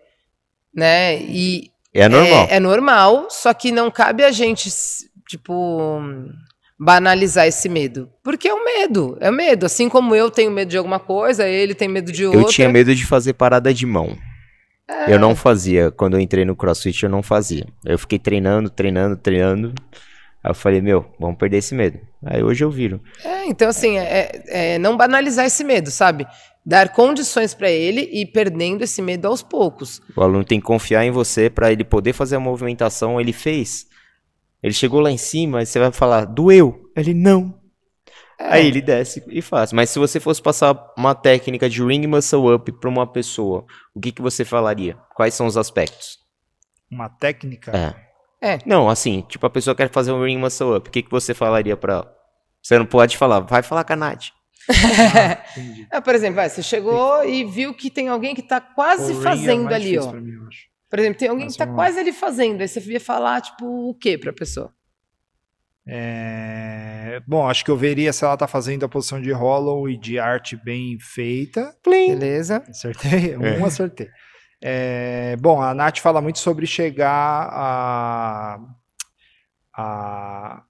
Né? 0.73 1.17
E 1.23 1.71
É 1.93 2.07
normal. 2.07 2.47
É, 2.49 2.55
é 2.55 2.59
normal, 2.59 3.27
só 3.29 3.53
que 3.53 3.71
não 3.71 3.89
cabe 3.89 4.23
a 4.23 4.31
gente, 4.31 4.69
tipo, 5.27 6.01
banalizar 6.79 7.47
esse 7.47 7.67
medo. 7.67 8.09
Porque 8.23 8.47
é 8.47 8.53
o 8.53 8.63
medo, 8.63 9.17
é 9.19 9.29
o 9.29 9.33
medo. 9.33 9.65
Assim 9.65 9.89
como 9.89 10.15
eu 10.15 10.29
tenho 10.29 10.51
medo 10.51 10.69
de 10.69 10.77
alguma 10.77 10.99
coisa, 10.99 11.47
ele 11.47 11.73
tem 11.73 11.87
medo 11.87 12.11
de 12.11 12.25
outra. 12.25 12.41
Eu 12.41 12.45
tinha 12.45 12.69
medo 12.69 12.93
de 12.95 13.05
fazer 13.05 13.33
parada 13.33 13.73
de 13.73 13.85
mão. 13.85 14.17
É. 14.87 15.13
Eu 15.13 15.19
não 15.19 15.35
fazia. 15.35 15.91
Quando 15.91 16.15
eu 16.15 16.19
entrei 16.19 16.45
no 16.45 16.55
CrossFit, 16.55 17.03
eu 17.03 17.09
não 17.09 17.21
fazia. 17.21 17.65
Eu 17.85 17.99
fiquei 17.99 18.17
treinando, 18.17 18.69
treinando, 18.69 19.17
treinando. 19.17 19.73
Aí 20.43 20.51
eu 20.51 20.55
falei, 20.55 20.81
meu, 20.81 21.05
vamos 21.19 21.37
perder 21.37 21.57
esse 21.57 21.75
medo. 21.75 21.99
Aí 22.25 22.41
hoje 22.41 22.63
eu 22.63 22.71
viro. 22.71 23.01
É, 23.23 23.45
então, 23.45 23.69
assim, 23.69 23.97
é, 23.97 24.43
é 24.47 24.77
não 24.79 24.95
banalizar 24.95 25.45
esse 25.45 25.63
medo, 25.63 25.91
sabe? 25.91 26.25
Dar 26.69 26.89
condições 26.89 27.55
pra 27.55 27.67
ele 27.71 28.07
e 28.13 28.27
perdendo 28.27 28.83
esse 28.83 29.01
medo 29.01 29.27
aos 29.27 29.41
poucos. 29.41 29.99
O 30.15 30.21
aluno 30.21 30.45
tem 30.45 30.59
que 30.59 30.67
confiar 30.67 31.03
em 31.03 31.09
você 31.09 31.49
para 31.49 31.71
ele 31.71 31.83
poder 31.83 32.13
fazer 32.13 32.35
a 32.35 32.39
movimentação. 32.39 33.19
Ele 33.19 33.33
fez. 33.33 33.87
Ele 34.61 34.71
chegou 34.71 34.99
lá 34.99 35.09
em 35.09 35.17
cima, 35.17 35.57
aí 35.57 35.65
você 35.65 35.79
vai 35.79 35.91
falar, 35.91 36.25
doeu. 36.25 36.91
Ele 36.95 37.15
não. 37.15 37.59
É. 38.39 38.53
Aí 38.53 38.67
ele 38.67 38.83
desce 38.83 39.23
e 39.29 39.41
faz. 39.41 39.73
Mas 39.73 39.89
se 39.89 39.97
você 39.97 40.19
fosse 40.19 40.39
passar 40.39 40.93
uma 40.95 41.15
técnica 41.15 41.67
de 41.67 41.83
ring 41.83 42.05
muscle 42.05 42.53
up 42.53 42.71
para 42.73 42.87
uma 42.87 43.07
pessoa, 43.07 43.65
o 43.95 43.99
que, 43.99 44.11
que 44.11 44.21
você 44.21 44.45
falaria? 44.45 44.95
Quais 45.15 45.33
são 45.33 45.47
os 45.47 45.57
aspectos? 45.57 46.19
Uma 46.91 47.09
técnica. 47.09 47.75
É. 47.75 47.95
É. 48.47 48.59
Não, 48.63 48.87
assim, 48.87 49.25
tipo, 49.27 49.43
a 49.43 49.49
pessoa 49.49 49.75
quer 49.75 49.89
fazer 49.89 50.11
um 50.11 50.23
ring 50.23 50.37
muscle 50.37 50.77
up, 50.77 50.87
o 50.87 50.91
que, 50.91 51.01
que 51.01 51.09
você 51.09 51.33
falaria 51.33 51.75
pra 51.75 51.93
ela? 51.93 52.15
Você 52.61 52.77
não 52.77 52.85
pode 52.85 53.17
falar, 53.17 53.39
vai 53.39 53.63
falar 53.63 53.83
com 53.83 53.93
a 53.93 53.95
Nath. 53.95 54.27
Ah. 54.67 55.43
É, 55.91 56.01
por 56.01 56.13
exemplo, 56.13 56.35
vai, 56.35 56.49
você 56.49 56.61
chegou 56.61 57.23
e 57.25 57.43
viu 57.43 57.73
que 57.73 57.89
tem 57.89 58.07
alguém 58.07 58.35
que 58.35 58.43
tá 58.43 58.61
quase 58.61 59.13
é 59.13 59.15
fazendo 59.15 59.63
mais 59.63 59.75
ali, 59.75 59.97
ó. 59.97 60.11
mim. 60.13 60.37
Por 60.89 60.99
exemplo, 60.99 61.19
tem 61.19 61.29
alguém 61.29 61.45
que 61.47 61.51
Nossa, 61.53 61.57
tá 61.59 61.65
vamos 61.65 61.77
lá. 61.77 61.85
quase 61.85 61.99
ali 61.99 62.11
fazendo. 62.13 62.61
Aí 62.61 62.67
você 62.67 62.79
ia 62.91 62.99
falar, 62.99 63.41
tipo, 63.41 63.89
o 63.89 63.93
quê 63.95 64.17
pra 64.17 64.31
pessoa? 64.33 64.73
É, 65.87 67.21
Bom, 67.27 67.47
acho 67.47 67.65
que 67.65 67.71
eu 67.71 67.77
veria 67.77 68.13
se 68.13 68.23
ela 68.23 68.37
tá 68.37 68.47
fazendo 68.47 68.85
a 68.85 68.89
posição 68.89 69.21
de 69.21 69.31
hollow 69.31 69.89
e 69.89 69.97
de 69.97 70.19
arte 70.19 70.55
bem 70.55 70.97
feita. 70.99 71.75
Beleza? 71.83 72.63
Acertei? 72.67 73.35
Um 73.37 73.65
acertei. 73.65 74.09
É, 74.61 75.35
bom, 75.37 75.61
a 75.61 75.73
Nath 75.73 75.99
fala 75.99 76.21
muito 76.21 76.39
sobre 76.39 76.65
chegar 76.65 77.49
a. 77.51 78.59
a 79.73 80.63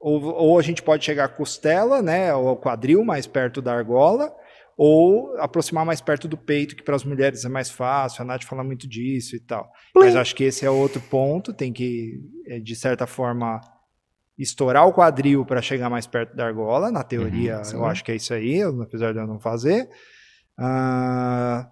ou, 0.00 0.22
ou 0.22 0.58
a 0.58 0.62
gente 0.62 0.82
pode 0.82 1.04
chegar 1.04 1.24
à 1.24 1.28
costela, 1.28 2.00
né? 2.02 2.34
Ou 2.34 2.48
ao 2.48 2.56
quadril, 2.56 3.04
mais 3.04 3.26
perto 3.26 3.60
da 3.60 3.72
argola, 3.74 4.32
ou 4.76 5.36
aproximar 5.38 5.84
mais 5.84 6.00
perto 6.00 6.28
do 6.28 6.36
peito, 6.36 6.76
que 6.76 6.82
para 6.82 6.94
as 6.96 7.04
mulheres 7.04 7.44
é 7.44 7.48
mais 7.48 7.68
fácil. 7.70 8.22
A 8.22 8.24
Nath 8.24 8.44
fala 8.44 8.62
muito 8.62 8.86
disso 8.88 9.34
e 9.34 9.40
tal. 9.40 9.68
Mas 9.94 10.14
acho 10.14 10.34
que 10.36 10.44
esse 10.44 10.64
é 10.64 10.70
outro 10.70 11.00
ponto. 11.00 11.52
Tem 11.52 11.72
que, 11.72 12.20
eh, 12.46 12.60
de 12.60 12.76
certa 12.76 13.06
forma, 13.06 13.60
estourar 14.38 14.86
o 14.86 14.92
quadril 14.92 15.44
para 15.44 15.60
chegar 15.60 15.90
mais 15.90 16.06
perto 16.06 16.36
da 16.36 16.46
argola. 16.46 16.92
Na 16.92 17.02
teoria, 17.02 17.64
sim. 17.64 17.74
eu 17.74 17.84
acho 17.84 18.04
que 18.04 18.12
é 18.12 18.16
isso 18.16 18.32
aí, 18.32 18.62
apesar 18.62 19.12
de 19.12 19.18
eu 19.18 19.26
não 19.26 19.40
fazer. 19.40 19.88
Ah, 20.56 21.68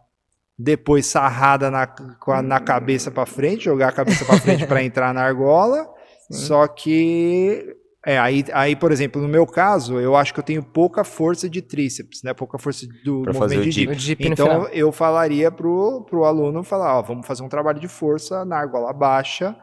depois 0.59 1.07
sarrada 1.07 1.70
na, 1.70 1.83
a- 2.29 2.43
na 2.43 2.59
cabeça 2.61 3.11
para 3.11 3.27
frente, 3.27 3.64
jogar 3.64 3.89
a 3.89 3.93
cabeça 3.93 4.24
para 4.24 4.41
frente 4.41 4.66
para 4.66 4.83
entrar 4.83 5.12
na 5.14 5.22
argola. 5.22 5.87
Só 6.31 6.66
que 6.66 7.64
é, 8.07 8.19
aí, 8.19 8.45
aí, 8.53 8.77
por 8.77 8.93
exemplo, 8.93 9.21
no 9.21 9.27
meu 9.29 9.45
caso, 9.47 9.99
eu 10.01 10.15
acho 10.15 10.33
que 10.33 10.39
eu 10.41 10.45
tenho 10.45 10.63
pouca 10.63 11.03
força 11.03 11.51
de 11.51 11.61
tríceps, 11.61 12.23
né? 12.23 12.33
Pouca 12.33 12.57
força 12.59 12.87
do 13.05 13.23
Pra 13.23 13.35
fazer 13.35 13.57
movimento 13.57 13.67
o 13.91 13.97
de 13.97 14.07
dip. 14.07 14.25
dip. 14.25 14.29
Então 14.29 14.69
eu 14.69 14.93
falaria 14.93 15.51
pro, 15.51 16.05
pro 16.09 16.25
aluno 16.25 16.63
falar, 16.63 16.99
ó, 16.99 17.03
vamos 17.03 17.27
fazer 17.27 17.43
um 17.43 17.49
trabalho 17.49 17.81
de 17.81 17.89
força 17.89 18.45
na 18.45 18.57
argola 18.59 18.93
baixa, 18.93 19.57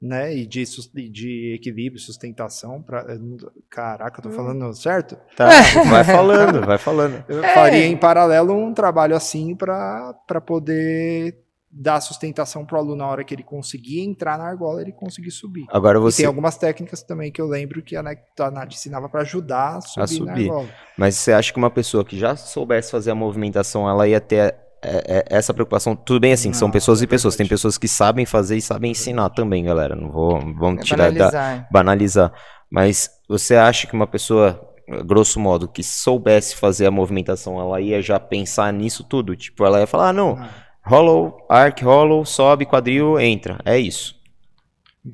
né? 0.00 0.34
E 0.34 0.46
de, 0.46 0.64
de 1.10 1.54
equilíbrio, 1.56 2.00
sustentação. 2.00 2.80
Pra, 2.80 3.04
não- 3.18 3.36
caraca, 3.68 4.18
eu 4.20 4.22
tô 4.22 4.30
falando 4.30 4.72
certo? 4.72 5.16
Tá, 5.36 5.48
vai 5.90 6.04
falando, 6.06 6.64
vai 6.64 6.78
falando. 6.78 7.24
Eu 7.28 7.44
É. 7.44 7.54
faria 7.54 7.86
em 7.86 7.96
paralelo 7.96 8.54
um 8.54 8.72
trabalho 8.72 9.14
assim 9.16 9.54
para 9.56 10.14
poder 10.46 11.36
dar 11.72 12.00
sustentação 12.00 12.64
pro 12.66 12.78
aluno 12.78 12.96
na 12.96 13.06
hora 13.06 13.24
que 13.24 13.32
ele 13.34 13.44
conseguir 13.44 14.00
entrar 14.00 14.36
na 14.36 14.44
argola, 14.44 14.82
ele 14.82 14.92
conseguir 14.92 15.30
subir. 15.30 15.66
Agora 15.70 15.98
E 15.98 16.00
você. 16.00 16.18
tem 16.18 16.26
algumas 16.26 16.56
técnicas 16.56 17.02
também 17.02 17.30
que 17.30 17.40
eu 17.40 17.46
lembro 17.46 17.82
que 17.82 17.94
a 17.96 18.02
Nath, 18.02 18.18
a 18.40 18.66
ensinava 18.66 19.08
para 19.08 19.22
ajudar 19.22 19.80
a 19.96 20.06
subir, 20.06 20.24
na 20.24 20.34
subir. 20.34 20.50
argola. 20.50 20.68
Mas 20.96 21.16
você 21.16 21.32
acha 21.32 21.52
que 21.52 21.58
uma 21.58 21.70
pessoa 21.70 22.04
que 22.04 22.18
já 22.18 22.34
soubesse 22.36 22.90
fazer 22.90 23.10
a 23.10 23.14
movimentação, 23.14 23.88
ela 23.88 24.06
ia 24.08 24.20
ter 24.20 24.54
é, 24.82 25.18
é, 25.18 25.24
essa 25.30 25.54
preocupação? 25.54 25.94
Tudo 25.94 26.20
bem 26.20 26.32
assim, 26.32 26.52
são 26.52 26.68
Não, 26.68 26.72
pessoas 26.72 27.00
é 27.00 27.04
e 27.04 27.06
pessoas. 27.06 27.36
Tem 27.36 27.46
pessoas 27.46 27.78
que 27.78 27.86
sabem 27.88 28.26
fazer 28.26 28.56
e 28.56 28.62
sabem 28.62 28.90
ensinar 28.90 29.30
também, 29.30 29.64
galera. 29.64 29.94
Não 29.94 30.10
vou 30.10 30.40
vamos 30.58 30.80
É 30.80 30.84
tirar 30.84 31.12
da, 31.12 31.30
banalizar. 31.30 31.68
banalizar. 31.70 32.32
Mas 32.70 33.10
você 33.28 33.56
acha 33.56 33.86
que 33.86 33.94
uma 33.94 34.06
pessoa, 34.06 34.60
grosso 35.06 35.38
modo, 35.40 35.68
que 35.68 35.82
soubesse 35.82 36.56
fazer 36.56 36.86
a 36.86 36.90
movimentação, 36.90 37.60
ela 37.60 37.80
ia 37.80 38.00
já 38.02 38.18
pensar 38.20 38.72
nisso 38.72 39.04
tudo? 39.04 39.36
Tipo, 39.36 39.64
ela 39.64 39.80
ia 39.80 39.86
falar, 39.86 40.08
ah, 40.10 40.12
não, 40.12 40.38
Ah, 40.38 40.48
hollow, 40.84 41.44
arc, 41.48 41.82
hollow, 41.82 42.24
sobe, 42.24 42.66
quadril, 42.66 43.18
entra. 43.18 43.58
É 43.64 43.78
isso. 43.78 44.18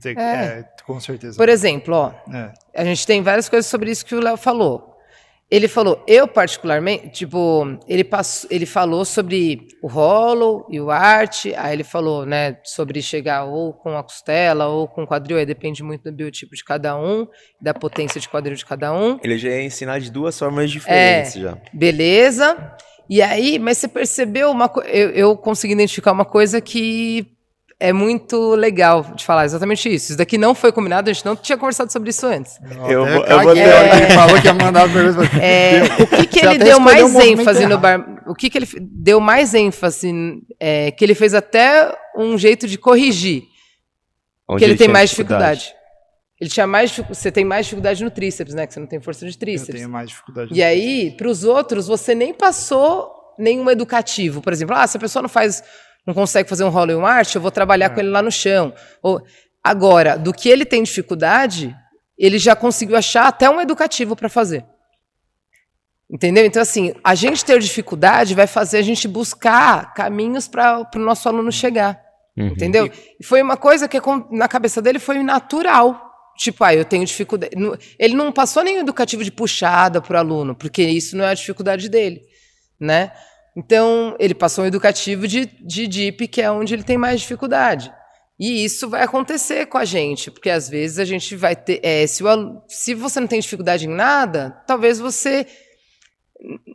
É. 0.05 0.11
é, 0.21 0.65
com 0.85 0.99
certeza. 1.01 1.37
Por 1.37 1.49
exemplo, 1.49 1.95
ó, 1.95 2.13
É. 2.35 2.53
a 2.75 2.85
gente 2.85 3.07
tem 3.07 3.23
várias 3.23 3.49
coisas 3.49 3.67
sobre 3.67 3.91
isso 3.91 4.05
que 4.05 4.15
o 4.15 4.21
Léo 4.21 4.37
falou. 4.37 4.95
Ele 5.49 5.69
falou, 5.69 6.03
eu 6.09 6.27
particularmente, 6.27 7.09
tipo, 7.11 7.79
ele, 7.87 8.03
passou, 8.03 8.51
ele 8.51 8.67
falou 8.67 9.05
sobre 9.05 9.69
o 9.81 9.87
hollow 9.87 10.67
e 10.69 10.81
o 10.81 10.91
art, 10.91 11.47
aí 11.57 11.73
ele 11.73 11.85
falou, 11.85 12.27
né, 12.27 12.59
sobre 12.65 13.01
chegar 13.01 13.45
ou 13.45 13.73
com 13.73 13.97
a 13.97 14.03
costela 14.03 14.67
ou 14.67 14.89
com 14.89 15.05
o 15.05 15.07
quadril, 15.07 15.39
aí 15.39 15.47
depende 15.47 15.85
muito 15.85 16.03
do 16.03 16.11
biotipo 16.11 16.57
de 16.57 16.65
cada 16.65 16.99
um, 16.99 17.29
da 17.61 17.73
potência 17.73 18.21
de 18.21 18.29
quadril 18.29 18.57
de 18.57 18.67
cada 18.67 18.93
um. 18.93 19.21
Ele 19.23 19.39
já 19.39 19.51
ia 19.51 19.63
ensinar 19.63 20.01
de 20.01 20.11
duas 20.11 20.37
formas 20.37 20.69
diferentes 20.69 21.35
já. 21.35 21.57
Beleza. 21.73 22.75
E 23.09 23.23
aí, 23.23 23.59
mas 23.59 23.79
você 23.79 23.89
percebeu 23.89 24.51
uma 24.51 24.69
coisa. 24.69 24.89
Eu, 24.91 25.11
eu 25.11 25.37
consegui 25.37 25.73
identificar 25.75 26.13
uma 26.13 26.25
coisa 26.25 26.61
que 26.61 27.27
é 27.79 27.93
muito 27.93 28.55
legal 28.55 29.03
de 29.15 29.25
falar, 29.25 29.45
exatamente 29.45 29.89
isso. 29.89 30.07
Isso 30.11 30.19
daqui 30.19 30.39
não 30.39 30.55
foi 30.55 30.73
combinado, 30.73 31.11
a 31.11 31.13
gente 31.13 31.25
não 31.27 31.37
tinha 31.37 31.59
conversado 31.59 31.93
sobre 31.93 32.11
isso 32.11 32.27
antes. 32.27 32.59
Eu 32.89 33.07
eu 33.07 33.07
vou 33.07 33.23
a 33.23 33.55
ter- 33.55 33.69
hora 33.69 33.89
que 33.91 33.97
Ele 33.97 34.11
falou 34.15 34.41
que 34.41 34.47
ia 34.47 34.55
mandar 34.55 34.93
pergunta. 34.93 35.37
É, 35.41 35.83
o 36.03 36.07
que, 36.07 36.27
que 36.27 36.47
ele 36.47 36.59
deu 36.59 36.81
mais 36.81 37.03
movimento 37.03 37.41
ênfase 37.41 37.67
no 37.67 37.79
bar. 37.79 38.23
O 38.27 38.35
que, 38.35 38.49
que 38.49 38.59
ele 38.59 38.67
deu 38.81 39.21
mais 39.21 39.55
ênfase? 39.55 40.11
É, 40.59 40.91
que 40.91 41.05
ele 41.05 41.15
fez 41.15 41.35
até 41.35 41.95
um 42.17 42.37
jeito 42.39 42.67
de 42.67 42.79
corrigir. 42.79 43.45
Onde 44.49 44.59
que 44.61 44.65
ele, 44.65 44.77
tem 44.77 44.89
mais 44.89 45.11
dificuldade. 45.11 45.75
Ele 46.41 46.51
tinha 46.51 46.67
mais 46.67 46.97
Você 46.97 47.33
tem 47.33 47.45
mais 47.45 47.67
dificuldade 47.67 48.05
no 48.05 48.11
tríceps, 48.11 48.55
né? 48.55 48.67
Que 48.67 48.75
você 48.75 48.81
não 48.81 48.87
tem 48.87 49.01
força 49.01 49.27
de 49.27 49.33
Eu 49.33 49.39
tríceps. 49.39 49.75
tenho 49.75 49.89
mais 49.89 50.11
dificuldade. 50.11 50.51
E 50.53 50.63
aí, 50.63 51.11
para 51.17 51.29
os 51.29 51.45
outros, 51.45 51.87
você 51.87 52.15
nem 52.15 52.35
passou 52.35 53.11
nenhum 53.39 53.71
educativo. 53.71 54.43
Por 54.43 54.53
exemplo, 54.53 54.75
ah, 54.77 54.87
se 54.87 54.97
a 54.97 55.01
pessoa 55.01 55.23
não 55.23 55.29
faz, 55.29 55.63
não 56.07 56.15
consegue 56.15 56.49
fazer 56.49 56.65
um 56.65 56.69
rolo 56.69 56.93
e 56.93 56.95
um 56.95 57.07
arte, 57.07 57.37
eu 57.37 57.43
vou 57.43 57.51
trabalhar 57.51 57.91
com 57.91 58.01
ele 58.01 58.11
lá 58.11 58.21
no 58.21 58.31
chão. 58.31 58.75
Ou, 59.03 59.23
agora, 59.65 60.19
do 60.19 60.33
que 60.33 60.49
ele 60.49 60.65
tem 60.65 60.83
dificuldade, 60.83 61.75
ele 62.19 62.39
já 62.39 62.55
conseguiu 62.55 62.97
achar 62.97 63.27
até 63.27 63.49
um 63.49 63.61
educativo 63.61 64.15
para 64.15 64.29
fazer. 64.29 64.65
Entendeu? 66.09 66.45
Então, 66.45 66.63
assim, 66.63 66.95
a 67.03 67.15
gente 67.15 67.45
ter 67.45 67.59
dificuldade 67.59 68.35
vai 68.35 68.47
fazer 68.47 68.79
a 68.79 68.83
gente 68.83 69.09
buscar 69.09 69.93
caminhos 69.93 70.47
para 70.47 70.89
o 70.95 70.99
nosso 70.99 71.29
aluno 71.29 71.51
chegar. 71.51 72.01
Uhum. 72.37 72.49
Entendeu? 72.49 72.91
E 73.19 73.25
foi 73.25 73.43
uma 73.43 73.57
coisa 73.57 73.89
que 73.89 73.99
na 74.31 74.47
cabeça 74.47 74.81
dele 74.81 74.99
foi 74.99 75.23
natural. 75.23 76.06
Tipo, 76.37 76.65
ah, 76.65 76.75
eu 76.75 76.85
tenho 76.85 77.05
dificuldade. 77.05 77.53
Ele 77.99 78.15
não 78.15 78.31
passou 78.31 78.63
nenhum 78.63 78.81
educativo 78.81 79.25
de 79.25 79.31
puxada 79.31 80.01
para 80.01 80.17
o 80.17 80.19
aluno, 80.19 80.55
porque 80.55 80.83
isso 80.83 81.17
não 81.17 81.25
é 81.25 81.31
a 81.31 81.35
dificuldade 81.35 81.89
dele, 81.89 82.23
né? 82.79 83.13
Então, 83.57 84.15
ele 84.19 84.35
passou 84.35 84.65
um 84.65 84.67
educativo 84.67 85.27
de, 85.27 85.47
de 85.47 85.87
DIP, 85.87 86.29
que 86.29 86.43
é 86.43 86.51
onde 86.51 86.75
ele 86.75 86.83
tem 86.83 86.99
mais 86.99 87.23
dificuldade. 87.23 87.91
E 88.39 88.65
isso 88.65 88.89
vai 88.91 89.03
acontecer 89.03 89.65
com 89.67 89.79
a 89.79 89.85
gente, 89.85 90.31
porque 90.31 90.51
às 90.51 90.69
vezes 90.69 90.99
a 90.99 91.07
gente 91.07 91.35
vai 91.35 91.57
ter. 91.57 91.81
é, 91.83 92.07
se, 92.07 92.23
o 92.23 92.63
se 92.69 92.93
você 92.93 93.19
não 93.19 93.27
tem 93.27 93.41
dificuldade 93.41 93.87
em 93.87 93.91
nada, 93.91 94.51
talvez 94.67 94.99
você 94.99 95.47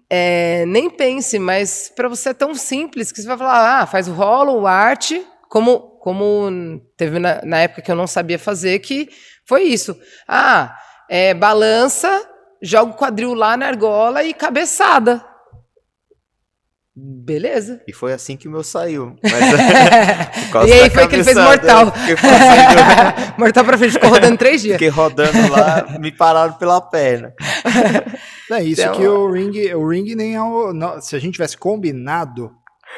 é, 0.09 0.65
nem 0.65 0.89
pense, 0.89 1.37
mas 1.37 1.91
para 1.95 2.09
você 2.09 2.29
é 2.29 2.33
tão 2.33 2.55
simples 2.55 3.11
que 3.11 3.21
você 3.21 3.27
vai 3.27 3.37
falar, 3.37 3.81
ah, 3.81 3.85
faz 3.85 4.07
o 4.07 4.13
rolo, 4.13 4.61
o 4.61 4.67
arte, 4.67 5.23
como, 5.49 5.79
como 5.99 6.81
teve 6.97 7.19
na, 7.19 7.41
na 7.43 7.59
época 7.59 7.83
que 7.83 7.91
eu 7.91 7.95
não 7.95 8.07
sabia 8.07 8.39
fazer, 8.39 8.79
que 8.79 9.07
foi 9.45 9.63
isso. 9.63 9.97
Ah, 10.27 10.75
é, 11.09 11.33
balança, 11.33 12.27
joga 12.61 12.91
o 12.91 12.95
quadril 12.95 13.33
lá 13.33 13.57
na 13.57 13.67
argola 13.67 14.23
e 14.23 14.33
cabeçada. 14.33 15.25
Beleza. 16.93 17.81
E 17.87 17.93
foi 17.93 18.11
assim 18.11 18.35
que 18.35 18.47
o 18.47 18.51
meu 18.51 18.63
saiu. 18.63 19.15
Mas, 19.23 20.69
e 20.69 20.73
aí 20.73 20.89
foi 20.89 21.07
que 21.07 21.15
ele 21.15 21.23
fez 21.23 21.37
mortal. 21.37 21.85
mortal 23.39 23.63
pra 23.63 23.77
frente, 23.77 23.93
ficou 23.93 24.09
rodando 24.09 24.37
três 24.37 24.61
dias. 24.61 24.73
Fiquei 24.73 24.89
rodando 24.89 25.49
lá, 25.49 25.97
me 25.99 26.11
pararam 26.11 26.53
pela 26.53 26.81
perna. 26.81 27.33
É 28.51 28.61
isso 28.61 28.81
então, 28.81 28.95
que 28.95 29.07
o 29.07 29.31
ring, 29.31 29.73
o 29.73 29.87
ring 29.87 30.13
nem 30.15 30.35
é 30.35 30.41
o, 30.41 30.73
não, 30.73 31.01
se 31.01 31.15
a 31.15 31.19
gente 31.19 31.33
tivesse 31.33 31.57
combinado, 31.57 32.51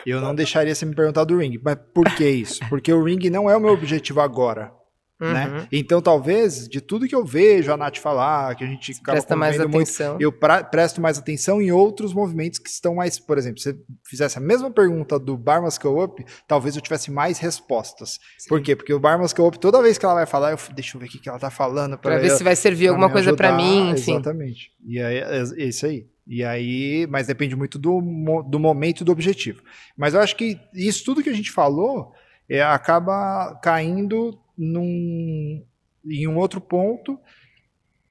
eu 0.06 0.20
não 0.20 0.34
deixaria 0.34 0.74
você 0.74 0.86
me 0.86 0.96
perguntar 0.96 1.24
do 1.24 1.38
ring. 1.38 1.60
Mas 1.64 1.78
por 1.94 2.10
que 2.16 2.28
isso? 2.28 2.60
Porque 2.70 2.92
o 2.92 3.04
ring 3.04 3.30
não 3.30 3.48
é 3.48 3.56
o 3.56 3.60
meu 3.60 3.72
objetivo 3.72 4.22
agora. 4.22 4.72
Né? 5.20 5.46
Uhum. 5.46 5.54
Né? 5.54 5.68
Então, 5.72 6.02
talvez, 6.02 6.68
de 6.68 6.82
tudo 6.82 7.08
que 7.08 7.16
eu 7.16 7.24
vejo 7.24 7.72
a 7.72 7.78
Nath 7.78 7.98
falar, 7.98 8.56
que 8.56 8.64
a 8.64 8.68
gente 8.68 9.00
presta 9.02 9.36
mais 9.36 9.60
atenção. 9.60 10.10
Muito, 10.12 10.22
eu 10.22 10.32
pra, 10.32 10.64
presto 10.64 11.00
mais 11.00 11.18
atenção 11.18 11.62
em 11.62 11.72
outros 11.72 12.14
movimentos 12.14 12.60
que 12.60 12.70
estão 12.70 12.96
mais. 12.96 13.20
Por 13.20 13.38
exemplo, 13.38 13.60
se 13.60 13.72
você 13.72 13.80
fizesse 14.06 14.38
a 14.38 14.42
mesma 14.42 14.70
pergunta 14.72 15.18
do 15.20 15.38
Bar 15.38 15.62
Muscle 15.62 16.04
Up, 16.04 16.26
talvez 16.48 16.76
eu 16.76 16.82
tivesse 16.82 17.12
mais 17.12 17.38
respostas. 17.40 18.20
Sim. 18.38 18.50
Por 18.50 18.62
quê? 18.62 18.76
Porque 18.76 18.94
o 18.94 19.00
Bar 19.00 19.20
Muscle 19.20 19.46
Up, 19.46 19.60
toda 19.60 19.82
vez 19.82 19.98
que 19.98 20.06
ela 20.06 20.16
vai 20.16 20.26
falar, 20.26 20.52
eu, 20.52 20.58
deixa 20.74 20.98
eu 20.98 21.02
ver 21.02 21.08
o 21.08 21.10
que, 21.10 21.30
ela 21.30 21.40
tá 21.40 21.50
falando. 21.50 21.98
Para 21.98 22.18
ver 22.18 22.32
se 22.32 22.44
vai 22.44 22.56
servir 22.56 22.88
alguma 22.88 23.10
coisa 23.10 23.36
para 23.36 23.56
mim, 23.56 23.92
enfim. 23.92 24.14
Exatamente. 24.14 24.72
E 24.86 25.00
aí, 25.00 25.18
é, 25.18 25.44
é 25.58 25.66
isso 25.66 25.86
aí. 25.86 26.08
E 26.26 26.44
aí, 26.44 27.06
mas 27.10 27.28
depende 27.28 27.56
muito 27.56 27.78
do, 27.78 28.02
do 28.50 28.60
momento 28.60 29.02
e 29.02 29.04
do 29.04 29.12
objetivo. 29.12 29.62
Mas 29.96 30.14
eu 30.14 30.22
acho 30.22 30.36
que 30.36 30.58
isso 30.74 31.04
tudo 31.04 31.22
que 31.22 31.30
a 31.30 31.34
gente 31.34 31.52
falou 31.52 32.14
é, 32.50 32.62
acaba 32.62 33.60
caindo 33.62 34.40
num, 34.58 35.64
em 36.06 36.28
um 36.28 36.38
outro 36.38 36.62
ponto 36.62 37.20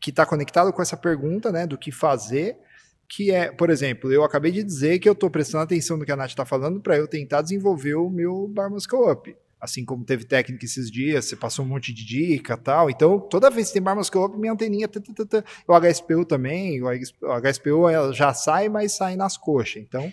que 0.01 0.11
está 0.11 0.27
conectado 0.27 0.73
com 0.73 0.83
essa 0.83 0.97
pergunta, 0.97 1.53
né, 1.53 1.67
do 1.67 1.79
que 1.79 1.93
fazer, 1.93 2.57
que 3.09 3.31
é, 3.31 3.53
por 3.53 3.71
exemplo, 3.71 4.11
eu 4.11 4.25
acabei 4.25 4.51
de 4.51 4.63
dizer 4.63 4.99
que 4.99 5.09
eu 5.09 5.13
estou 5.13 5.31
prestando 5.31 5.65
atenção 5.65 5.97
no 5.97 6.05
que 6.05 6.11
a 6.11 6.17
Nath 6.17 6.31
está 6.31 6.45
falando 6.45 6.81
para 6.81 6.97
eu 6.97 7.07
tentar 7.07 7.43
desenvolver 7.43 7.95
o 7.95 8.09
meu 8.09 8.49
Bar 8.49 8.71
Muscle 8.71 9.11
Up. 9.11 9.37
Assim 9.61 9.85
como 9.85 10.05
teve 10.05 10.25
técnica 10.25 10.65
esses 10.65 10.91
dias, 10.91 11.27
você 11.27 11.37
passou 11.37 11.65
um 11.65 11.69
monte 11.69 11.93
de 11.93 12.05
dica 12.05 12.57
tal. 12.57 12.91
Então, 12.91 13.21
toda 13.21 13.51
vez 13.51 13.69
que 13.69 13.75
tem 13.75 13.83
Bar 13.83 13.95
Muscle 13.95 14.25
Up, 14.25 14.37
minha 14.37 14.53
anteninha, 14.53 14.89
tata, 14.89 15.45
o 15.69 15.79
HSPU 15.79 16.25
também, 16.25 16.83
o 16.83 16.87
HSPU 16.89 18.13
já 18.13 18.35
sai, 18.35 18.69
mas 18.69 18.93
sai 18.93 19.15
nas 19.15 19.37
coxas. 19.37 19.83
Então, 19.83 20.11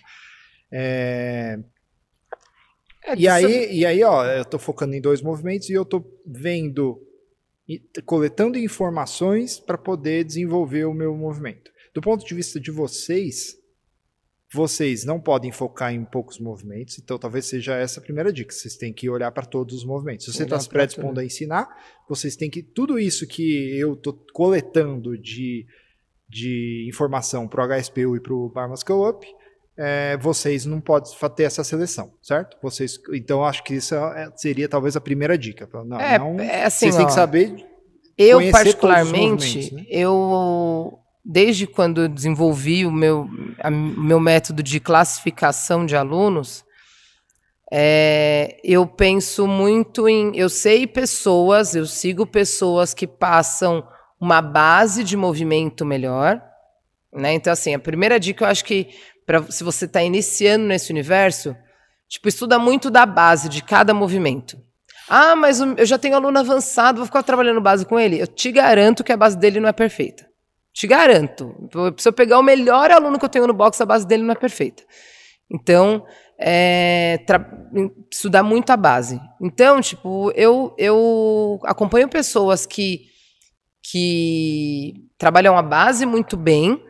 é, 0.72 1.58
é, 3.04 3.16
e, 3.16 3.28
aí, 3.28 3.78
e 3.78 3.86
aí, 3.86 4.04
ó, 4.04 4.26
eu 4.26 4.42
estou 4.42 4.60
focando 4.60 4.94
em 4.94 5.02
dois 5.02 5.22
movimentos 5.22 5.70
e 5.70 5.74
eu 5.74 5.84
estou 5.84 6.06
vendo, 6.26 7.02
coletando 8.06 8.58
informações 8.58 9.60
para 9.60 9.78
poder 9.78 10.24
desenvolver 10.24 10.86
o 10.86 10.94
meu 10.94 11.16
movimento. 11.16 11.72
Do 11.94 12.02
ponto 12.02 12.26
de 12.26 12.36
vista 12.36 12.60
de 12.60 12.72
vocês, 12.72 13.58
vocês 14.52 15.06
não 15.06 15.20
podem 15.20 15.52
focar 15.52 15.94
em 15.94 16.04
poucos 16.04 16.40
movimentos, 16.40 16.98
então 16.98 17.18
talvez 17.18 17.46
seja 17.46 17.76
essa 17.76 18.00
a 18.00 18.04
primeira 18.04 18.34
dica. 18.34 18.52
Vocês 18.52 18.76
têm 18.76 18.92
que 18.92 19.10
olhar 19.10 19.32
para 19.32 19.46
todos 19.46 19.76
os 19.76 19.86
movimentos. 19.86 20.26
Se 20.26 20.34
você 20.34 20.44
está 20.44 20.60
se 20.60 20.68
predispondo 20.68 21.20
a 21.20 21.26
ensinar, 21.26 21.68
vocês 22.08 22.36
têm 22.36 22.50
que. 22.50 22.62
Tudo 22.62 23.00
isso 23.00 23.28
que 23.28 23.78
eu 23.78 23.94
estou 23.94 24.14
coletando 24.34 25.18
de, 25.18 25.68
de 26.28 26.86
informação 26.90 27.48
para 27.48 27.64
o 27.64 27.80
HSPU 27.80 28.16
e 28.16 28.20
para 28.20 28.34
o 28.34 28.50
Bar 28.50 28.68
Muscle 28.68 29.08
Up, 29.08 29.26
é, 29.82 30.18
vocês 30.18 30.66
não 30.66 30.82
podem 30.82 31.10
ter 31.36 31.44
essa 31.44 31.64
seleção, 31.64 32.12
certo? 32.22 32.58
Vocês, 32.62 33.00
então 33.14 33.46
acho 33.46 33.64
que 33.64 33.76
isso 33.76 33.96
é, 33.96 34.30
seria 34.36 34.68
talvez 34.68 34.98
a 34.98 35.02
primeira 35.02 35.38
dica. 35.38 35.70
Não, 35.86 35.98
é, 35.98 36.20
não, 36.20 36.38
é 36.38 36.66
assim, 36.66 36.88
vocês 36.88 36.98
têm 36.98 37.06
que 37.06 37.14
saber. 37.14 37.66
Eu 38.18 38.52
particularmente, 38.52 39.74
né? 39.74 39.86
eu 39.90 41.00
desde 41.24 41.66
quando 41.66 42.02
eu 42.02 42.10
desenvolvi 42.10 42.86
o 42.86 42.92
meu, 42.92 43.30
a, 43.60 43.72
meu 43.72 44.20
método 44.20 44.62
de 44.62 44.82
classificação 44.82 45.86
de 45.86 45.96
alunos, 45.96 46.66
é, 47.72 48.60
eu 48.62 48.86
penso 48.86 49.48
muito 49.48 50.10
em. 50.10 50.36
Eu 50.36 50.50
sei 50.50 50.86
pessoas, 50.86 51.74
eu 51.74 51.86
sigo 51.86 52.26
pessoas 52.26 52.94
que 52.94 53.08
passam 53.08 53.88
uma 54.20 54.42
base 54.42 55.06
de 55.06 55.16
movimento 55.16 55.86
melhor. 55.86 56.42
Né? 57.14 57.34
Então, 57.34 57.54
assim, 57.54 57.74
a 57.74 57.80
primeira 57.80 58.20
dica 58.20 58.44
eu 58.44 58.50
acho 58.50 58.66
que 58.66 58.90
se 59.50 59.64
você 59.64 59.86
está 59.86 60.02
iniciando 60.02 60.66
nesse 60.66 60.92
universo, 60.92 61.56
tipo, 62.08 62.28
estuda 62.28 62.58
muito 62.58 62.90
da 62.90 63.06
base 63.06 63.50
de 63.50 63.64
cada 63.64 63.94
movimento. 63.94 64.58
Ah, 65.10 65.36
mas 65.36 65.60
eu 65.60 65.86
já 65.86 65.98
tenho 65.98 66.16
aluno 66.16 66.38
avançado, 66.38 66.98
vou 66.98 67.06
ficar 67.06 67.24
trabalhando 67.24 67.60
base 67.60 67.86
com 67.86 68.00
ele. 68.00 68.22
Eu 68.22 68.28
te 68.28 68.52
garanto 68.52 69.04
que 69.04 69.12
a 69.12 69.18
base 69.18 69.38
dele 69.38 69.60
não 69.60 69.70
é 69.70 69.74
perfeita. 69.74 70.28
Te 70.72 70.86
garanto. 70.86 71.68
Se 71.98 72.08
eu 72.08 72.14
pegar 72.14 72.38
o 72.38 72.44
melhor 72.44 72.92
aluno 72.92 73.18
que 73.18 73.26
eu 73.26 73.30
tenho 73.30 73.48
no 73.48 73.54
box, 73.54 73.82
a 73.82 73.86
base 73.86 74.06
dele 74.06 74.24
não 74.24 74.34
é 74.34 74.36
perfeita. 74.36 74.84
Então, 75.52 76.06
é, 76.40 77.20
estudar 78.12 78.44
muito 78.44 78.70
a 78.70 78.78
base. 78.78 79.20
Então, 79.42 79.82
tipo, 79.82 80.32
eu, 80.36 80.74
eu 80.78 81.60
acompanho 81.64 82.08
pessoas 82.08 82.68
que, 82.68 83.08
que 83.84 84.94
trabalham 85.18 85.58
a 85.58 85.64
base 85.64 86.06
muito 86.06 86.38
bem, 86.38 86.82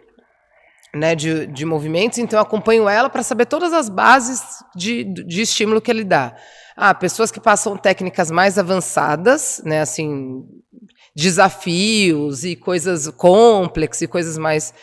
né, 0.93 1.15
de, 1.15 1.47
de 1.47 1.65
movimentos, 1.65 2.17
então 2.17 2.39
eu 2.39 2.43
acompanho 2.43 2.89
ela 2.89 3.09
para 3.09 3.23
saber 3.23 3.45
todas 3.45 3.73
as 3.73 3.89
bases 3.89 4.41
de, 4.75 5.03
de 5.03 5.41
estímulo 5.41 5.81
que 5.81 5.91
ele 5.91 6.03
dá. 6.03 6.35
Ah, 6.75 6.93
pessoas 6.93 7.31
que 7.31 7.39
passam 7.39 7.75
técnicas 7.77 8.31
mais 8.31 8.57
avançadas, 8.57 9.61
né, 9.65 9.81
assim, 9.81 10.43
desafios 11.15 12.43
e 12.43 12.55
coisas 12.55 13.09
complexas 13.09 14.01
e 14.01 14.07
coisas 14.07 14.37
mais. 14.37 14.73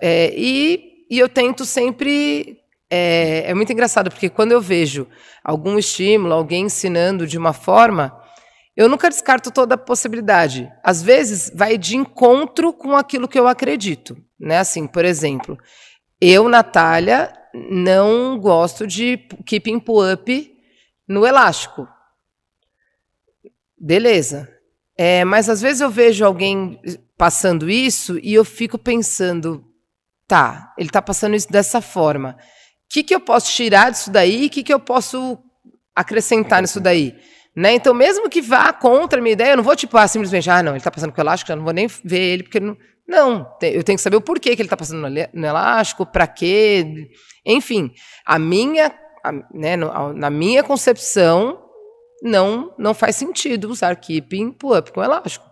É, 0.00 0.32
e, 0.36 1.06
e 1.10 1.18
eu 1.18 1.28
tento 1.28 1.64
sempre. 1.64 2.58
É, 2.90 3.50
é 3.50 3.54
muito 3.54 3.72
engraçado, 3.72 4.10
porque 4.10 4.28
quando 4.28 4.52
eu 4.52 4.60
vejo 4.60 5.06
algum 5.42 5.78
estímulo, 5.78 6.32
alguém 6.32 6.66
ensinando 6.66 7.26
de 7.26 7.36
uma 7.36 7.52
forma, 7.52 8.16
eu 8.76 8.88
nunca 8.88 9.08
descarto 9.08 9.50
toda 9.50 9.74
a 9.74 9.78
possibilidade. 9.78 10.70
Às 10.82 11.02
vezes, 11.02 11.50
vai 11.54 11.78
de 11.78 11.96
encontro 11.96 12.72
com 12.72 12.96
aquilo 12.96 13.28
que 13.28 13.38
eu 13.38 13.48
acredito. 13.48 14.16
Né? 14.44 14.58
Assim, 14.58 14.86
por 14.86 15.06
exemplo, 15.06 15.58
eu, 16.20 16.50
Natália, 16.50 17.32
não 17.54 18.38
gosto 18.38 18.86
de 18.86 19.16
keeping 19.46 19.80
pull-up 19.80 20.54
no 21.08 21.26
elástico. 21.26 21.88
Beleza. 23.80 24.52
É, 24.96 25.24
mas 25.24 25.48
às 25.48 25.62
vezes 25.62 25.80
eu 25.80 25.90
vejo 25.90 26.24
alguém 26.24 26.78
passando 27.16 27.70
isso 27.70 28.18
e 28.22 28.34
eu 28.34 28.44
fico 28.44 28.78
pensando, 28.78 29.64
tá, 30.28 30.74
ele 30.76 30.88
está 30.88 31.00
passando 31.00 31.34
isso 31.34 31.50
dessa 31.50 31.80
forma. 31.80 32.36
O 32.38 32.44
que, 32.90 33.02
que 33.02 33.14
eu 33.14 33.20
posso 33.20 33.50
tirar 33.50 33.90
disso 33.90 34.10
daí? 34.10 34.46
O 34.46 34.50
que, 34.50 34.62
que 34.62 34.74
eu 34.74 34.78
posso 34.78 35.38
acrescentar 35.96 36.60
nisso 36.60 36.80
daí? 36.80 37.18
Né? 37.56 37.74
Então, 37.74 37.94
mesmo 37.94 38.28
que 38.28 38.42
vá 38.42 38.72
contra 38.74 39.18
a 39.18 39.22
minha 39.22 39.32
ideia, 39.32 39.52
eu 39.52 39.56
não 39.56 39.64
vou, 39.64 39.74
tipo, 39.74 39.96
ah, 39.96 40.06
simplesmente, 40.06 40.50
ah, 40.50 40.62
não, 40.62 40.72
ele 40.72 40.78
está 40.78 40.90
passando 40.90 41.12
com 41.12 41.20
elástico, 41.20 41.48
já 41.48 41.56
não 41.56 41.64
vou 41.64 41.72
nem 41.72 41.86
ver 41.86 42.20
ele, 42.20 42.42
porque 42.42 42.60
não. 42.60 42.76
Não, 43.06 43.46
eu 43.60 43.84
tenho 43.84 43.98
que 43.98 44.02
saber 44.02 44.16
o 44.16 44.20
porquê 44.20 44.56
que 44.56 44.62
ele 44.62 44.66
está 44.66 44.76
passando 44.76 45.06
no 45.32 45.46
elástico, 45.46 46.06
para 46.06 46.26
quê. 46.26 47.08
Enfim, 47.44 47.92
a 48.24 48.38
minha, 48.38 48.92
a, 49.22 49.32
né, 49.52 49.76
na 49.76 50.30
minha 50.30 50.62
concepção, 50.62 51.62
não, 52.22 52.74
não 52.78 52.94
faz 52.94 53.16
sentido 53.16 53.68
usar 53.70 53.94
keeping 53.96 54.50
pull-up 54.50 54.90
com 54.92 55.02
elástico. 55.02 55.44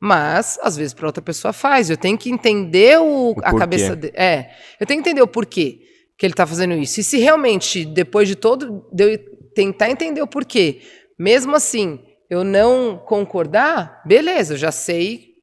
Mas, 0.00 0.58
às 0.62 0.76
vezes, 0.76 0.94
para 0.94 1.06
outra 1.06 1.22
pessoa 1.22 1.52
faz. 1.52 1.90
Eu 1.90 1.96
tenho 1.96 2.16
que 2.16 2.30
entender 2.30 2.98
o, 2.98 3.32
o 3.32 3.34
a 3.42 3.56
cabeça 3.56 3.94
dele. 3.94 4.14
É, 4.16 4.50
eu 4.80 4.86
tenho 4.86 5.02
que 5.02 5.08
entender 5.08 5.22
o 5.22 5.28
porquê 5.28 5.80
que 6.16 6.24
ele 6.24 6.32
está 6.32 6.46
fazendo 6.46 6.74
isso. 6.74 7.00
E 7.00 7.04
se 7.04 7.18
realmente, 7.18 7.84
depois 7.84 8.28
de 8.28 8.34
todo, 8.34 8.86
de 8.92 9.14
eu 9.14 9.18
tentar 9.54 9.90
entender 9.90 10.22
o 10.22 10.26
porquê, 10.26 10.80
mesmo 11.18 11.54
assim, 11.54 12.00
eu 12.28 12.44
não 12.44 12.98
concordar, 12.98 14.02
beleza, 14.04 14.54
eu 14.54 14.58
já 14.58 14.72
sei 14.72 15.33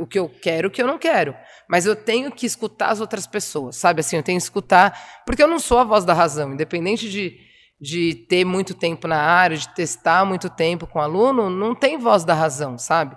o 0.00 0.06
que 0.06 0.18
eu 0.18 0.28
quero, 0.28 0.68
o 0.68 0.70
que 0.70 0.82
eu 0.82 0.86
não 0.86 0.98
quero. 0.98 1.34
Mas 1.68 1.86
eu 1.86 1.94
tenho 1.94 2.32
que 2.32 2.46
escutar 2.46 2.90
as 2.90 3.00
outras 3.00 3.26
pessoas, 3.26 3.76
sabe? 3.76 4.00
Assim, 4.00 4.16
eu 4.16 4.22
tenho 4.22 4.38
que 4.38 4.44
escutar, 4.44 5.22
porque 5.26 5.42
eu 5.42 5.48
não 5.48 5.58
sou 5.58 5.78
a 5.78 5.84
voz 5.84 6.04
da 6.04 6.14
razão, 6.14 6.52
independente 6.52 7.08
de, 7.08 7.38
de 7.80 8.14
ter 8.28 8.44
muito 8.44 8.74
tempo 8.74 9.06
na 9.06 9.20
área, 9.20 9.56
de 9.56 9.68
testar 9.74 10.24
muito 10.24 10.48
tempo 10.48 10.86
com 10.86 11.00
aluno, 11.00 11.50
não 11.50 11.74
tem 11.74 11.98
voz 11.98 12.24
da 12.24 12.34
razão, 12.34 12.78
sabe? 12.78 13.16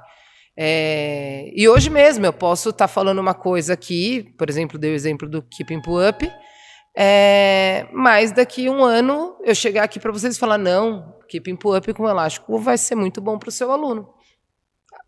É, 0.55 1.51
e 1.55 1.67
hoje 1.67 1.89
mesmo 1.89 2.25
eu 2.25 2.34
posso 2.34 2.69
estar 2.69 2.88
tá 2.88 2.93
falando 2.93 3.19
uma 3.19 3.34
coisa 3.34 3.73
aqui, 3.73 4.34
por 4.38 4.49
exemplo, 4.49 4.77
dei 4.77 4.91
o 4.91 4.95
exemplo 4.95 5.27
do 5.27 5.41
Keeping 5.41 5.81
Up, 6.09 6.31
é, 6.95 7.88
mas 7.91 8.31
daqui 8.31 8.69
um 8.69 8.84
ano 8.84 9.36
eu 9.43 9.55
chegar 9.55 9.84
aqui 9.84 9.99
para 9.99 10.11
vocês 10.11 10.36
e 10.36 10.39
falar: 10.39 10.59
não, 10.59 11.17
keeping 11.27 11.57
up 11.65 11.93
com 11.93 12.07
elástico 12.07 12.59
vai 12.59 12.77
ser 12.77 12.95
muito 12.95 13.19
bom 13.19 13.39
para 13.39 13.49
o 13.49 13.51
seu 13.51 13.71
aluno. 13.71 14.13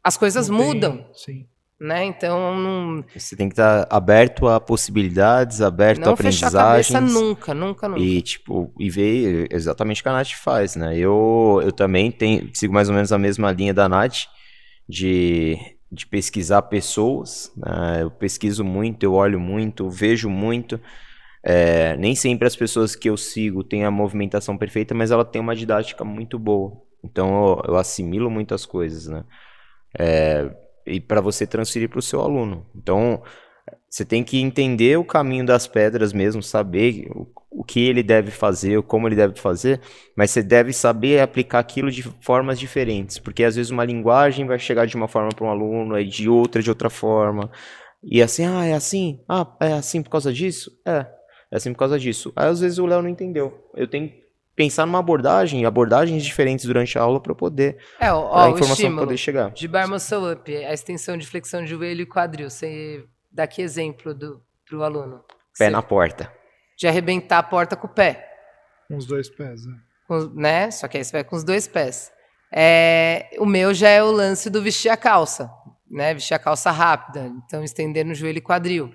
As 0.03 0.17
coisas 0.17 0.49
mudam. 0.49 1.07
Sim. 1.13 1.47
Né? 1.79 2.05
Então 2.05 2.55
não... 2.55 3.03
você 3.13 3.35
tem 3.35 3.49
que 3.49 3.53
estar 3.53 3.85
aberto 3.89 4.47
a 4.47 4.61
possibilidades, 4.61 5.61
aberto 5.61 5.99
não 5.99 6.11
a 6.11 6.13
aprendizagens. 6.13 6.53
Não 6.53 6.53
fechar 6.53 6.97
a 6.97 7.01
cabeça 7.01 7.01
nunca, 7.01 7.53
nunca, 7.53 7.89
nunca. 7.89 8.01
E 8.01 8.21
tipo 8.21 8.73
e 8.79 8.89
ver 8.89 9.47
exatamente 9.51 9.99
o 9.99 10.03
que 10.03 10.09
a 10.09 10.13
Nath 10.13 10.31
faz, 10.31 10.77
né? 10.77 10.97
Eu 10.97 11.59
eu 11.61 11.73
também 11.73 12.11
tenho 12.11 12.49
sigo 12.53 12.73
mais 12.73 12.87
ou 12.87 12.95
menos 12.95 13.11
a 13.11 13.17
mesma 13.17 13.51
linha 13.51 13.73
da 13.73 13.89
Nath 13.89 14.27
de 14.87 15.57
de 15.91 16.05
pesquisar 16.07 16.61
pessoas. 16.63 17.51
Né? 17.57 18.03
Eu 18.03 18.11
pesquiso 18.11 18.63
muito, 18.63 19.03
eu 19.03 19.13
olho 19.13 19.39
muito, 19.39 19.89
vejo 19.89 20.29
muito. 20.29 20.79
É, 21.43 21.95
nem 21.97 22.15
sempre 22.15 22.47
as 22.47 22.55
pessoas 22.55 22.95
que 22.95 23.09
eu 23.09 23.17
sigo 23.17 23.63
têm 23.63 23.83
a 23.83 23.91
movimentação 23.91 24.57
perfeita, 24.57 24.95
mas 24.95 25.11
ela 25.11 25.25
tem 25.25 25.41
uma 25.41 25.55
didática 25.55 26.03
muito 26.05 26.39
boa. 26.39 26.81
Então 27.03 27.59
eu, 27.67 27.73
eu 27.73 27.75
assimilo 27.75 28.31
muitas 28.31 28.65
coisas, 28.65 29.07
né? 29.07 29.23
É, 29.97 30.49
e 30.85 30.99
para 30.99 31.21
você 31.21 31.47
transferir 31.47 31.89
para 31.89 31.99
o 31.99 32.01
seu 32.01 32.21
aluno. 32.21 32.65
Então 32.75 33.21
você 33.89 34.05
tem 34.05 34.23
que 34.23 34.39
entender 34.41 34.97
o 34.97 35.05
caminho 35.05 35.45
das 35.45 35.67
pedras 35.67 36.13
mesmo, 36.13 36.43
saber 36.43 37.07
o, 37.11 37.27
o 37.49 37.63
que 37.63 37.79
ele 37.79 38.03
deve 38.03 38.29
fazer, 38.29 38.81
como 38.83 39.07
ele 39.07 39.15
deve 39.15 39.39
fazer, 39.39 39.79
mas 40.15 40.31
você 40.31 40.43
deve 40.43 40.73
saber 40.73 41.21
aplicar 41.21 41.59
aquilo 41.59 41.89
de 41.89 42.03
formas 42.21 42.59
diferentes, 42.59 43.17
porque 43.17 43.43
às 43.43 43.55
vezes 43.55 43.71
uma 43.71 43.85
linguagem 43.85 44.45
vai 44.45 44.59
chegar 44.59 44.85
de 44.85 44.95
uma 44.95 45.07
forma 45.07 45.29
para 45.29 45.45
um 45.45 45.49
aluno, 45.49 45.95
aí 45.95 46.05
de 46.05 46.29
outra 46.29 46.61
de 46.61 46.69
outra 46.69 46.89
forma. 46.89 47.49
E 48.03 48.21
assim, 48.21 48.45
ah, 48.45 48.65
é 48.65 48.73
assim? 48.73 49.19
Ah, 49.27 49.55
é 49.59 49.73
assim 49.73 50.03
por 50.03 50.09
causa 50.09 50.31
disso? 50.31 50.71
É. 50.85 51.07
É 51.51 51.57
assim 51.57 51.71
por 51.71 51.79
causa 51.79 51.97
disso. 51.97 52.33
Aí 52.35 52.49
às 52.49 52.59
vezes 52.59 52.77
o 52.77 52.85
Léo 52.85 53.01
não 53.01 53.09
entendeu. 53.09 53.69
Eu 53.73 53.87
tenho 53.87 54.11
pensar 54.55 54.85
numa 54.85 54.99
abordagem, 54.99 55.65
abordagens 55.65 56.23
diferentes 56.23 56.65
durante 56.65 56.97
a 56.97 57.01
aula 57.01 57.19
para 57.19 57.35
poder 57.35 57.77
é, 57.99 58.11
ó, 58.11 58.45
a 58.45 58.49
informação 58.49 58.95
poder 58.95 59.17
chegar. 59.17 59.51
De 59.51 59.67
bar 59.67 59.87
muscle 59.87 60.31
up, 60.31 60.55
a 60.55 60.73
extensão 60.73 61.17
de 61.17 61.27
flexão 61.27 61.63
de 61.63 61.69
joelho 61.71 62.01
e 62.01 62.05
quadril. 62.05 62.49
Você 62.49 63.03
dá 63.31 63.45
que 63.45 63.61
exemplo 63.61 64.13
do 64.13 64.41
pro 64.67 64.83
aluno? 64.83 65.23
Pé 65.57 65.65
Você, 65.65 65.69
na 65.69 65.81
porta. 65.81 66.31
De 66.77 66.87
arrebentar 66.87 67.39
a 67.39 67.43
porta 67.43 67.75
com 67.75 67.87
o 67.87 67.89
pé. 67.89 68.27
Com 68.87 68.97
os 68.97 69.05
dois 69.05 69.29
pés, 69.29 69.65
né? 69.65 69.75
Com, 70.07 70.19
né? 70.35 70.71
Só 70.71 70.87
que 70.87 70.97
aí 70.97 71.03
você 71.03 71.11
vai 71.11 71.23
com 71.23 71.35
os 71.35 71.43
dois 71.43 71.67
pés. 71.67 72.11
É, 72.53 73.29
o 73.37 73.45
meu 73.45 73.73
já 73.73 73.89
é 73.89 74.03
o 74.03 74.11
lance 74.11 74.49
do 74.49 74.61
vestir 74.61 74.89
a 74.89 74.97
calça, 74.97 75.51
né? 75.89 76.13
Vestir 76.13 76.33
a 76.33 76.39
calça 76.39 76.71
rápida, 76.71 77.31
então 77.45 77.63
estender 77.63 78.05
no 78.05 78.13
joelho 78.13 78.37
e 78.37 78.41
quadril. 78.41 78.93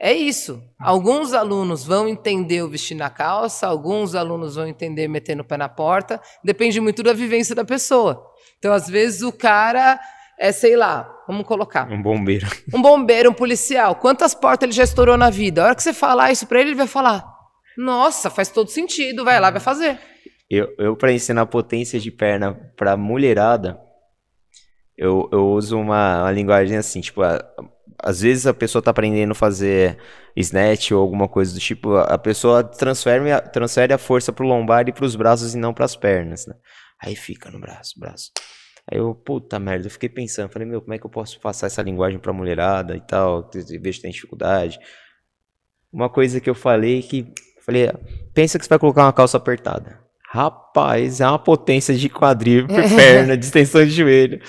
É 0.00 0.12
isso. 0.12 0.62
Alguns 0.78 1.32
alunos 1.32 1.84
vão 1.84 2.08
entender 2.08 2.62
o 2.62 2.68
vestir 2.68 2.96
na 2.96 3.08
calça, 3.08 3.66
alguns 3.66 4.14
alunos 4.14 4.56
vão 4.56 4.66
entender 4.66 5.08
metendo 5.08 5.42
o 5.42 5.44
pé 5.44 5.56
na 5.56 5.68
porta. 5.68 6.20
Depende 6.42 6.80
muito 6.80 7.02
da 7.02 7.12
vivência 7.12 7.54
da 7.54 7.64
pessoa. 7.64 8.24
Então, 8.58 8.72
às 8.72 8.88
vezes, 8.88 9.22
o 9.22 9.32
cara 9.32 9.98
é, 10.38 10.50
sei 10.50 10.76
lá, 10.76 11.08
vamos 11.26 11.46
colocar. 11.46 11.90
Um 11.90 12.02
bombeiro. 12.02 12.46
Um 12.72 12.82
bombeiro, 12.82 13.30
um 13.30 13.34
policial. 13.34 13.94
Quantas 13.96 14.34
portas 14.34 14.66
ele 14.66 14.76
já 14.76 14.84
estourou 14.84 15.16
na 15.16 15.30
vida? 15.30 15.62
A 15.62 15.66
hora 15.66 15.74
que 15.74 15.82
você 15.82 15.92
falar 15.92 16.32
isso 16.32 16.46
para 16.46 16.60
ele, 16.60 16.70
ele 16.70 16.76
vai 16.76 16.86
falar: 16.86 17.24
Nossa, 17.76 18.30
faz 18.30 18.48
todo 18.48 18.70
sentido, 18.70 19.24
vai 19.24 19.38
lá, 19.38 19.50
vai 19.50 19.60
fazer. 19.60 19.98
Eu, 20.50 20.74
eu 20.78 20.96
para 20.96 21.12
ensinar 21.12 21.46
potência 21.46 21.98
de 22.00 22.10
perna 22.10 22.54
para 22.76 22.96
mulherada, 22.96 23.78
eu, 24.96 25.28
eu 25.32 25.46
uso 25.50 25.78
uma, 25.78 26.22
uma 26.22 26.30
linguagem 26.30 26.76
assim, 26.76 27.00
tipo, 27.00 27.22
a, 27.22 27.38
às 27.98 28.20
vezes 28.20 28.46
a 28.46 28.54
pessoa 28.54 28.80
está 28.80 28.90
aprendendo 28.90 29.32
a 29.32 29.34
fazer 29.34 29.98
snatch 30.36 30.92
ou 30.92 31.00
alguma 31.00 31.28
coisa 31.28 31.54
do 31.54 31.60
tipo, 31.60 31.96
a 31.96 32.18
pessoa 32.18 32.64
transfere, 32.64 33.24
transfere 33.52 33.92
a 33.92 33.98
força 33.98 34.32
pro 34.32 34.46
lombar 34.46 34.88
e 34.88 34.92
pros 34.92 35.16
braços 35.16 35.54
e 35.54 35.58
não 35.58 35.72
para 35.72 35.84
as 35.84 35.96
pernas, 35.96 36.46
né? 36.46 36.54
Aí 37.02 37.14
fica 37.14 37.50
no 37.50 37.60
braço, 37.60 37.98
braço. 37.98 38.30
Aí 38.90 38.98
eu, 38.98 39.14
puta 39.14 39.58
merda, 39.58 39.86
eu 39.86 39.90
fiquei 39.90 40.08
pensando, 40.08 40.50
falei, 40.50 40.68
meu, 40.68 40.80
como 40.80 40.92
é 40.94 40.98
que 40.98 41.06
eu 41.06 41.10
posso 41.10 41.40
passar 41.40 41.66
essa 41.66 41.82
linguagem 41.82 42.18
pra 42.18 42.32
mulherada 42.32 42.96
e 42.96 43.00
tal, 43.00 43.50
vejo 43.52 43.98
que 43.98 44.02
tem 44.02 44.10
dificuldade. 44.10 44.78
Uma 45.92 46.10
coisa 46.10 46.40
que 46.40 46.50
eu 46.50 46.54
falei 46.54 47.02
que, 47.02 47.32
falei, 47.64 47.90
pensa 48.34 48.58
que 48.58 48.64
você 48.64 48.68
vai 48.68 48.78
colocar 48.78 49.04
uma 49.04 49.12
calça 49.12 49.36
apertada. 49.36 50.00
Rapaz, 50.28 51.20
é 51.20 51.26
uma 51.26 51.38
potência 51.38 51.94
de 51.94 52.08
quadril, 52.08 52.66
perna, 52.96 53.36
de 53.36 53.44
extensão 53.44 53.84
de 53.84 53.90
joelho 53.90 54.40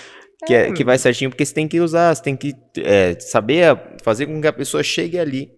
que, 0.46 0.54
é, 0.54 0.72
que 0.72 0.84
vai 0.84 0.98
certinho, 0.98 1.30
porque 1.30 1.46
você 1.46 1.54
tem 1.54 1.68
que 1.68 1.80
usar, 1.80 2.16
você 2.16 2.24
tem 2.24 2.36
que 2.36 2.54
é, 2.78 3.18
saber 3.20 3.78
fazer 4.04 4.26
com 4.26 4.39
que 4.39 4.48
a 4.48 4.54
pessoa 4.54 4.84
chegue 4.84 5.18
ali. 5.18 5.52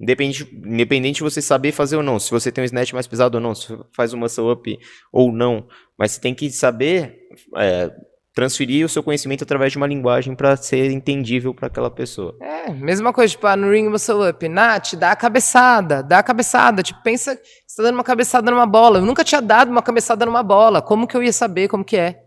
Independente, 0.00 0.48
independente 0.64 1.16
de 1.16 1.22
você 1.22 1.40
saber 1.40 1.70
fazer 1.70 1.96
ou 1.96 2.02
não, 2.02 2.18
se 2.18 2.30
você 2.30 2.50
tem 2.50 2.62
um 2.62 2.64
snatch 2.64 2.92
mais 2.92 3.06
pesado 3.06 3.36
ou 3.38 3.40
não, 3.40 3.54
se 3.54 3.68
faz 3.94 4.12
um 4.12 4.18
muscle 4.18 4.50
up 4.50 4.78
ou 5.12 5.30
não, 5.30 5.68
mas 5.96 6.12
você 6.12 6.20
tem 6.20 6.34
que 6.34 6.50
saber 6.50 7.18
é, 7.56 7.88
transferir 8.34 8.84
o 8.84 8.88
seu 8.88 9.02
conhecimento 9.02 9.44
através 9.44 9.70
de 9.70 9.78
uma 9.78 9.86
linguagem 9.86 10.34
para 10.34 10.56
ser 10.56 10.90
entendível 10.90 11.54
para 11.54 11.68
aquela 11.68 11.90
pessoa. 11.90 12.36
É, 12.40 12.70
mesma 12.72 13.12
coisa, 13.12 13.30
tipo, 13.30 13.46
ah, 13.46 13.56
no 13.56 13.70
ring 13.70 13.88
muscle 13.88 14.28
up, 14.28 14.48
Nath, 14.48 14.94
dá 14.94 15.12
a 15.12 15.16
cabeçada, 15.16 16.02
dá 16.02 16.18
a 16.18 16.22
cabeçada, 16.22 16.82
tipo, 16.82 17.00
pensa 17.02 17.38
você 17.66 17.76
tá 17.76 17.82
dando 17.84 17.94
uma 17.94 18.04
cabeçada 18.04 18.50
numa 18.50 18.66
bola, 18.66 18.98
eu 18.98 19.04
nunca 19.06 19.22
tinha 19.22 19.40
dado 19.40 19.70
uma 19.70 19.82
cabeçada 19.82 20.26
numa 20.26 20.42
bola, 20.42 20.82
como 20.82 21.06
que 21.06 21.16
eu 21.16 21.22
ia 21.22 21.32
saber 21.32 21.68
como 21.68 21.84
que 21.84 21.96
é? 21.96 22.22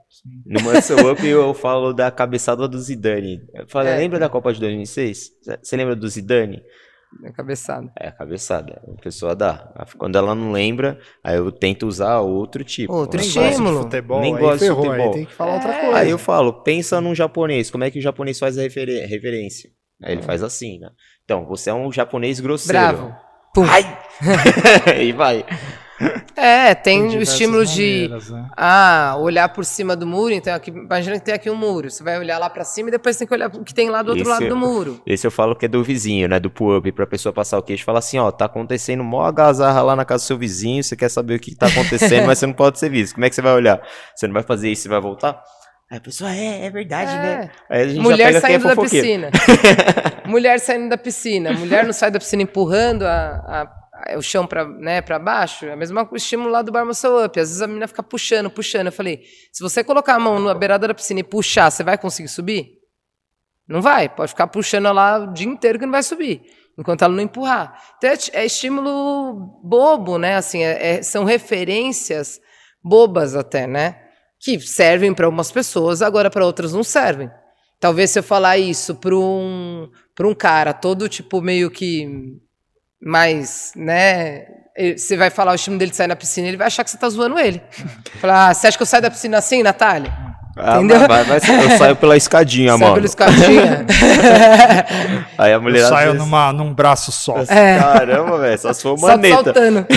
No 0.45 0.61
Muscle 0.61 1.11
Up 1.11 1.25
eu 1.25 1.53
falo 1.53 1.93
da 1.93 2.09
cabeçada 2.11 2.67
do 2.67 2.79
Zidane. 2.79 3.41
Falo, 3.67 3.87
é. 3.87 3.97
lembra 3.97 4.19
da 4.19 4.29
Copa 4.29 4.53
de 4.53 4.59
2006? 4.59 5.31
Você 5.61 5.75
lembra 5.75 5.95
do 5.95 6.07
Zidane? 6.07 6.61
É 7.23 7.31
cabeçada. 7.31 7.91
É, 7.97 8.07
a 8.09 8.11
cabeçada. 8.11 8.81
A 8.87 9.01
pessoa 9.01 9.35
dá. 9.35 9.73
Quando 9.97 10.17
ela 10.17 10.35
não 10.35 10.51
lembra, 10.51 10.99
aí 11.23 11.37
eu 11.37 11.51
tento 11.51 11.87
usar 11.87 12.19
outro 12.19 12.63
tipo. 12.63 12.93
Outro 12.93 13.19
Nem 13.19 13.27
estímulo. 13.27 13.83
futebol, 13.83 14.19
Nem 14.19 14.35
gosto 14.35 14.63
de 14.63 14.69
futebol. 14.69 14.91
Aí 14.91 15.11
tem 15.11 15.25
que 15.25 15.33
falar 15.33 15.51
é. 15.51 15.55
outra 15.55 15.73
coisa. 15.79 15.97
Aí 15.97 16.09
eu 16.09 16.17
falo, 16.17 16.53
pensa 16.63 16.99
num 16.99 17.15
japonês. 17.15 17.71
Como 17.71 17.83
é 17.83 17.91
que 17.91 17.99
o 17.99 18.01
japonês 18.01 18.37
faz 18.37 18.57
a 18.57 18.61
referência? 18.61 19.69
Aí 20.03 20.13
ele 20.13 20.23
faz 20.23 20.43
assim, 20.43 20.79
né? 20.79 20.89
Então, 21.23 21.45
você 21.45 21.69
é 21.69 21.73
um 21.73 21.91
japonês 21.91 22.39
grosseiro. 22.39 22.79
Bravo. 22.79 23.15
Pum. 23.53 23.63
Ai! 23.63 23.97
e 25.01 25.13
vai. 25.13 25.45
É, 26.35 26.75
tem, 26.75 27.07
tem 27.07 27.17
o 27.17 27.21
estímulo 27.21 27.63
maneiras, 27.63 28.25
de 28.25 28.33
né? 28.33 28.49
ah, 28.57 29.15
olhar 29.19 29.47
por 29.49 29.63
cima 29.63 29.95
do 29.95 30.05
muro. 30.05 30.33
Então, 30.33 30.53
aqui, 30.53 30.69
imagina 30.69 31.17
que 31.17 31.25
tem 31.25 31.33
aqui 31.33 31.49
um 31.49 31.55
muro. 31.55 31.89
Você 31.89 32.03
vai 32.03 32.19
olhar 32.19 32.37
lá 32.37 32.49
para 32.49 32.63
cima 32.65 32.89
e 32.89 32.91
depois 32.91 33.15
tem 33.15 33.25
que 33.25 33.33
olhar 33.33 33.47
o 33.47 33.63
que 33.63 33.73
tem 33.73 33.89
lá 33.89 34.01
do 34.01 34.09
outro 34.09 34.23
esse, 34.23 34.29
lado 34.29 34.49
do 34.49 34.57
muro. 34.57 35.01
Esse 35.05 35.25
eu 35.25 35.31
falo 35.31 35.55
que 35.55 35.65
é 35.65 35.69
do 35.69 35.81
vizinho, 35.83 36.27
né? 36.27 36.39
Do 36.39 36.49
pull-up, 36.49 36.91
pra 36.91 37.07
pessoa 37.07 37.31
passar 37.31 37.57
o 37.57 37.63
queixo 37.63 37.83
e 37.83 37.85
falar 37.85 37.99
assim: 37.99 38.17
ó, 38.17 38.29
tá 38.31 38.45
acontecendo 38.45 39.03
mó 39.03 39.23
agazarra 39.23 39.81
lá 39.81 39.95
na 39.95 40.03
casa 40.03 40.23
do 40.23 40.27
seu 40.27 40.37
vizinho. 40.37 40.83
Você 40.83 40.95
quer 40.95 41.09
saber 41.09 41.35
o 41.35 41.39
que 41.39 41.55
tá 41.55 41.67
acontecendo, 41.67 42.25
mas 42.27 42.39
você 42.39 42.45
não 42.45 42.53
pode 42.53 42.77
ser 42.77 42.89
visto. 42.89 43.13
Como 43.13 43.25
é 43.25 43.29
que 43.29 43.35
você 43.35 43.41
vai 43.41 43.53
olhar? 43.53 43.81
Você 44.15 44.27
não 44.27 44.33
vai 44.33 44.43
fazer 44.43 44.69
isso 44.69 44.87
e 44.87 44.89
vai 44.89 44.99
voltar? 44.99 45.41
Aí 45.89 45.99
a 45.99 46.01
pessoa, 46.01 46.31
é, 46.31 46.65
é 46.65 46.69
verdade, 46.71 47.11
né? 47.11 47.31
é. 47.31 47.37
né? 47.37 47.51
Aí 47.69 47.81
a 47.81 47.87
gente 47.87 47.99
Mulher 48.01 48.17
já 48.17 48.25
pega 48.25 48.41
saindo 48.41 48.67
é 48.67 48.75
da 48.75 48.81
piscina. 48.81 49.31
Mulher 50.25 50.59
saindo 50.59 50.89
da 50.89 50.97
piscina. 50.97 51.53
Mulher 51.53 51.85
não 51.85 51.93
sai 51.93 52.09
da 52.09 52.19
piscina 52.19 52.41
empurrando 52.41 53.03
a, 53.03 53.13
a 53.47 53.84
o 54.17 54.21
chão 54.21 54.45
para 54.45 54.65
né, 54.65 55.01
baixo, 55.01 55.65
é 55.65 55.73
o 55.73 55.77
mesmo 55.77 56.09
estímulo 56.13 56.49
lá 56.49 56.61
do 56.61 56.71
bar 56.71 56.85
muscle 56.85 57.25
up. 57.25 57.39
Às 57.39 57.49
vezes 57.49 57.61
a 57.61 57.67
menina 57.67 57.87
fica 57.87 58.03
puxando, 58.03 58.49
puxando. 58.49 58.87
Eu 58.87 58.91
falei, 58.91 59.23
se 59.51 59.61
você 59.63 59.83
colocar 59.83 60.15
a 60.15 60.19
mão 60.19 60.39
na 60.39 60.53
beirada 60.53 60.87
da 60.87 60.93
piscina 60.93 61.21
e 61.21 61.23
puxar, 61.23 61.71
você 61.71 61.83
vai 61.83 61.97
conseguir 61.97 62.27
subir? 62.27 62.79
Não 63.67 63.81
vai, 63.81 64.07
pode 64.07 64.29
ficar 64.29 64.47
puxando 64.47 64.91
lá 64.91 65.17
o 65.17 65.33
dia 65.33 65.47
inteiro 65.47 65.79
que 65.79 65.85
não 65.85 65.91
vai 65.91 66.03
subir, 66.03 66.43
enquanto 66.77 67.01
ela 67.01 67.13
não 67.13 67.23
empurrar. 67.23 67.81
Então 67.97 68.09
é, 68.09 68.17
é 68.33 68.45
estímulo 68.45 69.59
bobo, 69.63 70.19
né? 70.19 70.35
Assim, 70.35 70.63
é, 70.63 70.97
é, 70.97 71.01
são 71.01 71.23
referências 71.23 72.39
bobas 72.83 73.35
até, 73.35 73.65
né? 73.65 73.99
Que 74.39 74.59
servem 74.59 75.13
para 75.13 75.25
algumas 75.25 75.51
pessoas, 75.51 76.03
agora 76.03 76.29
para 76.29 76.45
outras 76.45 76.73
não 76.73 76.83
servem. 76.83 77.29
Talvez 77.79 78.11
se 78.11 78.19
eu 78.19 78.23
falar 78.23 78.57
isso 78.57 78.95
para 78.95 79.15
um, 79.15 79.89
um 80.21 80.35
cara 80.35 80.71
todo 80.71 81.09
tipo 81.09 81.41
meio 81.41 81.71
que 81.71 82.39
mas, 83.01 83.71
né, 83.75 84.45
você 84.97 85.15
vai 85.15 85.29
falar 85.29 85.53
o 85.53 85.57
time 85.57 85.77
dele 85.77 85.91
de 85.91 85.97
sair 85.97 86.07
na 86.07 86.15
piscina, 86.15 86.47
ele 86.47 86.57
vai 86.57 86.67
achar 86.67 86.83
que 86.83 86.89
você 86.89 86.97
tá 86.97 87.09
zoando 87.09 87.39
ele. 87.39 87.61
Falar, 88.19 88.49
ah, 88.49 88.53
você 88.53 88.67
acha 88.67 88.77
que 88.77 88.83
eu 88.83 88.87
saio 88.87 89.03
da 89.03 89.11
piscina 89.11 89.37
assim, 89.37 89.63
Natália? 89.63 90.13
Ah, 90.57 90.77
Entendeu? 90.77 90.99
Vai, 91.05 91.23
vai, 91.25 91.37
eu 91.37 91.77
saio 91.77 91.95
pela 91.97 92.15
escadinha, 92.15 92.71
Sai 92.71 92.79
mano. 92.79 92.93
pela 92.93 93.05
escadinha. 93.05 93.85
Aí 95.37 95.51
a 95.51 95.59
mulher. 95.59 95.81
Eu 95.81 95.89
saio 95.89 96.11
vezes... 96.13 96.25
numa, 96.25 96.53
num 96.53 96.73
braço 96.73 97.11
só. 97.11 97.39
É. 97.49 97.77
Caramba, 97.77 98.39
velho. 98.39 98.57
Só 98.57 98.71
se 98.71 98.81
for 98.81 98.97
maneta. 98.97 99.35
Só 99.35 99.43
saltando. 99.43 99.87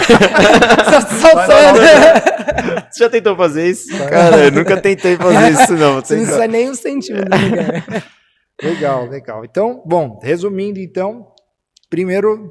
só 0.90 1.00
saltando. 1.00 1.78
Você 2.90 3.04
já 3.04 3.08
tentou 3.08 3.36
fazer 3.36 3.68
isso? 3.68 3.96
Cara, 4.08 4.36
eu 4.46 4.50
nunca 4.50 4.76
tentei 4.80 5.16
fazer 5.16 5.52
isso, 5.52 5.74
não. 5.74 5.94
Você 6.00 6.16
não 6.16 6.26
sai 6.26 6.48
nem 6.48 6.70
um 6.70 6.74
centímetro 6.74 7.30
do 7.30 7.36
lugar. 7.36 7.84
Legal, 8.60 9.06
legal. 9.06 9.44
Então, 9.44 9.80
bom, 9.86 10.18
resumindo, 10.20 10.80
então, 10.80 11.28
primeiro 11.88 12.50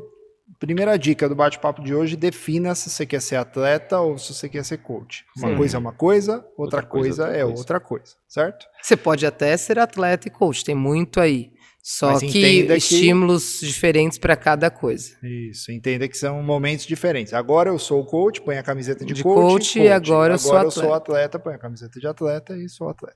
Primeira 0.60 0.98
dica 0.98 1.30
do 1.30 1.36
bate-papo 1.36 1.84
de 1.84 1.94
hoje: 1.94 2.16
defina 2.16 2.74
se 2.74 2.90
você 2.90 3.06
quer 3.06 3.22
ser 3.22 3.36
atleta 3.36 4.00
ou 4.00 4.18
se 4.18 4.34
você 4.34 4.50
quer 4.50 4.64
ser 4.66 4.78
coach. 4.78 5.26
Uma 5.38 5.50
Sim. 5.50 5.58
coisa 5.58 5.78
é 5.78 5.80
uma 5.80 5.94
coisa, 5.94 6.34
outra, 6.58 6.58
outra 6.58 6.84
coisa, 6.84 7.24
coisa, 7.26 7.38
é 7.38 7.46
outra, 7.46 7.60
outra 7.60 7.80
coisa, 7.80 8.16
certo? 8.28 8.66
Você 8.82 8.98
pode 8.98 9.26
até 9.26 9.56
ser 9.56 9.78
atleta 9.78 10.28
e 10.28 10.32
coach, 10.32 10.64
tem 10.64 10.76
muito 10.76 11.20
aí. 11.20 11.52
Só 11.90 12.20
que 12.20 12.66
estímulos 12.74 13.60
que... 13.60 13.68
diferentes 13.68 14.18
para 14.18 14.36
cada 14.36 14.70
coisa. 14.70 15.16
Isso, 15.24 15.72
entenda 15.72 16.06
que 16.06 16.18
são 16.18 16.44
momentos 16.44 16.86
diferentes. 16.86 17.34
Agora 17.34 17.70
eu 17.70 17.80
sou 17.80 18.06
coach, 18.06 18.42
põe 18.42 18.58
a 18.58 18.64
camiseta 18.64 19.06
de, 19.06 19.14
de 19.14 19.24
coach, 19.24 19.40
coach, 19.48 19.80
e 19.80 19.88
agora, 19.88 20.34
eu, 20.34 20.38
sou 20.38 20.52
agora 20.52 20.68
eu 20.68 20.72
sou 20.72 20.94
atleta, 20.94 21.40
põe 21.40 21.54
a 21.54 21.58
camiseta 21.58 21.98
de 21.98 22.06
atleta 22.06 22.58
e 22.58 22.68
sou 22.68 22.90
atleta. 22.90 23.16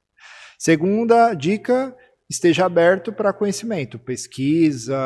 Segunda 0.58 1.34
dica, 1.34 1.94
esteja 2.32 2.66
aberto 2.66 3.12
para 3.12 3.34
conhecimento, 3.34 4.00
pesquisa, 4.00 4.98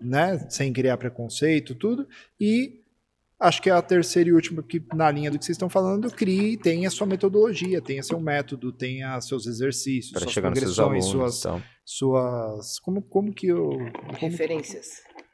né, 0.00 0.38
sem 0.48 0.72
criar 0.72 0.96
preconceito, 0.96 1.74
tudo, 1.74 2.06
e 2.40 2.82
Acho 3.40 3.60
que 3.60 3.68
é 3.68 3.72
a 3.72 3.82
terceira 3.82 4.30
e 4.30 4.32
última 4.32 4.62
que, 4.62 4.80
na 4.94 5.10
linha 5.10 5.28
do 5.30 5.38
que 5.38 5.44
vocês 5.44 5.56
estão 5.56 5.68
falando, 5.68 6.08
crie, 6.10 6.56
tenha 6.56 6.88
sua 6.88 7.06
metodologia, 7.06 7.82
tenha 7.82 8.02
seu 8.02 8.18
método, 8.18 8.72
tenha 8.72 9.20
seus 9.20 9.44
exercícios, 9.46 10.12
Para 10.12 10.22
suas 10.22 10.34
progressões, 10.34 10.78
alunos. 11.04 11.06
suas, 11.06 11.38
então. 11.40 11.62
suas. 11.84 12.78
Como, 12.78 13.02
como 13.02 13.34
que 13.34 13.48
eu. 13.48 13.70
como- 13.70 14.12
Referências. 14.18 14.86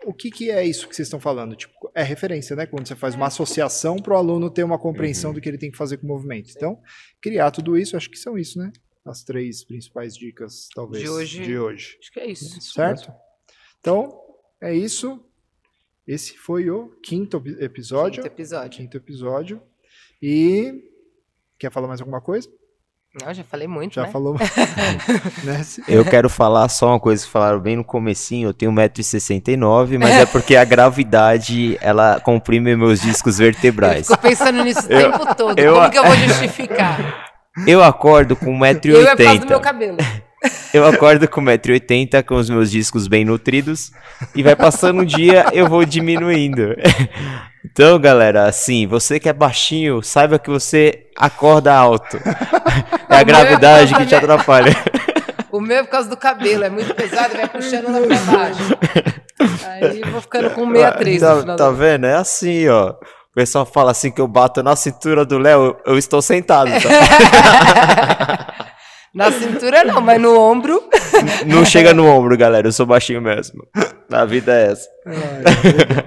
o 0.06 0.14
que, 0.14 0.30
que 0.30 0.50
é 0.50 0.64
isso 0.64 0.88
que 0.88 0.96
vocês 0.96 1.06
estão 1.06 1.20
falando? 1.20 1.54
Tipo, 1.54 1.72
é 1.94 2.02
referência, 2.02 2.56
né? 2.56 2.66
Quando 2.66 2.88
você 2.88 2.96
faz 2.96 3.14
uma 3.14 3.26
associação 3.26 3.96
para 3.96 4.14
o 4.14 4.16
aluno 4.16 4.50
ter 4.50 4.64
uma 4.64 4.78
compreensão 4.78 5.30
Uhum. 5.30 5.34
do 5.34 5.40
que 5.40 5.48
ele 5.48 5.58
tem 5.58 5.70
que 5.70 5.76
fazer 5.78 5.98
com 5.98 6.06
o 6.06 6.08
movimento. 6.08 6.50
Então, 6.56 6.80
criar 7.20 7.50
tudo 7.50 7.76
isso, 7.76 7.96
acho 7.98 8.10
que 8.10 8.18
são 8.18 8.36
isso, 8.36 8.58
né? 8.58 8.72
As 9.10 9.24
três 9.24 9.64
principais 9.64 10.14
dicas, 10.16 10.68
talvez, 10.74 11.02
De 11.02 11.08
hoje. 11.10 11.42
De 11.42 11.58
hoje. 11.58 11.96
Acho 12.00 12.12
que 12.12 12.20
é 12.20 12.30
isso. 12.30 12.60
Certo? 12.60 13.12
Então, 13.80 14.16
é 14.62 14.72
isso. 14.72 15.20
Esse 16.06 16.36
foi 16.38 16.70
o 16.70 16.90
quinto 17.02 17.38
epi- 17.38 17.56
episódio. 17.62 18.22
Quinto 18.22 18.32
episódio. 18.34 18.70
Quinto 18.78 18.96
episódio. 18.96 19.62
E. 20.22 20.84
Quer 21.58 21.72
falar 21.72 21.88
mais 21.88 22.00
alguma 22.00 22.20
coisa? 22.20 22.48
Não, 23.20 23.34
já 23.34 23.42
falei 23.42 23.66
muito, 23.66 23.94
Já 23.94 24.02
né? 24.04 24.10
falou. 24.12 24.34
né? 25.44 25.60
Eu 25.88 26.04
quero 26.04 26.30
falar 26.30 26.68
só 26.68 26.90
uma 26.90 27.00
coisa 27.00 27.24
que 27.24 27.30
falaram 27.32 27.58
bem 27.58 27.74
no 27.76 27.84
comecinho, 27.84 28.48
eu 28.50 28.54
tenho 28.54 28.70
1,69m, 28.70 29.98
mas 29.98 30.14
é 30.14 30.26
porque 30.26 30.54
a 30.54 30.64
gravidade, 30.64 31.76
ela 31.80 32.20
comprime 32.20 32.76
meus 32.76 33.00
discos 33.00 33.40
Eu 33.40 33.46
vertebrais. 33.46 34.06
fico 34.06 34.20
pensando 34.22 34.62
nisso 34.62 34.86
o 34.88 34.92
Eu- 34.92 35.10
tempo 35.12 35.34
todo. 35.34 35.58
eu- 35.58 35.74
Como 35.74 35.90
que 35.90 35.98
eu 35.98 36.04
vou 36.04 36.14
justificar? 36.16 37.29
Eu 37.66 37.82
acordo 37.82 38.36
com 38.36 38.56
Eu 38.64 38.64
é 38.66 38.74
por 39.16 39.24
causa 39.24 39.40
do 39.40 39.46
meu 39.46 39.58
1,80m. 39.58 39.60
cabelo. 39.60 39.96
Eu 40.72 40.86
acordo 40.86 41.28
com 41.28 41.42
1,80m, 41.42 42.22
com 42.24 42.36
os 42.36 42.48
meus 42.48 42.70
discos 42.70 43.06
bem 43.08 43.24
nutridos, 43.26 43.90
e 44.34 44.42
vai 44.42 44.56
passando 44.56 45.02
um 45.02 45.04
dia, 45.04 45.46
eu 45.52 45.68
vou 45.68 45.84
diminuindo. 45.84 46.74
Então, 47.62 47.98
galera, 47.98 48.46
assim, 48.46 48.86
você 48.86 49.20
que 49.20 49.28
é 49.28 49.34
baixinho, 49.34 50.02
saiba 50.02 50.38
que 50.38 50.48
você 50.48 51.08
acorda 51.14 51.74
alto. 51.74 52.16
É 53.10 53.16
a 53.16 53.22
gravidade 53.22 53.94
que 53.94 54.06
te 54.06 54.14
atrapalha. 54.14 54.72
O 55.52 55.60
meu 55.60 55.76
é 55.78 55.82
por 55.82 55.90
causa 55.90 56.08
do 56.08 56.16
cabelo, 56.16 56.64
é 56.64 56.70
muito 56.70 56.94
pesado, 56.94 57.34
vai 57.36 57.46
puxando 57.48 57.92
lá 57.92 58.00
pra 58.00 58.16
baixo. 58.32 58.78
Aí 59.66 60.00
eu 60.00 60.08
vou 60.10 60.20
ficando 60.22 60.50
com 60.50 60.70
63 60.70 61.20
no 61.22 61.28
Tá, 61.28 61.40
final 61.40 61.56
tá 61.56 61.68
do... 61.68 61.76
vendo? 61.76 62.06
É 62.06 62.14
assim, 62.14 62.66
ó. 62.68 62.94
O 63.32 63.34
pessoal 63.34 63.64
fala 63.64 63.92
assim 63.92 64.10
que 64.10 64.20
eu 64.20 64.26
bato 64.26 64.62
na 64.62 64.74
cintura 64.74 65.24
do 65.24 65.38
Léo, 65.38 65.76
eu 65.86 65.96
estou 65.96 66.20
sentado, 66.20 66.70
tá? 66.70 68.46
Na 69.12 69.30
cintura 69.32 69.82
não, 69.82 70.00
mas 70.00 70.20
no 70.20 70.38
ombro. 70.38 70.80
Não 71.44 71.64
chega 71.64 71.92
no 71.92 72.06
ombro, 72.06 72.36
galera, 72.38 72.68
eu 72.68 72.72
sou 72.72 72.86
baixinho 72.86 73.20
mesmo. 73.20 73.64
A 74.12 74.24
vida 74.24 74.52
é 74.52 74.72
essa. 74.72 74.88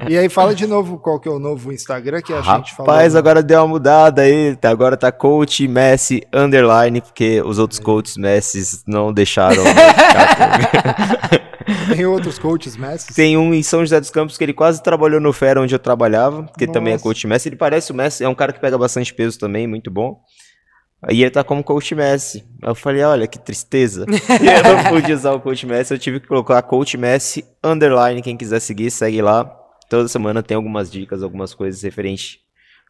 e 0.10 0.18
aí, 0.18 0.28
fala 0.28 0.54
de 0.54 0.68
novo 0.68 0.98
qual 0.98 1.20
que 1.20 1.28
é 1.28 1.32
o 1.32 1.40
novo 1.40 1.72
Instagram 1.72 2.22
que 2.22 2.34
a 2.34 2.42
gente 2.42 2.76
falou. 2.76 2.92
Rapaz, 2.92 3.16
agora 3.16 3.42
deu 3.42 3.60
uma 3.62 3.68
mudada 3.68 4.22
aí, 4.24 4.56
tá- 4.58 4.70
agora 4.70 4.98
tá 4.98 5.10
coach 5.12 5.66
Messi 5.70 6.22
underline, 6.34 7.00
porque 7.02 7.42
os 7.42 7.60
outros 7.60 7.80
coaches 7.80 8.18
Messi 8.18 8.62
não 8.86 9.14
deixaram. 9.14 9.64
Tem 11.96 12.06
outros 12.06 12.40
coaches 12.40 12.76
mestres? 12.76 13.16
Tem 13.16 13.38
um 13.38 13.54
em 13.54 13.64
São 13.64 13.82
José 13.82 14.00
dos 14.00 14.10
Campos 14.10 14.38
que 14.38 14.44
ele 14.44 14.54
quase 14.54 14.82
trabalhou 14.82 15.20
no 15.20 15.34
Fera 15.34 15.62
onde 15.62 15.74
eu 15.74 15.80
trabalhava, 15.80 16.50
que 16.58 16.68
também 16.68 16.92
é 16.92 16.96
Nossa. 16.96 17.04
coach 17.04 17.28
Messi. 17.28 17.50
Ele 17.50 17.56
parece 17.56 17.92
o 17.92 17.96
Messi, 17.96 18.24
é 18.24 18.30
um 18.30 18.36
cara 18.36 18.54
que 18.54 18.60
pega 18.60 18.78
bastante 18.78 19.14
peso 19.14 19.38
também, 19.40 19.68
muito 19.68 19.92
bom. 19.92 20.20
Aí 21.02 21.22
ele 21.22 21.32
tá 21.32 21.44
como 21.44 21.64
coach 21.64 21.94
Messi. 21.94 22.46
Aí 22.62 22.70
eu 22.70 22.76
falei, 22.76 23.04
olha 23.04 23.28
que 23.28 23.38
tristeza. 23.38 24.06
e 24.10 24.48
eu 24.48 24.64
não 24.64 24.84
pude 24.90 25.12
usar 25.12 25.34
o 25.34 25.42
coach 25.42 25.66
Messi, 25.66 25.94
eu 25.94 26.00
tive 26.00 26.20
que 26.20 26.28
colocar 26.28 26.62
coach 26.62 26.98
Messi 26.98 27.46
underline. 27.64 28.22
Quem 28.22 28.38
quiser 28.38 28.60
seguir, 28.60 28.90
segue 28.90 29.22
lá. 29.22 29.44
Toda 29.90 30.08
semana 30.08 30.42
tem 30.42 30.56
algumas 30.56 30.92
dicas, 30.92 31.22
algumas 31.22 31.54
coisas 31.54 31.82
referentes 31.82 32.40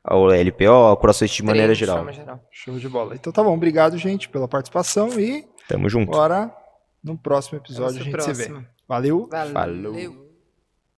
ao 0.04 0.28
LPO, 0.28 0.70
ao 0.70 0.98
CrossFit 0.98 1.38
de 1.38 1.44
maneira 1.44 1.74
geral. 1.74 2.12
geral. 2.12 2.40
Show 2.52 2.78
de 2.78 2.90
bola. 2.90 3.16
Então 3.16 3.32
tá 3.32 3.42
bom, 3.42 3.54
obrigado, 3.54 3.98
gente, 3.98 4.30
pela 4.30 4.48
participação 4.48 5.20
e 5.20 5.46
Tamo 5.68 5.90
junto. 5.90 6.12
agora 6.12 6.54
no 7.04 7.18
próximo 7.18 7.58
episódio 7.60 8.02
a 8.02 8.04
gente 8.04 8.24
se 8.24 8.34
vê. 8.34 8.66
Valeu. 8.88 9.28
Valeu. 9.30 9.54
Falou. 9.54 10.23